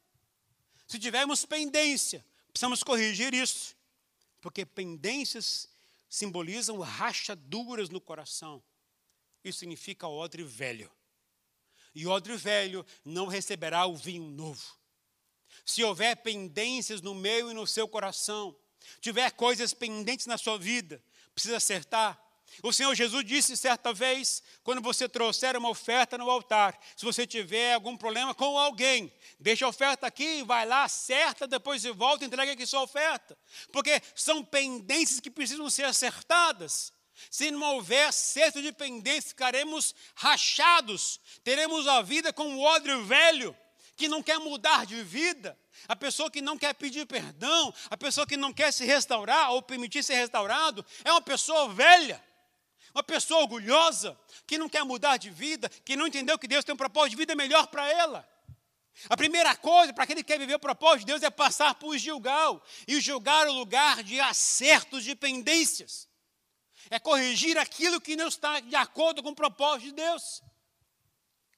Se 0.87 0.99
tivermos 0.99 1.43
pendência, 1.43 2.23
precisamos 2.51 2.83
corrigir 2.83 3.33
isso, 3.33 3.75
porque 4.39 4.63
pendências 4.63 5.67
simbolizam 6.07 6.79
rachaduras 6.79 7.89
no 7.89 7.99
coração. 7.99 8.61
Isso 9.43 9.59
significa 9.59 10.07
odre 10.07 10.43
velho. 10.43 10.91
E 11.93 12.07
odre 12.07 12.35
velho 12.35 12.85
não 13.03 13.27
receberá 13.27 13.85
o 13.85 13.95
vinho 13.95 14.23
novo. 14.23 14.63
Se 15.65 15.83
houver 15.83 16.17
pendências 16.17 17.01
no 17.01 17.13
meu 17.13 17.51
e 17.51 17.53
no 17.53 17.67
seu 17.67 17.87
coração, 17.87 18.55
tiver 18.99 19.31
coisas 19.31 19.73
pendentes 19.73 20.25
na 20.25 20.37
sua 20.37 20.57
vida, 20.57 21.01
precisa 21.33 21.57
acertar, 21.57 22.19
o 22.61 22.71
Senhor 22.71 22.93
Jesus 22.93 23.25
disse 23.25 23.57
certa 23.57 23.93
vez, 23.93 24.43
quando 24.63 24.81
você 24.81 25.09
trouxer 25.09 25.57
uma 25.57 25.69
oferta 25.69 26.17
no 26.17 26.29
altar, 26.29 26.77
se 26.95 27.03
você 27.03 27.25
tiver 27.25 27.73
algum 27.73 27.97
problema 27.97 28.35
com 28.35 28.57
alguém, 28.57 29.11
deixa 29.39 29.65
a 29.65 29.69
oferta 29.69 30.05
aqui, 30.05 30.43
vai 30.43 30.65
lá, 30.65 30.83
acerta, 30.83 31.47
depois 31.47 31.81
você 31.81 31.91
volta 31.91 32.25
entrega 32.25 32.51
aqui 32.51 32.65
sua 32.65 32.83
oferta. 32.83 33.37
Porque 33.71 34.01
são 34.15 34.43
pendências 34.43 35.19
que 35.19 35.31
precisam 35.31 35.69
ser 35.69 35.85
acertadas. 35.85 36.93
Se 37.29 37.51
não 37.51 37.75
houver 37.75 38.07
acerto 38.07 38.61
de 38.61 38.71
pendência, 38.71 39.29
ficaremos 39.29 39.93
rachados, 40.15 41.19
teremos 41.43 41.87
a 41.87 42.01
vida 42.01 42.33
como 42.33 42.57
o 42.57 42.61
odre 42.61 42.95
velho, 43.03 43.55
que 43.95 44.07
não 44.07 44.23
quer 44.23 44.39
mudar 44.39 44.85
de 44.85 45.01
vida, 45.03 45.57
a 45.87 45.95
pessoa 45.95 46.31
que 46.31 46.41
não 46.41 46.57
quer 46.57 46.73
pedir 46.73 47.05
perdão, 47.05 47.73
a 47.89 47.97
pessoa 47.97 48.25
que 48.25 48.37
não 48.37 48.51
quer 48.51 48.71
se 48.71 48.85
restaurar 48.85 49.51
ou 49.51 49.61
permitir 49.61 50.03
ser 50.03 50.15
restaurado, 50.15 50.85
é 51.03 51.11
uma 51.11 51.21
pessoa 51.21 51.69
velha 51.69 52.23
uma 52.93 53.03
pessoa 53.03 53.41
orgulhosa, 53.41 54.17
que 54.45 54.57
não 54.57 54.69
quer 54.69 54.83
mudar 54.83 55.17
de 55.17 55.29
vida, 55.29 55.67
que 55.83 55.95
não 55.95 56.05
entendeu 56.05 56.37
que 56.37 56.47
Deus 56.47 56.63
tem 56.63 56.73
um 56.73 56.77
propósito 56.77 57.11
de 57.11 57.17
vida 57.17 57.35
melhor 57.35 57.65
para 57.67 57.89
ela. 57.91 58.27
A 59.09 59.17
primeira 59.17 59.55
coisa 59.55 59.91
para 59.91 60.03
aquele 60.03 60.23
que 60.23 60.31
quer 60.31 60.37
viver 60.37 60.55
o 60.55 60.59
propósito 60.59 60.99
de 60.99 61.05
Deus 61.07 61.23
é 61.23 61.29
passar 61.31 61.73
por 61.75 61.97
Gilgal. 61.97 62.63
E 62.87 62.97
é 62.97 63.13
o 63.13 63.53
lugar 63.53 64.03
de 64.03 64.19
acertos 64.19 65.03
de 65.03 65.15
pendências. 65.15 66.07
É 66.89 66.99
corrigir 66.99 67.57
aquilo 67.57 67.99
que 67.99 68.15
não 68.15 68.27
está 68.27 68.59
de 68.59 68.75
acordo 68.75 69.23
com 69.23 69.29
o 69.29 69.35
propósito 69.35 69.89
de 69.89 69.93
Deus. 69.93 70.41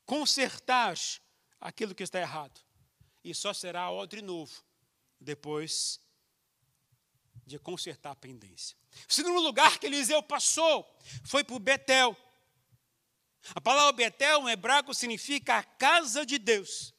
Consertar 0.06 0.96
aquilo 1.60 1.96
que 1.96 2.04
está 2.04 2.20
errado. 2.20 2.60
E 3.24 3.34
só 3.34 3.54
será 3.54 3.90
outro 3.90 4.22
novo 4.22 4.64
depois 5.20 6.00
de 7.46 7.60
consertar 7.60 8.12
a 8.12 8.16
pendência. 8.16 8.78
O 9.08 9.14
segundo 9.14 9.40
lugar 9.42 9.78
que 9.78 9.86
Eliseu 9.86 10.22
passou 10.24 10.88
foi 11.24 11.44
por 11.44 11.60
Betel. 11.60 12.16
A 13.54 13.62
palavra 13.62 13.92
Betel, 13.92 14.48
em 14.48 14.52
hebraico, 14.52 14.94
significa 14.94 15.58
a 15.58 15.64
casa 15.64 16.26
de 16.26 16.40
Deus. 16.40 16.95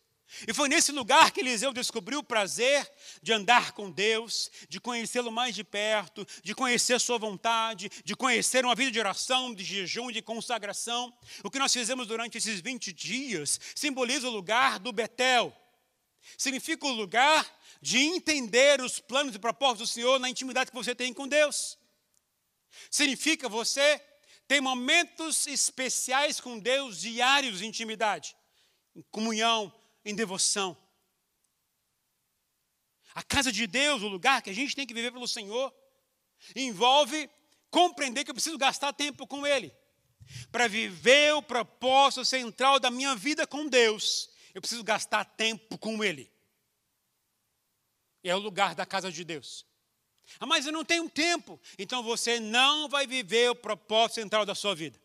E 0.47 0.53
foi 0.53 0.68
nesse 0.68 0.91
lugar 0.91 1.31
que 1.31 1.41
Eliseu 1.41 1.72
descobriu 1.72 2.18
o 2.18 2.24
prazer 2.24 2.91
de 3.22 3.33
andar 3.33 3.72
com 3.72 3.91
Deus, 3.91 4.51
de 4.68 4.81
conhecê-lo 4.81 5.31
mais 5.31 5.55
de 5.55 5.62
perto, 5.62 6.27
de 6.43 6.55
conhecer 6.55 7.01
sua 7.01 7.16
vontade, 7.16 7.91
de 8.05 8.16
conhecer 8.16 8.64
uma 8.64 8.74
vida 8.74 8.91
de 8.91 8.99
oração, 8.99 9.55
de 9.55 9.64
jejum, 9.64 10.11
de 10.11 10.20
consagração. 10.20 11.16
O 11.45 11.51
que 11.51 11.59
nós 11.59 11.72
fizemos 11.72 12.07
durante 12.07 12.39
esses 12.39 12.61
20 12.61 12.93
dias 12.93 13.61
simboliza 13.74 14.29
o 14.29 14.33
lugar 14.33 14.79
do 14.79 14.93
Betel. 14.93 15.57
Significa 16.37 16.87
o 16.87 16.93
lugar 16.93 17.47
de 17.81 17.99
entender 17.99 18.81
os 18.81 18.99
planos 18.99 19.35
e 19.35 19.39
propósitos 19.39 19.91
do 19.91 19.93
Senhor 19.93 20.18
na 20.18 20.29
intimidade 20.29 20.70
que 20.70 20.77
você 20.77 20.95
tem 20.95 21.14
com 21.14 21.29
Deus. 21.29 21.79
Significa 22.91 23.49
você 23.49 24.03
ter 24.49 24.61
momentos 24.61 25.47
especiais 25.47 26.41
com 26.41 26.59
Deus, 26.59 27.01
diários 27.01 27.61
de 27.61 27.66
intimidade, 27.66 28.37
em 28.95 29.03
comunhão, 29.11 29.72
em 30.07 30.14
devoção. 30.14 30.76
A 33.12 33.22
casa 33.22 33.50
de 33.50 33.66
Deus, 33.66 34.02
o 34.02 34.09
lugar 34.09 34.40
que 34.40 34.50
a 34.50 34.54
gente 34.54 34.74
tem 34.76 34.86
que 34.86 34.94
viver 34.94 35.12
pelo 35.12 35.26
Senhor, 35.26 35.74
envolve 36.54 37.28
compreender 37.70 38.24
que 38.24 38.30
eu 38.30 38.34
preciso 38.34 38.57
gastar 38.57 38.92
tempo 38.92 39.26
com 39.26 39.46
Ele. 39.46 39.74
Para 40.52 40.68
viver 40.68 41.34
o 41.34 41.42
propósito 41.42 42.24
central 42.24 42.78
da 42.78 42.90
minha 42.90 43.16
vida 43.16 43.46
com 43.46 43.66
Deus, 43.66 44.30
eu 44.54 44.61
preciso 44.61 44.84
gastar 44.84 45.24
tempo 45.24 45.76
com 45.76 46.02
Ele. 46.04 46.30
É 48.22 48.34
o 48.34 48.38
lugar 48.38 48.74
da 48.74 48.86
casa 48.86 49.11
de 49.11 49.24
Deus. 49.24 49.66
Ah, 50.38 50.46
mas 50.46 50.66
eu 50.66 50.72
não 50.72 50.84
tenho 50.84 51.09
tempo. 51.09 51.61
Então 51.78 52.02
você 52.02 52.38
não 52.38 52.88
vai 52.88 53.07
viver 53.07 53.50
o 53.50 53.54
propósito 53.54 54.16
central 54.16 54.44
da 54.44 54.54
sua 54.54 54.74
vida. 54.74 55.00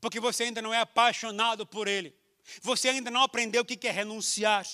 Porque 0.00 0.20
você 0.20 0.44
ainda 0.44 0.62
não 0.62 0.72
é 0.72 0.78
apaixonado 0.78 1.66
por 1.66 1.88
Ele. 1.88 2.14
Você 2.60 2.88
ainda 2.88 3.10
não 3.10 3.22
aprendeu 3.22 3.62
o 3.62 3.64
que 3.64 3.86
é 3.86 3.90
renunciar. 3.90 4.66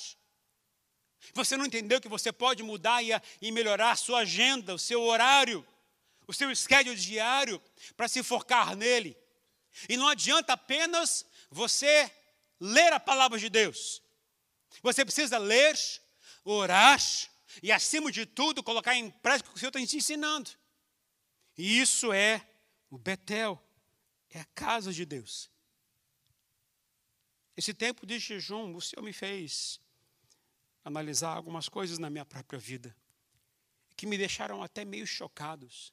Você 1.34 1.56
não 1.56 1.66
entendeu 1.66 2.00
que 2.00 2.08
você 2.08 2.32
pode 2.32 2.62
mudar 2.62 3.02
e, 3.02 3.52
melhorar 3.52 3.92
a 3.92 3.96
sua 3.96 4.20
agenda, 4.20 4.74
o 4.74 4.78
seu 4.78 5.02
horário, 5.02 5.66
o 6.26 6.32
seu 6.32 6.54
schedule 6.54 6.96
diário 6.96 7.60
para 7.96 8.08
se 8.08 8.22
focar 8.22 8.76
nele. 8.76 9.16
E 9.88 9.96
não 9.96 10.08
adianta 10.08 10.52
apenas 10.52 11.26
você 11.50 12.10
ler 12.60 12.92
a 12.92 13.00
palavra 13.00 13.38
de 13.38 13.48
Deus. 13.48 14.02
Você 14.82 15.04
precisa 15.04 15.38
ler, 15.38 15.76
orar, 16.44 16.98
e, 17.62 17.72
acima 17.72 18.12
de 18.12 18.26
tudo, 18.26 18.62
colocar 18.62 18.94
em 18.94 19.10
prática 19.10 19.48
o 19.48 19.52
que 19.52 19.56
o 19.56 19.60
Senhor 19.60 19.70
está 19.70 19.80
te 19.84 19.96
ensinando. 19.96 20.50
E 21.56 21.80
isso 21.80 22.12
é 22.12 22.46
o 22.90 22.98
Betel, 22.98 23.60
é 24.30 24.40
a 24.40 24.44
casa 24.54 24.92
de 24.92 25.04
Deus. 25.04 25.50
Esse 27.58 27.74
tempo 27.74 28.06
de 28.06 28.20
jejum, 28.20 28.72
o 28.76 28.80
Senhor 28.80 29.02
me 29.02 29.12
fez 29.12 29.80
analisar 30.84 31.34
algumas 31.34 31.68
coisas 31.68 31.98
na 31.98 32.08
minha 32.08 32.24
própria 32.24 32.56
vida, 32.56 32.96
que 33.96 34.06
me 34.06 34.16
deixaram 34.16 34.62
até 34.62 34.84
meio 34.84 35.04
chocados, 35.04 35.92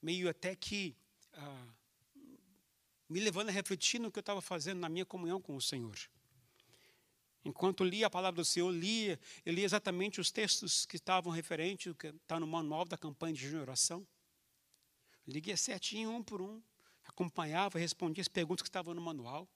meio 0.00 0.28
até 0.30 0.54
que 0.54 0.96
ah, 1.32 1.66
me 3.08 3.18
levando 3.18 3.48
a 3.48 3.50
refletir 3.50 3.98
no 3.98 4.08
que 4.12 4.20
eu 4.20 4.20
estava 4.20 4.40
fazendo 4.40 4.78
na 4.78 4.88
minha 4.88 5.04
comunhão 5.04 5.42
com 5.42 5.56
o 5.56 5.60
Senhor. 5.60 5.98
Enquanto 7.44 7.82
lia 7.82 8.06
a 8.06 8.10
palavra 8.10 8.40
do 8.40 8.44
Senhor, 8.44 8.70
lia, 8.70 9.18
eu 9.44 9.52
lia 9.52 9.64
exatamente 9.64 10.20
os 10.20 10.30
textos 10.30 10.86
que 10.86 10.94
estavam 10.94 11.32
referentes, 11.32 11.92
que 11.98 12.06
está 12.06 12.38
no 12.38 12.46
manual 12.46 12.84
da 12.84 12.96
campanha 12.96 13.34
de 13.34 13.56
oração. 13.56 14.06
Liguei 15.26 15.56
certinho, 15.56 16.12
um 16.12 16.22
por 16.22 16.40
um, 16.40 16.62
acompanhava, 17.04 17.80
respondia 17.80 18.22
as 18.22 18.28
perguntas 18.28 18.62
que 18.62 18.68
estavam 18.68 18.94
no 18.94 19.00
manual. 19.00 19.48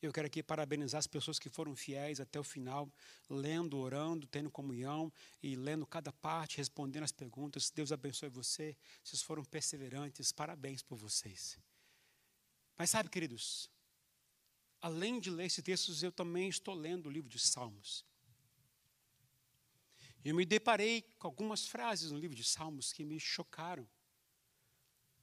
Eu 0.00 0.12
quero 0.12 0.28
aqui 0.28 0.44
parabenizar 0.44 1.00
as 1.00 1.08
pessoas 1.08 1.40
que 1.40 1.48
foram 1.48 1.74
fiéis 1.74 2.20
até 2.20 2.38
o 2.38 2.44
final, 2.44 2.92
lendo, 3.28 3.76
orando, 3.78 4.28
tendo 4.28 4.48
comunhão 4.48 5.12
e 5.42 5.56
lendo 5.56 5.84
cada 5.84 6.12
parte, 6.12 6.58
respondendo 6.58 7.02
as 7.02 7.10
perguntas. 7.10 7.68
Deus 7.70 7.90
abençoe 7.90 8.28
você. 8.28 8.76
Vocês 9.02 9.22
foram 9.22 9.44
perseverantes. 9.44 10.30
Parabéns 10.30 10.82
por 10.82 10.96
vocês. 10.96 11.58
Mas 12.76 12.90
sabe, 12.90 13.08
queridos, 13.08 13.68
além 14.80 15.18
de 15.18 15.30
ler 15.30 15.46
esses 15.46 15.64
textos, 15.64 16.00
eu 16.04 16.12
também 16.12 16.48
estou 16.48 16.74
lendo 16.74 17.06
o 17.06 17.10
livro 17.10 17.28
de 17.28 17.40
Salmos. 17.40 18.06
Eu 20.24 20.34
me 20.36 20.44
deparei 20.44 21.02
com 21.18 21.26
algumas 21.26 21.66
frases 21.66 22.12
no 22.12 22.18
livro 22.18 22.36
de 22.36 22.44
Salmos 22.44 22.92
que 22.92 23.02
me 23.02 23.18
chocaram. 23.18 23.88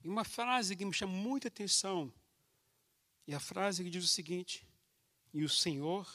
E 0.04 0.08
uma 0.08 0.24
frase 0.24 0.76
que 0.76 0.84
me 0.84 0.92
chama 0.92 1.14
muita 1.14 1.48
atenção, 1.48 2.12
e 3.26 3.34
a 3.34 3.40
frase 3.40 3.82
que 3.82 3.90
diz 3.90 4.04
o 4.04 4.08
seguinte: 4.08 4.65
E 5.32 5.44
o 5.44 5.48
Senhor 5.48 6.06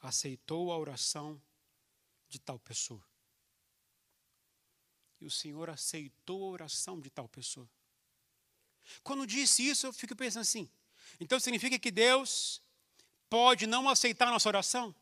aceitou 0.00 0.72
a 0.72 0.78
oração 0.78 1.40
de 2.28 2.38
tal 2.38 2.58
pessoa. 2.58 3.02
E 5.20 5.26
o 5.26 5.30
Senhor 5.30 5.68
aceitou 5.68 6.44
a 6.44 6.50
oração 6.50 7.00
de 7.00 7.10
tal 7.10 7.28
pessoa. 7.28 7.68
Quando 9.02 9.26
disse 9.26 9.68
isso, 9.68 9.86
eu 9.86 9.92
fico 9.92 10.16
pensando 10.16 10.42
assim: 10.42 10.70
então 11.18 11.38
significa 11.38 11.78
que 11.78 11.90
Deus 11.90 12.62
pode 13.28 13.66
não 13.66 13.88
aceitar 13.88 14.28
a 14.28 14.30
nossa 14.30 14.48
oração? 14.48 14.94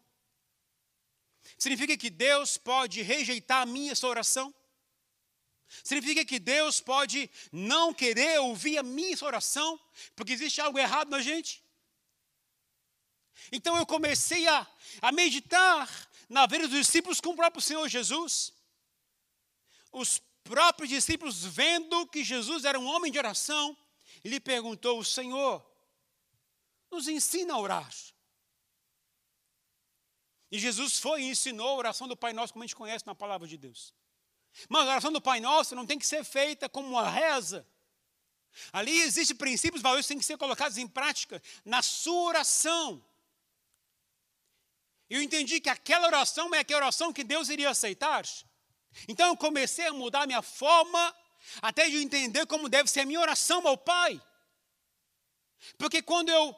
Significa 1.57 1.97
que 1.97 2.11
Deus 2.11 2.59
pode 2.59 3.01
rejeitar 3.03 3.63
a 3.63 3.67
minha 3.67 3.95
oração? 4.03 4.55
Significa 5.85 6.25
que 6.25 6.39
Deus 6.39 6.81
pode 6.81 7.31
não 7.53 7.93
querer 7.93 8.41
ouvir 8.41 8.79
a 8.79 8.83
minha 8.83 9.17
oração, 9.23 9.79
porque 10.17 10.33
existe 10.33 10.61
algo 10.61 10.79
errado 10.79 11.11
na 11.11 11.21
gente? 11.21 11.63
Então 13.51 13.77
eu 13.77 13.87
comecei 13.87 14.47
a, 14.47 14.67
a 15.01 15.13
meditar 15.13 15.89
na 16.29 16.47
vida 16.47 16.69
dos 16.69 16.79
discípulos 16.79 17.21
com 17.21 17.31
o 17.31 17.37
próprio 17.37 17.63
Senhor 17.63 17.89
Jesus. 17.89 18.53
Os 19.93 20.21
próprios 20.45 20.91
discípulos, 20.91 21.45
vendo 21.45 22.07
que 22.07 22.23
Jesus 22.23 22.65
era 22.65 22.79
um 22.79 22.87
homem 22.87 23.11
de 23.11 23.19
oração, 23.19 23.77
lhe 24.25 24.41
perguntou: 24.41 25.03
Senhor, 25.05 25.65
nos 26.91 27.09
ensina 27.09 27.55
a 27.55 27.59
orar. 27.59 27.91
E 30.51 30.59
Jesus 30.59 30.99
foi 30.99 31.23
e 31.23 31.31
ensinou 31.31 31.69
a 31.69 31.75
oração 31.75 32.09
do 32.09 32.17
Pai 32.17 32.33
Nosso, 32.33 32.53
como 32.53 32.63
a 32.63 32.67
gente 32.67 32.77
conhece 32.77 33.07
na 33.07 33.15
palavra 33.15 33.47
de 33.47 33.59
Deus. 33.59 33.95
Mas 34.69 34.87
a 34.87 34.93
oração 34.93 35.13
do 35.13 35.21
Pai 35.21 35.41
Nosso 35.41 35.75
não 35.75 35.87
tem 35.87 35.99
que 35.99 36.07
ser 36.07 36.25
feita 36.25 36.69
como 36.69 36.89
uma 36.89 37.09
reza. 37.09 37.67
Ali 38.73 39.01
existem 39.03 39.37
princípios, 39.37 39.83
valores 39.83 40.07
que 40.07 40.09
têm 40.09 40.19
que 40.19 40.25
ser 40.25 40.39
colocados 40.39 40.79
em 40.79 40.89
prática 40.89 41.43
na 41.65 41.83
sua 41.83 42.23
oração. 42.23 43.05
Eu 45.09 45.23
entendi 45.23 45.61
que 45.61 45.71
aquela 45.71 46.07
oração 46.07 46.55
é 46.55 46.59
aquela 46.59 46.83
oração 46.83 47.13
que 47.13 47.25
Deus 47.25 47.49
iria 47.49 47.71
aceitar. 47.71 48.25
Então 49.07 49.29
eu 49.29 49.37
comecei 49.37 49.87
a 49.87 49.93
mudar 49.93 50.27
minha 50.27 50.43
forma, 50.43 51.15
até 51.63 51.89
de 51.89 51.97
entender 51.97 52.47
como 52.47 52.69
deve 52.69 52.91
ser 52.91 53.01
a 53.01 53.07
minha 53.07 53.21
oração 53.21 53.67
ao 53.67 53.77
Pai. 53.77 54.21
Porque 55.77 56.03
quando 56.03 56.29
eu 56.29 56.55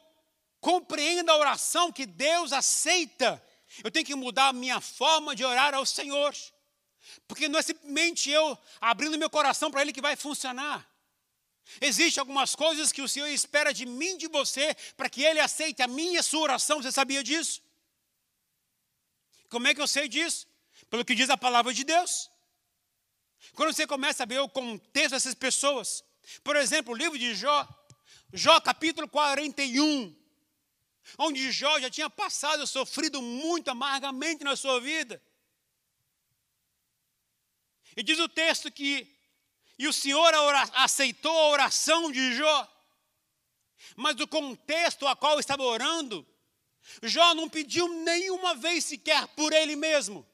compreendo 0.61 1.31
a 1.31 1.37
oração 1.37 1.93
que 1.93 2.05
Deus 2.05 2.53
aceita, 2.53 3.43
eu 3.85 3.91
tenho 3.91 4.05
que 4.05 4.15
mudar 4.15 4.49
a 4.49 4.53
minha 4.53 4.81
forma 4.81 5.35
de 5.35 5.45
orar 5.45 5.75
ao 5.75 5.87
Senhor. 5.87 6.35
Porque 7.27 7.49
não 7.49 7.59
é 7.59 7.63
simplesmente 7.63 8.31
eu 8.31 8.59
abrindo 8.81 9.17
meu 9.19 9.31
coração 9.31 9.71
para 9.71 9.83
Ele 9.83 9.93
que 9.93 10.01
vai 10.01 10.17
funcionar. 10.17 10.87
Existem 11.81 12.21
algumas 12.21 12.55
coisas 12.55 12.91
que 12.91 13.01
o 13.01 13.09
Senhor 13.09 13.29
espera 13.29 13.73
de 13.73 13.87
mim, 13.87 14.17
de 14.17 14.27
você, 14.27 14.75
para 14.97 15.09
que 15.09 15.23
Ele 15.23 15.39
aceite 15.39 15.83
a 15.83 15.87
minha 15.87 16.15
e 16.15 16.19
a 16.19 16.23
sua 16.23 16.41
oração. 16.41 16.83
Você 16.83 16.91
sabia 16.91 17.23
disso? 17.23 17.63
Como 19.51 19.67
é 19.67 19.75
que 19.75 19.83
eu 19.83 19.89
sei 19.89 20.09
disso? 20.09 20.47
Pelo 20.89 21.05
que 21.05 21.15
diz 21.15 21.29
a 21.29 21.37
palavra 21.37 21.75
de 21.75 21.85
Deus. 21.85 22.31
Quando 23.55 23.75
você 23.75 23.87
começa 23.87 24.23
a 24.23 24.27
ver 24.27 24.39
o 24.39 24.49
contexto 24.49 25.11
dessas 25.11 25.35
pessoas, 25.35 26.05
por 26.45 26.57
exemplo, 26.57 26.95
o 26.95 26.97
livro 26.97 27.19
de 27.19 27.35
Jó, 27.35 27.69
Jó 28.33 28.61
capítulo 28.61 29.09
41, 29.09 30.17
onde 31.19 31.51
Jó 31.51 31.81
já 31.81 31.91
tinha 31.91 32.09
passado, 32.09 32.67
sofrido 32.67 33.21
muito 33.21 33.69
amargamente 33.69 34.45
na 34.45 34.55
sua 34.55 34.81
vida. 34.81 35.21
E 37.97 38.03
diz 38.05 38.21
o 38.21 38.29
texto 38.29 38.71
que, 38.71 39.13
e 39.77 39.89
o 39.89 39.93
Senhor 39.93 40.33
aceitou 40.75 41.37
a 41.37 41.49
oração 41.49 42.13
de 42.13 42.37
Jó, 42.37 42.69
mas 43.97 44.19
o 44.21 44.29
contexto 44.29 45.09
a 45.09 45.17
qual 45.17 45.41
estava 45.41 45.65
orando, 45.65 46.25
Jó 47.03 47.35
não 47.35 47.49
pediu 47.49 47.89
nenhuma 47.89 48.55
vez 48.55 48.85
sequer 48.85 49.27
por 49.29 49.53
ele 49.53 49.77
mesmo. 49.77 50.27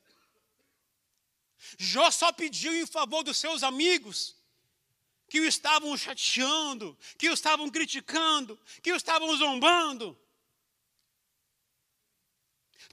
Jó 1.79 2.11
só 2.11 2.33
pediu 2.33 2.75
em 2.75 2.87
favor 2.87 3.23
dos 3.23 3.37
seus 3.39 3.63
amigos, 3.63 4.37
que 5.29 5.41
o 5.41 5.47
estavam 5.47 5.97
chateando, 5.97 6.97
que 7.19 7.29
o 7.29 7.35
estavam 7.35 7.69
criticando, 7.71 8.59
que 8.83 8.93
o 8.93 8.97
estavam 8.97 9.35
zombando. 9.37 10.19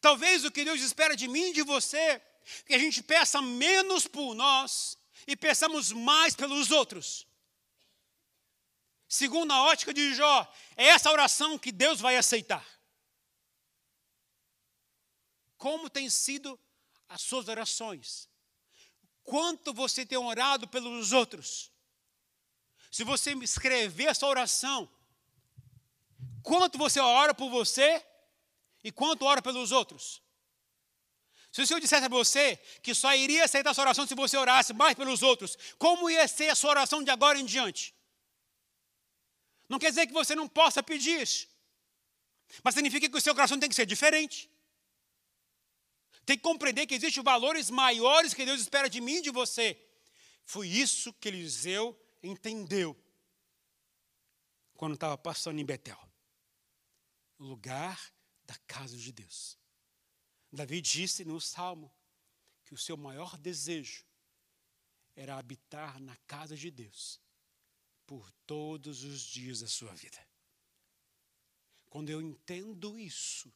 Talvez 0.02 0.44
o 0.44 0.52
que 0.52 0.66
Deus 0.66 0.82
espera 0.82 1.16
de 1.16 1.28
mim 1.28 1.50
e 1.50 1.54
de 1.54 1.62
você 1.62 2.22
que 2.66 2.74
a 2.74 2.80
gente 2.80 3.02
peça 3.02 3.42
menos 3.42 4.08
por 4.08 4.34
nós 4.34 4.98
e 5.26 5.36
peçamos 5.36 5.92
mais 5.92 6.36
pelos 6.36 6.72
outros. 6.72 7.26
Segundo 9.08 9.52
a 9.52 9.64
ótica 9.64 9.94
de 9.94 10.14
Jó, 10.14 10.52
é 10.76 10.88
essa 10.88 11.12
oração 11.12 11.58
que 11.58 11.72
Deus 11.72 12.02
vai 12.02 12.18
aceitar. 12.18 12.66
Como 15.64 15.90
tem 15.90 16.10
sido 16.10 16.60
as 17.08 17.22
suas 17.22 17.48
orações? 17.48 18.28
Quanto 19.24 19.74
você 19.74 20.06
tem 20.06 20.18
orado 20.18 20.68
pelos 20.68 21.14
outros? 21.14 21.72
Se 22.92 23.06
você 23.06 23.32
escrever 23.36 24.08
essa 24.08 24.28
oração, 24.28 24.92
quanto 26.42 26.78
você 26.78 27.00
ora 27.00 27.34
por 27.34 27.50
você 27.50 28.06
e 28.84 28.92
quanto 28.92 29.24
ora 29.24 29.42
pelos 29.42 29.72
outros? 29.72 30.22
Se 31.50 31.62
o 31.62 31.66
Senhor 31.66 31.80
dissesse 31.80 32.08
a 32.08 32.10
você 32.10 32.58
que 32.82 32.94
só 32.94 33.16
iria 33.16 33.46
aceitar 33.46 33.70
a 33.70 33.74
sua 33.74 33.86
oração 33.86 34.06
se 34.06 34.16
você 34.16 34.36
orasse 34.36 34.74
mais 34.74 34.96
pelos 34.96 35.24
outros, 35.24 35.58
como 35.80 36.10
ia 36.10 36.28
ser 36.28 36.50
a 36.50 36.56
sua 36.56 36.72
oração 36.72 37.02
de 37.02 37.10
agora 37.10 37.40
em 37.40 37.46
diante? 37.46 37.96
Não 39.70 39.80
quer 39.80 39.92
dizer 39.92 40.08
que 40.08 40.14
você 40.14 40.36
não 40.36 40.50
possa 40.50 40.84
pedir, 40.84 41.26
mas 42.62 42.76
significa 42.76 43.08
que 43.08 43.18
o 43.18 43.22
seu 43.22 43.34
coração 43.34 43.58
tem 43.58 43.70
que 43.70 43.76
ser 43.76 43.86
diferente. 43.86 44.52
Tem 46.26 46.38
que 46.38 46.44
compreender 46.44 46.86
que 46.88 46.96
existem 46.96 47.24
valores 47.24 47.70
maiores 47.70 48.34
que 48.34 48.46
Deus 48.46 48.62
espera 48.62 48.90
de 48.90 49.02
mim 49.02 49.16
e 49.16 49.22
de 49.22 49.30
você. 49.30 49.78
Foi 50.46 50.68
isso 50.68 51.14
que 51.14 51.28
Eliseu 51.28 52.00
entendeu 52.22 52.98
quando 54.76 54.94
estava 54.96 55.18
passando 55.18 55.60
em 55.60 55.66
Betel 55.66 56.00
o 57.40 57.44
lugar 57.44 58.14
da 58.46 58.56
casa 58.68 58.98
de 58.98 59.12
Deus. 59.12 59.58
Davi 60.52 60.82
disse 60.82 61.26
no 61.26 61.42
Salmo 61.42 61.94
que 62.64 62.74
o 62.74 62.78
seu 62.78 62.96
maior 62.96 63.38
desejo 63.38 64.06
era 65.16 65.38
habitar 65.38 66.00
na 66.00 66.16
casa 66.28 66.56
de 66.56 66.72
Deus 66.72 67.20
por 68.06 68.32
todos 68.46 69.04
os 69.04 69.22
dias 69.22 69.60
da 69.60 69.68
sua 69.68 69.94
vida. 69.94 70.26
Quando 71.90 72.10
eu 72.10 72.22
entendo 72.22 72.98
isso, 72.98 73.54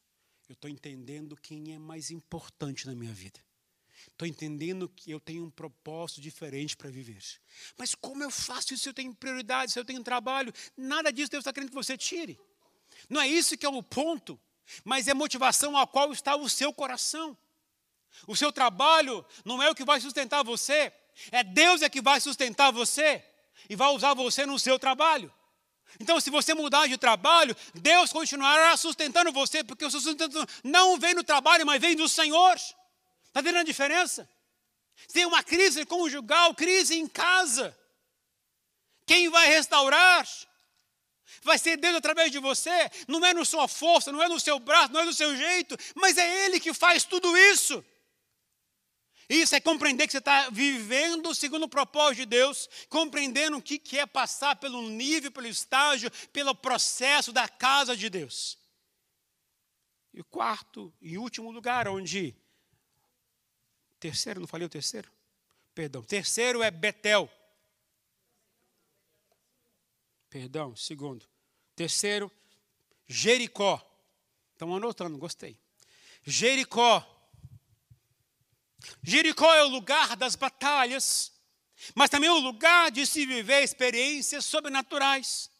eu 0.48 0.54
estou 0.54 0.70
entendendo 0.70 1.36
quem 1.36 1.74
é 1.74 1.78
mais 1.78 2.10
importante 2.10 2.86
na 2.86 2.94
minha 2.94 3.12
vida. 3.12 3.40
Estou 4.10 4.26
entendendo 4.26 4.88
que 4.88 5.10
eu 5.10 5.20
tenho 5.20 5.44
um 5.44 5.50
propósito 5.50 6.20
diferente 6.20 6.76
para 6.76 6.90
viver. 6.90 7.22
Mas 7.76 7.94
como 7.94 8.22
eu 8.22 8.30
faço 8.30 8.72
isso 8.72 8.84
se 8.84 8.88
eu 8.88 8.94
tenho 8.94 9.14
prioridade, 9.14 9.72
se 9.72 9.78
eu 9.78 9.84
tenho 9.84 10.02
trabalho? 10.02 10.52
Nada 10.76 11.12
disso 11.12 11.30
Deus 11.30 11.42
está 11.42 11.52
querendo 11.52 11.70
que 11.70 11.74
você 11.74 11.96
tire. 11.96 12.38
Não 13.08 13.20
é 13.20 13.28
isso 13.28 13.56
que 13.56 13.66
é 13.66 13.68
o 13.68 13.82
ponto 13.82 14.40
mas 14.84 15.08
é 15.08 15.14
motivação 15.14 15.76
a 15.76 15.86
qual 15.86 16.12
está 16.12 16.36
o 16.36 16.48
seu 16.48 16.72
coração. 16.72 17.36
O 18.26 18.36
seu 18.36 18.52
trabalho 18.52 19.24
não 19.44 19.62
é 19.62 19.70
o 19.70 19.74
que 19.74 19.84
vai 19.84 20.00
sustentar 20.00 20.42
você, 20.42 20.92
é 21.30 21.44
Deus 21.44 21.82
é 21.82 21.88
que 21.88 22.00
vai 22.00 22.20
sustentar 22.20 22.72
você 22.72 23.24
e 23.68 23.76
vai 23.76 23.88
usar 23.90 24.14
você 24.14 24.46
no 24.46 24.58
seu 24.58 24.78
trabalho. 24.78 25.32
Então, 26.00 26.20
se 26.20 26.30
você 26.30 26.54
mudar 26.54 26.86
de 26.86 26.96
trabalho, 26.96 27.56
Deus 27.74 28.12
continuará 28.12 28.76
sustentando 28.76 29.32
você, 29.32 29.64
porque 29.64 29.84
o 29.84 29.90
seu 29.90 30.00
sustento 30.00 30.46
não 30.62 30.98
vem 30.98 31.14
no 31.14 31.24
trabalho, 31.24 31.66
mas 31.66 31.80
vem 31.80 31.96
do 31.96 32.08
Senhor. 32.08 32.56
Está 33.26 33.40
vendo 33.40 33.58
a 33.58 33.62
diferença? 33.62 34.28
Tem 35.12 35.24
uma 35.24 35.42
crise 35.42 35.84
conjugal, 35.86 36.54
crise 36.54 36.96
em 36.96 37.06
casa. 37.06 37.76
Quem 39.06 39.28
vai 39.28 39.46
restaurar? 39.46 40.28
Vai 41.42 41.58
ser 41.58 41.76
Deus 41.76 41.96
através 41.96 42.30
de 42.30 42.38
você. 42.38 42.90
Não 43.06 43.24
é 43.24 43.32
na 43.32 43.44
sua 43.44 43.68
força, 43.68 44.12
não 44.12 44.22
é 44.22 44.28
no 44.28 44.40
seu 44.40 44.58
braço, 44.58 44.92
não 44.92 45.00
é 45.00 45.04
no 45.04 45.12
seu 45.12 45.36
jeito, 45.36 45.76
mas 45.94 46.18
é 46.18 46.44
Ele 46.44 46.60
que 46.60 46.74
faz 46.74 47.04
tudo 47.04 47.36
isso. 47.36 47.84
Isso 49.28 49.54
é 49.54 49.60
compreender 49.60 50.06
que 50.06 50.12
você 50.12 50.18
está 50.18 50.48
vivendo 50.48 51.34
segundo 51.34 51.64
o 51.64 51.68
propósito 51.68 52.20
de 52.20 52.26
Deus, 52.26 52.68
compreendendo 52.88 53.58
o 53.58 53.62
que 53.62 53.98
é 53.98 54.06
passar 54.06 54.56
pelo 54.56 54.88
nível, 54.88 55.30
pelo 55.30 55.46
estágio, 55.46 56.10
pelo 56.32 56.54
processo 56.54 57.30
da 57.30 57.46
casa 57.46 57.94
de 57.94 58.08
Deus. 58.08 58.58
E 60.14 60.22
quarto 60.22 60.92
e 61.00 61.18
último 61.18 61.50
lugar, 61.50 61.86
onde. 61.88 62.34
Terceiro, 64.00 64.40
não 64.40 64.46
falei 64.46 64.66
o 64.66 64.70
terceiro? 64.70 65.12
Perdão. 65.74 66.02
Terceiro 66.02 66.62
é 66.62 66.70
Betel. 66.70 67.30
Perdão, 70.30 70.74
segundo. 70.74 71.28
Terceiro, 71.76 72.32
Jericó. 73.06 73.84
Estão 74.52 74.74
anotando, 74.74 75.18
gostei. 75.18 75.56
Jericó 76.24 77.17
Jericó 79.02 79.52
é 79.54 79.64
o 79.64 79.68
lugar 79.68 80.16
das 80.16 80.36
batalhas, 80.36 81.32
mas 81.94 82.10
também 82.10 82.28
é 82.28 82.32
o 82.32 82.38
lugar 82.38 82.90
de 82.90 83.06
se 83.06 83.26
viver 83.26 83.62
experiências 83.62 84.44
sobrenaturais. 84.44 85.50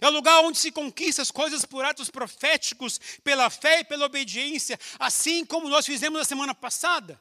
É 0.00 0.06
o 0.06 0.10
lugar 0.10 0.40
onde 0.40 0.58
se 0.58 0.70
conquista 0.70 1.22
as 1.22 1.30
coisas 1.30 1.64
por 1.64 1.84
atos 1.84 2.10
proféticos, 2.10 3.00
pela 3.24 3.48
fé 3.48 3.80
e 3.80 3.84
pela 3.84 4.06
obediência, 4.06 4.78
assim 4.98 5.44
como 5.44 5.68
nós 5.68 5.86
fizemos 5.86 6.18
na 6.18 6.24
semana 6.24 6.54
passada. 6.54 7.20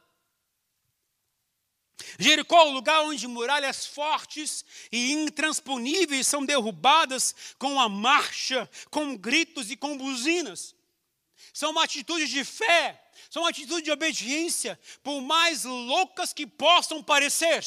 Jericó 2.19 2.59
é 2.59 2.65
o 2.65 2.71
lugar 2.71 3.01
onde 3.01 3.27
muralhas 3.27 3.85
fortes 3.85 4.63
e 4.91 5.13
intransponíveis 5.13 6.27
são 6.27 6.45
derrubadas 6.45 7.35
com 7.57 7.79
a 7.79 7.89
marcha, 7.89 8.69
com 8.91 9.17
gritos 9.17 9.71
e 9.71 9.75
com 9.75 9.97
buzinas. 9.97 10.75
São 11.53 11.71
uma 11.71 11.83
atitude 11.83 12.27
de 12.27 12.43
fé 12.43 13.03
são 13.29 13.45
atitudes 13.45 13.83
de 13.83 13.91
obediência, 13.91 14.79
por 15.03 15.21
mais 15.21 15.63
loucas 15.63 16.33
que 16.33 16.45
possam 16.45 17.03
parecer. 17.03 17.63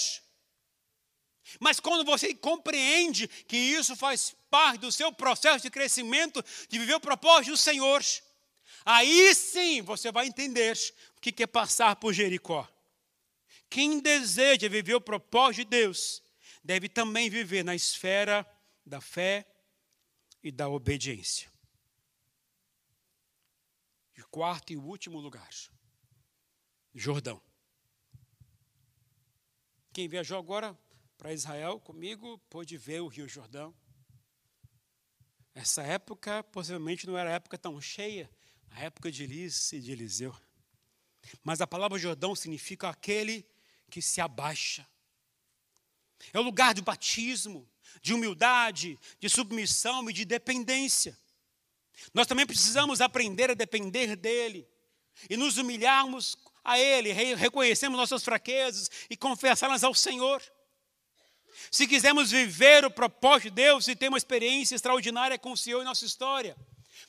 Mas 1.58 1.80
quando 1.80 2.04
você 2.04 2.34
compreende 2.34 3.26
que 3.28 3.56
isso 3.56 3.96
faz 3.96 4.34
parte 4.50 4.80
do 4.80 4.92
seu 4.92 5.12
processo 5.12 5.62
de 5.62 5.70
crescimento, 5.70 6.44
de 6.68 6.78
viver 6.78 6.94
o 6.94 7.00
propósito 7.00 7.52
do 7.52 7.56
Senhor, 7.56 8.02
aí 8.84 9.34
sim 9.34 9.82
você 9.82 10.12
vai 10.12 10.26
entender 10.26 10.76
o 11.16 11.20
que 11.20 11.42
é 11.42 11.46
passar 11.46 11.96
por 11.96 12.12
Jericó. 12.12 12.68
Quem 13.68 14.00
deseja 14.00 14.68
viver 14.68 14.94
o 14.94 15.00
propósito 15.00 15.64
de 15.64 15.64
Deus, 15.64 16.22
deve 16.62 16.88
também 16.88 17.28
viver 17.30 17.64
na 17.64 17.74
esfera 17.74 18.46
da 18.84 19.00
fé 19.00 19.46
e 20.42 20.50
da 20.50 20.68
obediência 20.68 21.50
quarto 24.30 24.72
e 24.72 24.76
último 24.76 25.18
lugar, 25.18 25.48
Jordão. 26.94 27.40
Quem 29.92 30.08
viajou 30.08 30.38
agora 30.38 30.78
para 31.18 31.32
Israel 31.32 31.80
comigo 31.80 32.38
pôde 32.48 32.76
ver 32.76 33.00
o 33.00 33.08
Rio 33.08 33.28
Jordão. 33.28 33.74
Essa 35.54 35.82
época 35.82 36.44
possivelmente 36.44 37.06
não 37.06 37.18
era 37.18 37.32
época 37.32 37.58
tão 37.58 37.80
cheia, 37.80 38.30
a 38.70 38.80
época 38.80 39.10
de 39.10 39.24
Elis 39.24 39.72
e 39.72 39.80
de 39.80 39.90
Eliseu. 39.90 40.34
Mas 41.42 41.60
a 41.60 41.66
palavra 41.66 41.98
Jordão 41.98 42.34
significa 42.34 42.88
aquele 42.88 43.44
que 43.90 44.00
se 44.00 44.20
abaixa. 44.20 44.86
É 46.32 46.38
o 46.38 46.42
lugar 46.42 46.72
de 46.72 46.82
batismo, 46.82 47.68
de 48.00 48.14
humildade, 48.14 48.98
de 49.18 49.28
submissão 49.28 50.08
e 50.08 50.12
de 50.12 50.24
dependência. 50.24 51.18
Nós 52.14 52.26
também 52.26 52.46
precisamos 52.46 53.00
aprender 53.00 53.50
a 53.50 53.54
depender 53.54 54.16
dEle 54.16 54.68
e 55.28 55.36
nos 55.36 55.58
humilharmos 55.58 56.36
a 56.64 56.78
Ele, 56.78 57.12
reconhecemos 57.12 57.98
nossas 57.98 58.22
fraquezas 58.22 58.90
e 59.08 59.16
confessá-las 59.16 59.84
ao 59.84 59.94
Senhor. 59.94 60.42
Se 61.70 61.86
quisermos 61.86 62.30
viver 62.30 62.84
o 62.84 62.90
propósito 62.90 63.50
de 63.50 63.56
Deus 63.56 63.88
e 63.88 63.96
ter 63.96 64.08
uma 64.08 64.18
experiência 64.18 64.74
extraordinária 64.74 65.38
com 65.38 65.52
o 65.52 65.56
Senhor 65.56 65.80
em 65.80 65.84
nossa 65.84 66.04
história, 66.04 66.56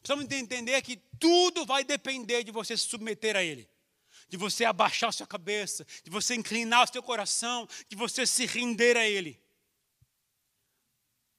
precisamos 0.01 0.29
entender 0.31 0.81
que 0.81 0.97
tudo 1.19 1.65
vai 1.65 1.83
depender 1.83 2.43
de 2.43 2.51
você 2.51 2.75
se 2.75 2.87
submeter 2.87 3.35
a 3.35 3.43
Ele, 3.43 3.69
de 4.27 4.37
você 4.37 4.65
abaixar 4.65 5.09
a 5.09 5.13
sua 5.13 5.27
cabeça, 5.27 5.85
de 6.03 6.09
você 6.09 6.35
inclinar 6.35 6.83
o 6.83 6.91
seu 6.91 7.03
coração, 7.03 7.67
de 7.87 7.95
você 7.95 8.25
se 8.25 8.45
render 8.45 8.97
a 8.97 9.07
Ele. 9.07 9.39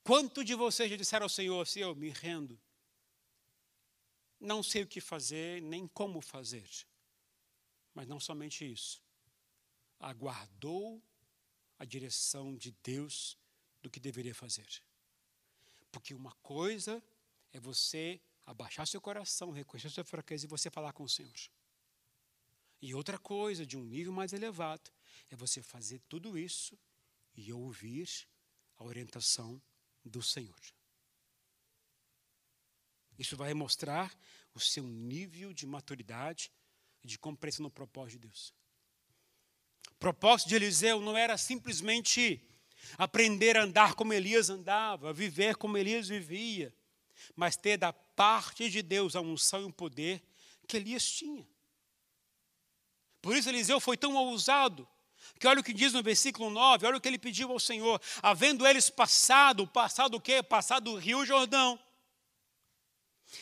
Quanto 0.05 0.45
de 0.45 0.55
vocês 0.55 0.91
já 0.91 0.97
disseram 0.97 1.25
ao 1.25 1.31
Senhor, 1.31 1.67
Senhor, 1.67 1.91
eu 1.91 1.95
me 1.95 2.11
rendo, 2.11 2.59
não 4.43 4.63
sei 4.63 4.83
o 4.83 4.87
que 4.87 5.01
fazer, 5.01 5.63
nem 5.63 5.87
como 5.87 6.21
fazer. 6.21 6.69
Mas 7.95 8.09
não 8.09 8.19
somente 8.19 8.71
isso. 8.71 9.01
Aguardou 10.01 11.01
a 11.79 11.85
direção 11.85 12.55
de 12.57 12.73
Deus 12.83 13.39
do 13.81 13.89
que 13.89 14.01
deveria 14.01 14.35
fazer. 14.35 14.67
Porque 15.93 16.13
uma 16.13 16.33
coisa 16.43 17.03
é 17.53 17.61
você 17.61 18.21
abaixar 18.45 18.87
seu 18.89 19.01
coração, 19.01 19.53
reconhecer 19.53 19.91
sua 19.91 20.05
fraqueza 20.05 20.45
e 20.45 20.49
você 20.49 20.69
falar 20.69 20.93
com 20.93 21.05
o 21.05 21.09
Senhor. 21.09 21.33
E 22.81 22.95
outra 22.95 23.19
coisa, 23.19 23.65
de 23.65 23.77
um 23.77 23.85
nível 23.85 24.13
mais 24.13 24.33
elevado, 24.33 24.91
é 25.31 25.37
você 25.37 25.63
fazer 25.63 26.01
tudo 26.09 26.37
isso 26.37 26.77
e 27.37 27.53
ouvir 27.53 28.09
a 28.77 28.83
orientação 28.83 29.63
do 30.05 30.21
Senhor. 30.21 30.61
Isso 33.19 33.37
vai 33.37 33.55
mostrar 33.55 34.13
o 34.55 34.61
seu 34.61 34.85
nível 34.85 35.53
de 35.53 35.67
maturidade 35.67 36.51
e 37.03 37.07
de 37.07 37.19
compreensão 37.19 37.65
no 37.65 37.71
propósito 37.71 38.21
de 38.21 38.29
Deus. 38.29 38.55
O 39.91 39.95
propósito 39.97 40.49
de 40.49 40.57
Eliseu 40.57 41.01
não 41.01 41.17
era 41.17 41.37
simplesmente 41.39 42.43
aprender 42.99 43.57
a 43.57 43.63
andar 43.63 43.95
como 43.95 44.13
Elias 44.13 44.51
andava, 44.51 45.13
viver 45.13 45.57
como 45.57 45.79
Elias 45.79 46.09
vivia, 46.09 46.75
mas 47.37 47.57
ter 47.57 47.77
da 47.77 47.93
parte 47.93 48.69
de 48.69 48.83
Deus 48.83 49.15
a 49.15 49.21
unção 49.21 49.63
e 49.63 49.65
o 49.67 49.73
poder 49.73 50.23
que 50.67 50.77
Elias 50.77 51.09
tinha. 51.09 51.47
Por 53.21 53.37
isso 53.37 53.49
Eliseu 53.49 53.79
foi 53.79 53.97
tão 53.97 54.15
ousado, 54.17 54.89
que 55.39 55.47
olha 55.47 55.61
o 55.61 55.65
que 55.65 55.73
diz 55.73 55.93
no 55.93 56.03
versículo 56.03 56.51
9, 56.51 56.87
olha 56.87 56.97
o 56.97 57.01
que 57.01 57.09
ele 57.09 57.19
pediu 57.19 57.51
ao 57.53 57.61
Senhor, 57.61 58.01
havendo 58.21 58.67
eles 58.67 58.91
passado, 58.91 59.67
passado 59.67 60.17
o 60.17 60.21
quê? 60.21 60.43
Passado 60.43 60.93
o 60.93 60.97
rio 60.97 61.25
Jordão, 61.25 61.79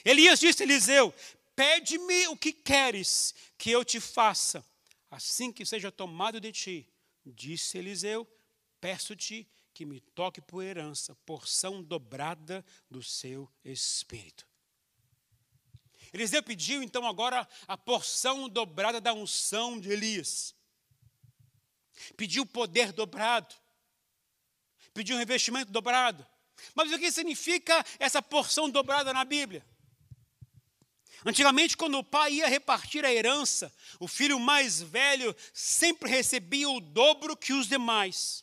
Elias 0.05 0.41
disse 0.41 0.63
a 0.63 0.67
Eliseu: 0.67 1.15
Pede-me 1.55 2.29
o 2.29 2.37
que 2.37 2.53
queres 2.53 3.35
que 3.59 3.71
eu 3.71 3.85
te 3.85 4.01
faça, 4.01 4.65
assim 5.11 5.53
que 5.53 5.67
seja 5.67 5.91
tomado 5.91 6.41
de 6.41 6.53
ti. 6.53 6.89
Disse 7.25 7.79
Eliseu: 7.79 8.27
Peço-te 8.81 9.47
que 9.75 9.85
me 9.85 10.01
toque 10.01 10.41
por 10.41 10.63
herança, 10.63 11.15
porção 11.27 11.83
dobrada 11.83 12.65
do 12.91 13.03
seu 13.03 13.51
espírito. 13.65 14.47
Eliseu 16.13 16.43
pediu 16.43 16.83
então 16.83 17.07
agora 17.07 17.49
a 17.69 17.77
porção 17.77 18.49
dobrada 18.49 19.01
da 19.01 19.13
unção 19.13 19.79
de 19.79 19.91
Elias. 19.91 20.55
Pediu 22.17 22.45
poder 22.45 22.93
dobrado. 22.93 23.55
Pediu 24.93 25.17
revestimento 25.17 25.71
dobrado. 25.71 26.27
Mas 26.75 26.91
o 26.93 26.99
que 26.99 27.13
significa 27.13 27.85
essa 27.99 28.21
porção 28.21 28.69
dobrada 28.69 29.13
na 29.13 29.25
Bíblia? 29.25 29.65
Antigamente, 31.25 31.77
quando 31.77 31.99
o 31.99 32.05
pai 32.05 32.35
ia 32.35 32.49
repartir 32.49 33.05
a 33.05 33.13
herança, 33.13 33.73
o 33.99 34.09
filho 34.09 34.41
mais 34.41 34.81
velho 34.81 35.37
sempre 35.53 36.09
recebia 36.11 36.69
o 36.69 36.81
dobro 36.81 37.37
que 37.37 37.53
os 37.53 37.69
demais. 37.69 38.43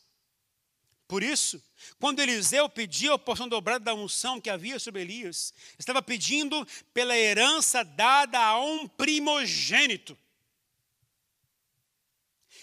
Por 1.08 1.24
isso, 1.24 1.64
quando 2.00 2.20
Eliseu 2.20 2.68
pediu 2.70 3.14
a 3.14 3.20
porção 3.20 3.48
dobrada 3.48 3.86
da 3.86 3.94
unção 3.94 4.42
que 4.42 4.50
havia 4.50 4.78
sobre 4.78 5.02
Elias, 5.02 5.54
estava 5.80 6.02
pedindo 6.02 6.68
pela 6.94 7.18
herança 7.18 7.84
dada 7.84 8.40
a 8.40 8.60
um 8.60 8.88
primogênito. 8.88 10.18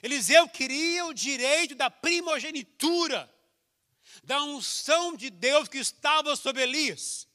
Eliseu 0.03 0.47
queria 0.49 1.07
o 1.07 1.15
direito 1.15 1.75
da 1.75 1.91
primogenitura, 1.91 3.33
da 4.23 4.43
unção 4.43 5.17
de 5.17 5.31
Deus 5.31 5.67
que 5.67 5.79
estava 5.79 6.37
sobre 6.37 6.63
Elias. 6.63 7.27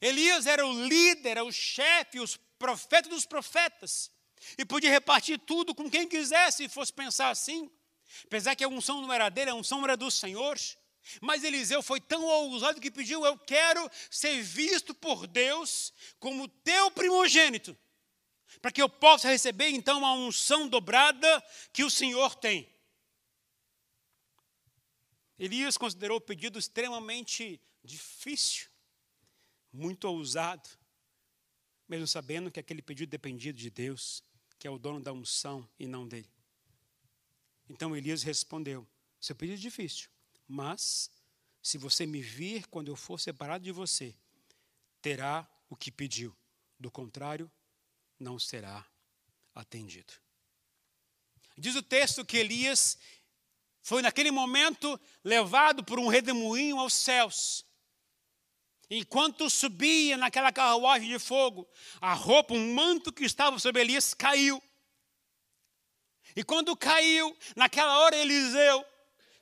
Elias 0.00 0.46
era 0.46 0.66
o 0.66 0.86
líder, 0.86 1.30
era 1.30 1.44
o 1.44 1.52
chefe, 1.52 2.20
os 2.20 2.36
profetas 2.58 3.10
dos 3.10 3.26
profetas. 3.26 4.10
E 4.56 4.64
podia 4.64 4.90
repartir 4.90 5.38
tudo 5.38 5.74
com 5.74 5.90
quem 5.90 6.08
quisesse, 6.08 6.64
se 6.64 6.68
fosse 6.68 6.92
pensar 6.92 7.30
assim. 7.30 7.70
Apesar 8.24 8.54
que 8.54 8.64
a 8.64 8.68
unção 8.68 9.02
não 9.02 9.12
era 9.12 9.28
dele, 9.28 9.50
a 9.50 9.54
unção 9.54 9.82
era 9.84 9.96
do 9.96 10.10
Senhor. 10.10 10.58
Mas 11.20 11.44
Eliseu 11.44 11.82
foi 11.82 12.00
tão 12.00 12.22
ousado 12.24 12.80
que 12.80 12.90
pediu: 12.90 13.24
Eu 13.24 13.38
quero 13.38 13.90
ser 14.10 14.42
visto 14.42 14.94
por 14.94 15.26
Deus 15.26 15.92
como 16.18 16.48
teu 16.48 16.90
primogênito, 16.90 17.76
para 18.60 18.70
que 18.70 18.82
eu 18.82 18.88
possa 18.88 19.28
receber 19.28 19.68
então 19.68 20.04
a 20.04 20.12
unção 20.12 20.68
dobrada 20.68 21.44
que 21.72 21.84
o 21.84 21.90
Senhor 21.90 22.34
tem. 22.34 22.68
Elias 25.38 25.78
considerou 25.78 26.18
o 26.18 26.20
pedido 26.20 26.58
extremamente 26.58 27.60
difícil, 27.84 28.67
muito 29.72 30.04
ousado, 30.06 30.68
mesmo 31.88 32.06
sabendo 32.06 32.50
que 32.50 32.60
aquele 32.60 32.82
pedido 32.82 33.10
dependia 33.10 33.52
de 33.52 33.70
Deus, 33.70 34.22
que 34.58 34.66
é 34.66 34.70
o 34.70 34.78
dono 34.78 35.00
da 35.00 35.12
unção 35.12 35.68
e 35.78 35.86
não 35.86 36.06
dele. 36.06 36.30
Então 37.68 37.96
Elias 37.96 38.22
respondeu: 38.22 38.86
Seu 39.20 39.36
pedido 39.36 39.58
é 39.58 39.60
difícil, 39.60 40.08
mas 40.46 41.10
se 41.62 41.78
você 41.78 42.06
me 42.06 42.20
vir 42.20 42.66
quando 42.66 42.88
eu 42.88 42.96
for 42.96 43.20
separado 43.20 43.64
de 43.64 43.72
você, 43.72 44.14
terá 45.00 45.48
o 45.68 45.76
que 45.76 45.90
pediu. 45.90 46.36
Do 46.80 46.90
contrário, 46.90 47.50
não 48.18 48.38
será 48.38 48.86
atendido. 49.54 50.12
Diz 51.56 51.74
o 51.74 51.82
texto 51.82 52.24
que 52.24 52.36
Elias 52.36 52.96
foi 53.82 54.00
naquele 54.00 54.30
momento 54.30 54.98
levado 55.24 55.82
por 55.82 55.98
um 55.98 56.08
redemoinho 56.08 56.78
aos 56.78 56.94
céus. 56.94 57.66
Enquanto 58.90 59.50
subia 59.50 60.16
naquela 60.16 60.50
carruagem 60.50 61.08
de 61.08 61.18
fogo, 61.18 61.68
a 62.00 62.14
roupa, 62.14 62.54
um 62.54 62.74
manto 62.74 63.12
que 63.12 63.24
estava 63.24 63.58
sobre 63.58 63.82
Elias 63.82 64.14
caiu. 64.14 64.62
E 66.34 66.42
quando 66.42 66.76
caiu, 66.76 67.36
naquela 67.54 67.98
hora 67.98 68.16
Eliseu 68.16 68.84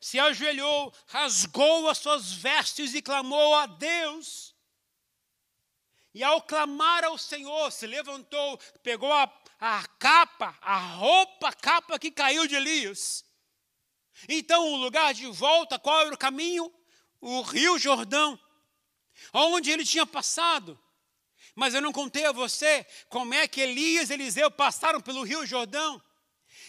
se 0.01 0.19
ajoelhou, 0.19 0.93
rasgou 1.07 1.89
as 1.89 1.99
suas 1.99 2.33
vestes 2.33 2.95
e 2.95 3.03
clamou 3.03 3.55
a 3.55 3.67
Deus. 3.67 4.55
E 6.13 6.25
ao 6.25 6.41
clamar 6.43 7.05
ao 7.05 7.19
Senhor, 7.19 7.71
se 7.71 7.87
levantou, 7.87 8.59
pegou 8.83 9.13
a, 9.13 9.31
a 9.61 9.87
capa, 9.99 10.57
a 10.61 10.79
roupa, 10.79 11.49
a 11.49 11.53
capa 11.53 11.99
que 11.99 12.11
caiu 12.11 12.47
de 12.47 12.55
Elias. 12.55 13.25
Então, 14.29 14.73
o 14.73 14.77
lugar 14.77 15.13
de 15.13 15.27
volta, 15.27 15.79
qual 15.79 16.01
era 16.01 16.15
o 16.15 16.19
caminho? 16.19 16.73
O 17.21 17.43
rio 17.43 17.79
Jordão, 17.79 18.39
onde 19.33 19.71
ele 19.71 19.85
tinha 19.85 20.07
passado. 20.07 20.79
Mas 21.55 21.75
eu 21.75 21.81
não 21.81 21.93
contei 21.93 22.25
a 22.25 22.33
você 22.33 22.87
como 23.09 23.33
é 23.35 23.49
que 23.49 23.61
Elias 23.61 24.11
e 24.11 24.15
Eliseu 24.15 24.51
passaram 24.51 25.01
pelo 25.01 25.23
rio 25.23 25.47
Jordão. 25.47 26.03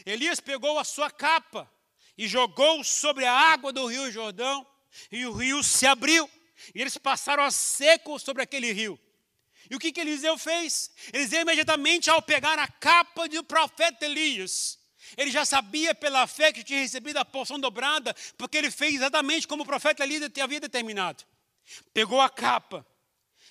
Elias 0.06 0.40
pegou 0.40 0.80
a 0.80 0.84
sua 0.84 1.10
capa 1.10 1.70
e 2.18 2.28
jogou 2.28 2.84
sobre 2.84 3.26
a 3.26 3.34
água 3.34 3.72
do 3.72 3.86
rio 3.86 4.12
Jordão, 4.12 4.66
e 5.12 5.26
o 5.26 5.34
rio 5.34 5.62
se 5.62 5.86
abriu, 5.86 6.30
e 6.74 6.82
eles 6.82 6.98
passaram 6.98 7.44
a 7.44 7.52
seco 7.52 8.18
sobre 8.18 8.42
aquele 8.42 8.72
rio. 8.72 9.00
E 9.70 9.76
o 9.76 9.80
que, 9.80 9.92
que 9.92 10.00
Eliseu 10.00 10.38
fez? 10.38 10.90
Eliseu, 11.14 11.42
imediatamente, 11.42 12.10
ao 12.10 12.22
pegar 12.22 12.58
a 12.58 12.68
capa 12.68 13.28
do 13.28 13.44
profeta 13.44 14.06
Elias, 14.06 14.80
ele 15.16 15.30
já 15.30 15.46
sabia 15.46 15.94
pela 15.94 16.26
fé 16.26 16.52
que 16.52 16.64
tinha 16.64 16.80
recebido 16.80 17.18
a 17.18 17.26
porção 17.26 17.60
dobrada, 17.60 18.16
porque 18.38 18.58
ele 18.58 18.72
fez 18.72 18.96
exatamente 18.96 19.48
como 19.48 19.64
o 19.64 19.66
profeta 19.66 20.04
Elias 20.04 20.32
havia 20.42 20.60
determinado. 20.60 21.24
Pegou 21.94 22.22
a 22.22 22.30
capa, 22.30 22.86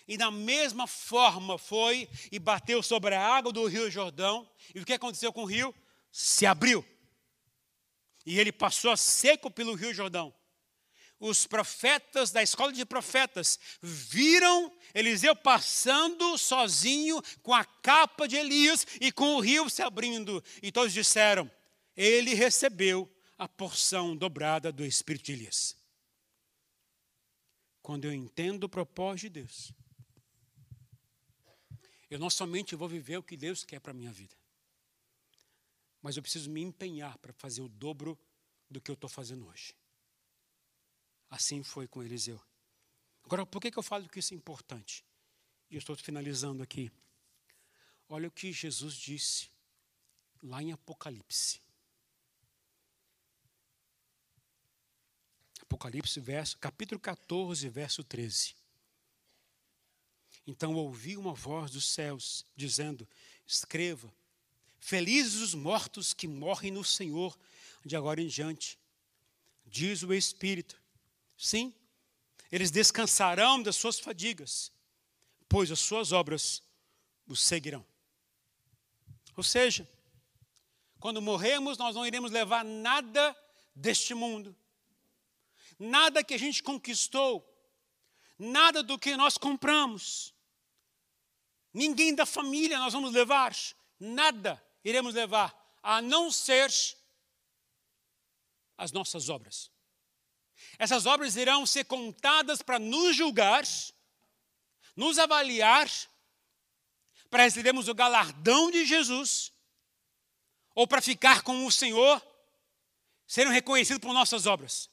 e 0.09 0.17
da 0.17 0.31
mesma 0.31 0.87
forma 0.87 1.59
foi 1.59 2.09
e 2.31 2.39
bateu 2.39 2.83
sobre 2.83 3.15
a 3.15 3.23
água 3.23 3.53
do 3.53 3.67
rio 3.67 3.91
Jordão. 3.91 4.49
E 4.75 4.81
o 4.81 4.85
que 4.85 4.93
aconteceu 4.93 5.33
com 5.33 5.43
o 5.43 5.47
rio? 5.47 5.75
Se 6.13 6.47
abriu. 6.47 6.87
E 8.25 8.39
ele 8.39 8.53
passou 8.53 8.91
a 8.91 8.97
seco 8.97 9.51
pelo 9.51 9.75
rio 9.75 9.93
Jordão. 9.93 10.33
Os 11.19 11.47
profetas 11.47 12.31
da 12.31 12.43
escola 12.43 12.73
de 12.73 12.85
profetas 12.85 13.59
viram 13.81 14.71
Eliseu 14.95 15.35
passando 15.35 16.37
sozinho 16.37 17.23
com 17.43 17.55
a 17.55 17.65
capa 17.65 18.29
de 18.29 18.37
Elias 18.37 18.87
e 19.01 19.11
com 19.11 19.37
o 19.37 19.41
rio 19.41 19.69
se 19.71 19.83
abrindo. 19.83 20.45
E 20.63 20.71
todos 20.71 20.93
disseram: 20.93 21.51
Ele 21.97 22.35
recebeu 22.35 23.11
a 23.39 23.49
porção 23.49 24.15
dobrada 24.15 24.71
do 24.71 24.85
Espírito 24.85 25.27
de 25.27 25.33
Elias. 25.33 25.86
Quando 27.87 28.05
eu 28.05 28.13
entendo 28.13 28.65
o 28.65 28.69
propósito 28.69 29.21
de 29.21 29.43
Deus, 29.43 29.73
eu 32.11 32.19
não 32.19 32.29
somente 32.29 32.75
vou 32.75 32.89
viver 32.89 33.17
o 33.17 33.23
que 33.23 33.37
Deus 33.37 33.65
quer 33.65 33.79
para 33.79 33.93
a 33.93 33.95
minha 33.95 34.11
vida, 34.11 34.37
mas 36.03 36.17
eu 36.17 36.23
preciso 36.25 36.51
me 36.51 36.61
empenhar 36.61 37.17
para 37.19 37.33
fazer 37.33 37.63
o 37.63 37.69
dobro 37.69 38.19
do 38.69 38.81
que 38.81 38.91
eu 38.91 38.95
estou 38.95 39.09
fazendo 39.09 39.47
hoje. 39.47 39.73
Assim 41.31 41.63
foi 41.63 41.87
com 41.87 42.03
Eliseu. 42.03 42.43
Agora, 43.23 43.47
por 43.47 43.63
que, 43.63 43.71
que 43.71 43.79
eu 43.79 43.85
falo 43.85 44.09
que 44.09 44.19
isso 44.19 44.35
é 44.35 44.37
importante? 44.37 45.05
E 45.71 45.77
eu 45.77 45.79
estou 45.79 45.95
finalizando 45.95 46.65
aqui. 46.65 46.91
Olha 48.09 48.27
o 48.27 48.33
que 48.33 48.53
Jesus 48.53 48.97
disse 48.97 49.49
lá 50.43 50.61
em 50.61 50.73
Apocalipse. 50.73 51.61
Apocalipse, 55.69 56.19
verso, 56.21 56.59
capítulo 56.59 57.01
14, 57.01 57.69
verso 57.69 58.03
13. 58.03 58.55
Então 60.47 60.75
ouvi 60.75 61.17
uma 61.17 61.35
voz 61.35 61.71
dos 61.71 61.89
céus 61.89 62.45
dizendo: 62.57 63.07
Escreva, 63.47 64.13
Felizes 64.87 65.41
os 65.41 65.53
mortos 65.53 66.15
que 66.15 66.29
morrem 66.29 66.71
no 66.71 66.85
Senhor 66.85 67.37
de 67.85 67.97
agora 67.97 68.21
em 68.21 68.29
diante. 68.29 68.79
Diz 69.65 70.05
o 70.05 70.15
Espírito. 70.15 70.81
Sim, 71.37 71.75
eles 72.53 72.71
descansarão 72.71 73.61
das 73.61 73.75
suas 73.75 73.99
fadigas, 73.99 74.71
pois 75.49 75.73
as 75.73 75.81
suas 75.81 76.13
obras 76.13 76.63
os 77.27 77.43
seguirão. 77.43 77.85
Ou 79.37 79.43
seja, 79.43 79.89
quando 81.01 81.21
morremos, 81.21 81.77
nós 81.77 81.97
não 81.97 82.07
iremos 82.07 82.31
levar 82.31 82.65
nada 82.65 83.37
deste 83.75 84.15
mundo, 84.15 84.55
nada 85.79 86.25
que 86.25 86.35
a 86.35 86.39
gente 86.39 86.63
conquistou, 86.63 87.45
nada 88.39 88.83
do 88.83 88.99
que 88.99 89.17
nós 89.17 89.37
compramos, 89.39 90.35
ninguém 91.73 92.15
da 92.15 92.27
família 92.27 92.79
nós 92.79 92.93
vamos 92.93 93.13
levar, 93.13 93.55
nada 93.99 94.63
iremos 94.85 95.15
levar, 95.15 95.55
a 95.83 96.01
não 96.01 96.31
ser 96.31 96.73
as 98.77 98.93
nossas 98.93 99.29
obras. 99.29 99.71
Essas 100.79 101.07
obras 101.07 101.37
irão 101.37 101.67
ser 101.67 101.85
contadas 101.85 102.63
para 102.63 102.79
nos 102.79 103.17
julgar, 103.17 103.65
nos 104.95 105.19
avaliar, 105.19 105.89
para 107.31 107.43
recebermos 107.43 107.89
o 107.89 107.95
galardão 107.95 108.71
de 108.71 108.85
Jesus, 108.85 109.53
ou 110.75 110.87
para 110.87 111.03
ficar 111.03 111.43
com 111.43 111.67
o 111.67 111.73
Senhor, 111.73 112.23
serem 113.27 113.53
reconhecidos 113.53 114.01
por 114.01 114.13
nossas 114.13 114.47
obras. 114.47 114.91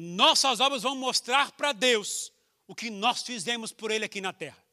Nossas 0.00 0.60
obras 0.60 0.84
vão 0.84 0.94
mostrar 0.94 1.50
para 1.50 1.72
Deus 1.72 2.32
o 2.68 2.74
que 2.74 2.88
nós 2.88 3.22
fizemos 3.22 3.72
por 3.72 3.90
Ele 3.90 4.04
aqui 4.04 4.20
na 4.20 4.32
terra. 4.32 4.64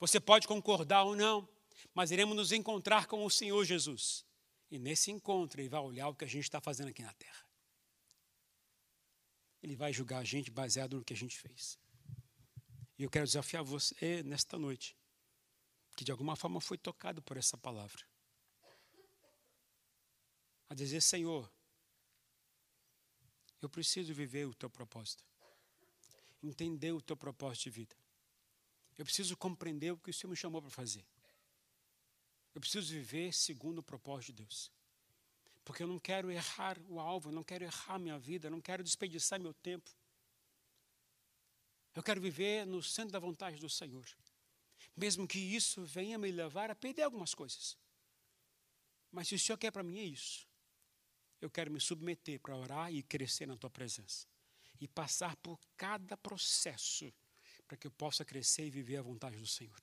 Você 0.00 0.18
pode 0.18 0.48
concordar 0.48 1.04
ou 1.04 1.14
não, 1.14 1.48
mas 1.94 2.10
iremos 2.10 2.36
nos 2.36 2.50
encontrar 2.50 3.06
com 3.06 3.24
o 3.24 3.30
Senhor 3.30 3.64
Jesus. 3.64 4.26
E 4.68 4.76
nesse 4.76 5.12
encontro 5.12 5.60
ele 5.60 5.68
vai 5.68 5.80
olhar 5.80 6.08
o 6.08 6.16
que 6.16 6.24
a 6.24 6.28
gente 6.28 6.42
está 6.42 6.60
fazendo 6.60 6.88
aqui 6.88 7.00
na 7.00 7.12
terra. 7.12 7.46
Ele 9.62 9.76
vai 9.76 9.92
julgar 9.92 10.18
a 10.18 10.24
gente 10.24 10.50
baseado 10.50 10.96
no 10.96 11.04
que 11.04 11.12
a 11.12 11.16
gente 11.16 11.38
fez. 11.38 11.78
E 12.98 13.04
eu 13.04 13.10
quero 13.10 13.24
desafiar 13.24 13.62
você 13.62 14.24
nesta 14.24 14.58
noite, 14.58 14.96
que 15.96 16.02
de 16.04 16.10
alguma 16.10 16.34
forma 16.34 16.60
foi 16.60 16.76
tocado 16.76 17.22
por 17.22 17.36
essa 17.36 17.56
palavra, 17.56 18.02
a 20.68 20.74
dizer: 20.74 21.00
Senhor, 21.00 21.48
eu 23.62 23.70
preciso 23.70 24.12
viver 24.12 24.46
o 24.46 24.54
teu 24.54 24.68
propósito, 24.68 25.24
entender 26.42 26.92
o 26.92 27.00
teu 27.00 27.16
propósito 27.16 27.64
de 27.64 27.70
vida. 27.70 27.96
Eu 28.98 29.04
preciso 29.04 29.36
compreender 29.36 29.92
o 29.92 29.96
que 29.96 30.10
o 30.10 30.14
Senhor 30.14 30.30
me 30.30 30.36
chamou 30.36 30.60
para 30.60 30.70
fazer. 30.70 31.04
Eu 32.54 32.60
preciso 32.60 32.92
viver 32.92 33.32
segundo 33.32 33.78
o 33.78 33.82
propósito 33.82 34.32
de 34.32 34.42
Deus. 34.42 34.70
Porque 35.64 35.82
eu 35.82 35.86
não 35.86 35.98
quero 35.98 36.30
errar 36.30 36.76
o 36.88 36.98
alvo, 36.98 37.30
eu 37.30 37.32
não 37.32 37.44
quero 37.44 37.64
errar 37.64 37.98
minha 37.98 38.18
vida, 38.18 38.48
eu 38.48 38.50
não 38.50 38.60
quero 38.60 38.82
desperdiçar 38.82 39.40
meu 39.40 39.54
tempo. 39.54 39.90
Eu 41.94 42.02
quero 42.02 42.20
viver 42.20 42.66
no 42.66 42.82
centro 42.82 43.12
da 43.12 43.18
vontade 43.18 43.58
do 43.58 43.68
Senhor. 43.68 44.06
Mesmo 44.96 45.26
que 45.26 45.38
isso 45.38 45.84
venha 45.84 46.18
me 46.18 46.30
levar 46.30 46.70
a 46.70 46.74
perder 46.74 47.02
algumas 47.02 47.34
coisas. 47.34 47.76
Mas 49.10 49.28
se 49.28 49.34
o 49.34 49.38
Senhor 49.38 49.56
quer 49.56 49.70
para 49.70 49.82
mim 49.82 49.98
é 49.98 50.04
isso. 50.04 50.46
Eu 51.42 51.50
quero 51.50 51.72
me 51.72 51.80
submeter 51.80 52.38
para 52.40 52.56
orar 52.56 52.94
e 52.94 53.02
crescer 53.02 53.46
na 53.46 53.56
tua 53.56 53.68
presença. 53.68 54.28
E 54.80 54.86
passar 54.86 55.36
por 55.36 55.58
cada 55.76 56.16
processo 56.16 57.12
para 57.66 57.76
que 57.76 57.86
eu 57.86 57.90
possa 57.90 58.24
crescer 58.24 58.66
e 58.66 58.70
viver 58.70 58.96
a 58.96 59.02
vontade 59.02 59.36
do 59.36 59.46
Senhor. 59.46 59.80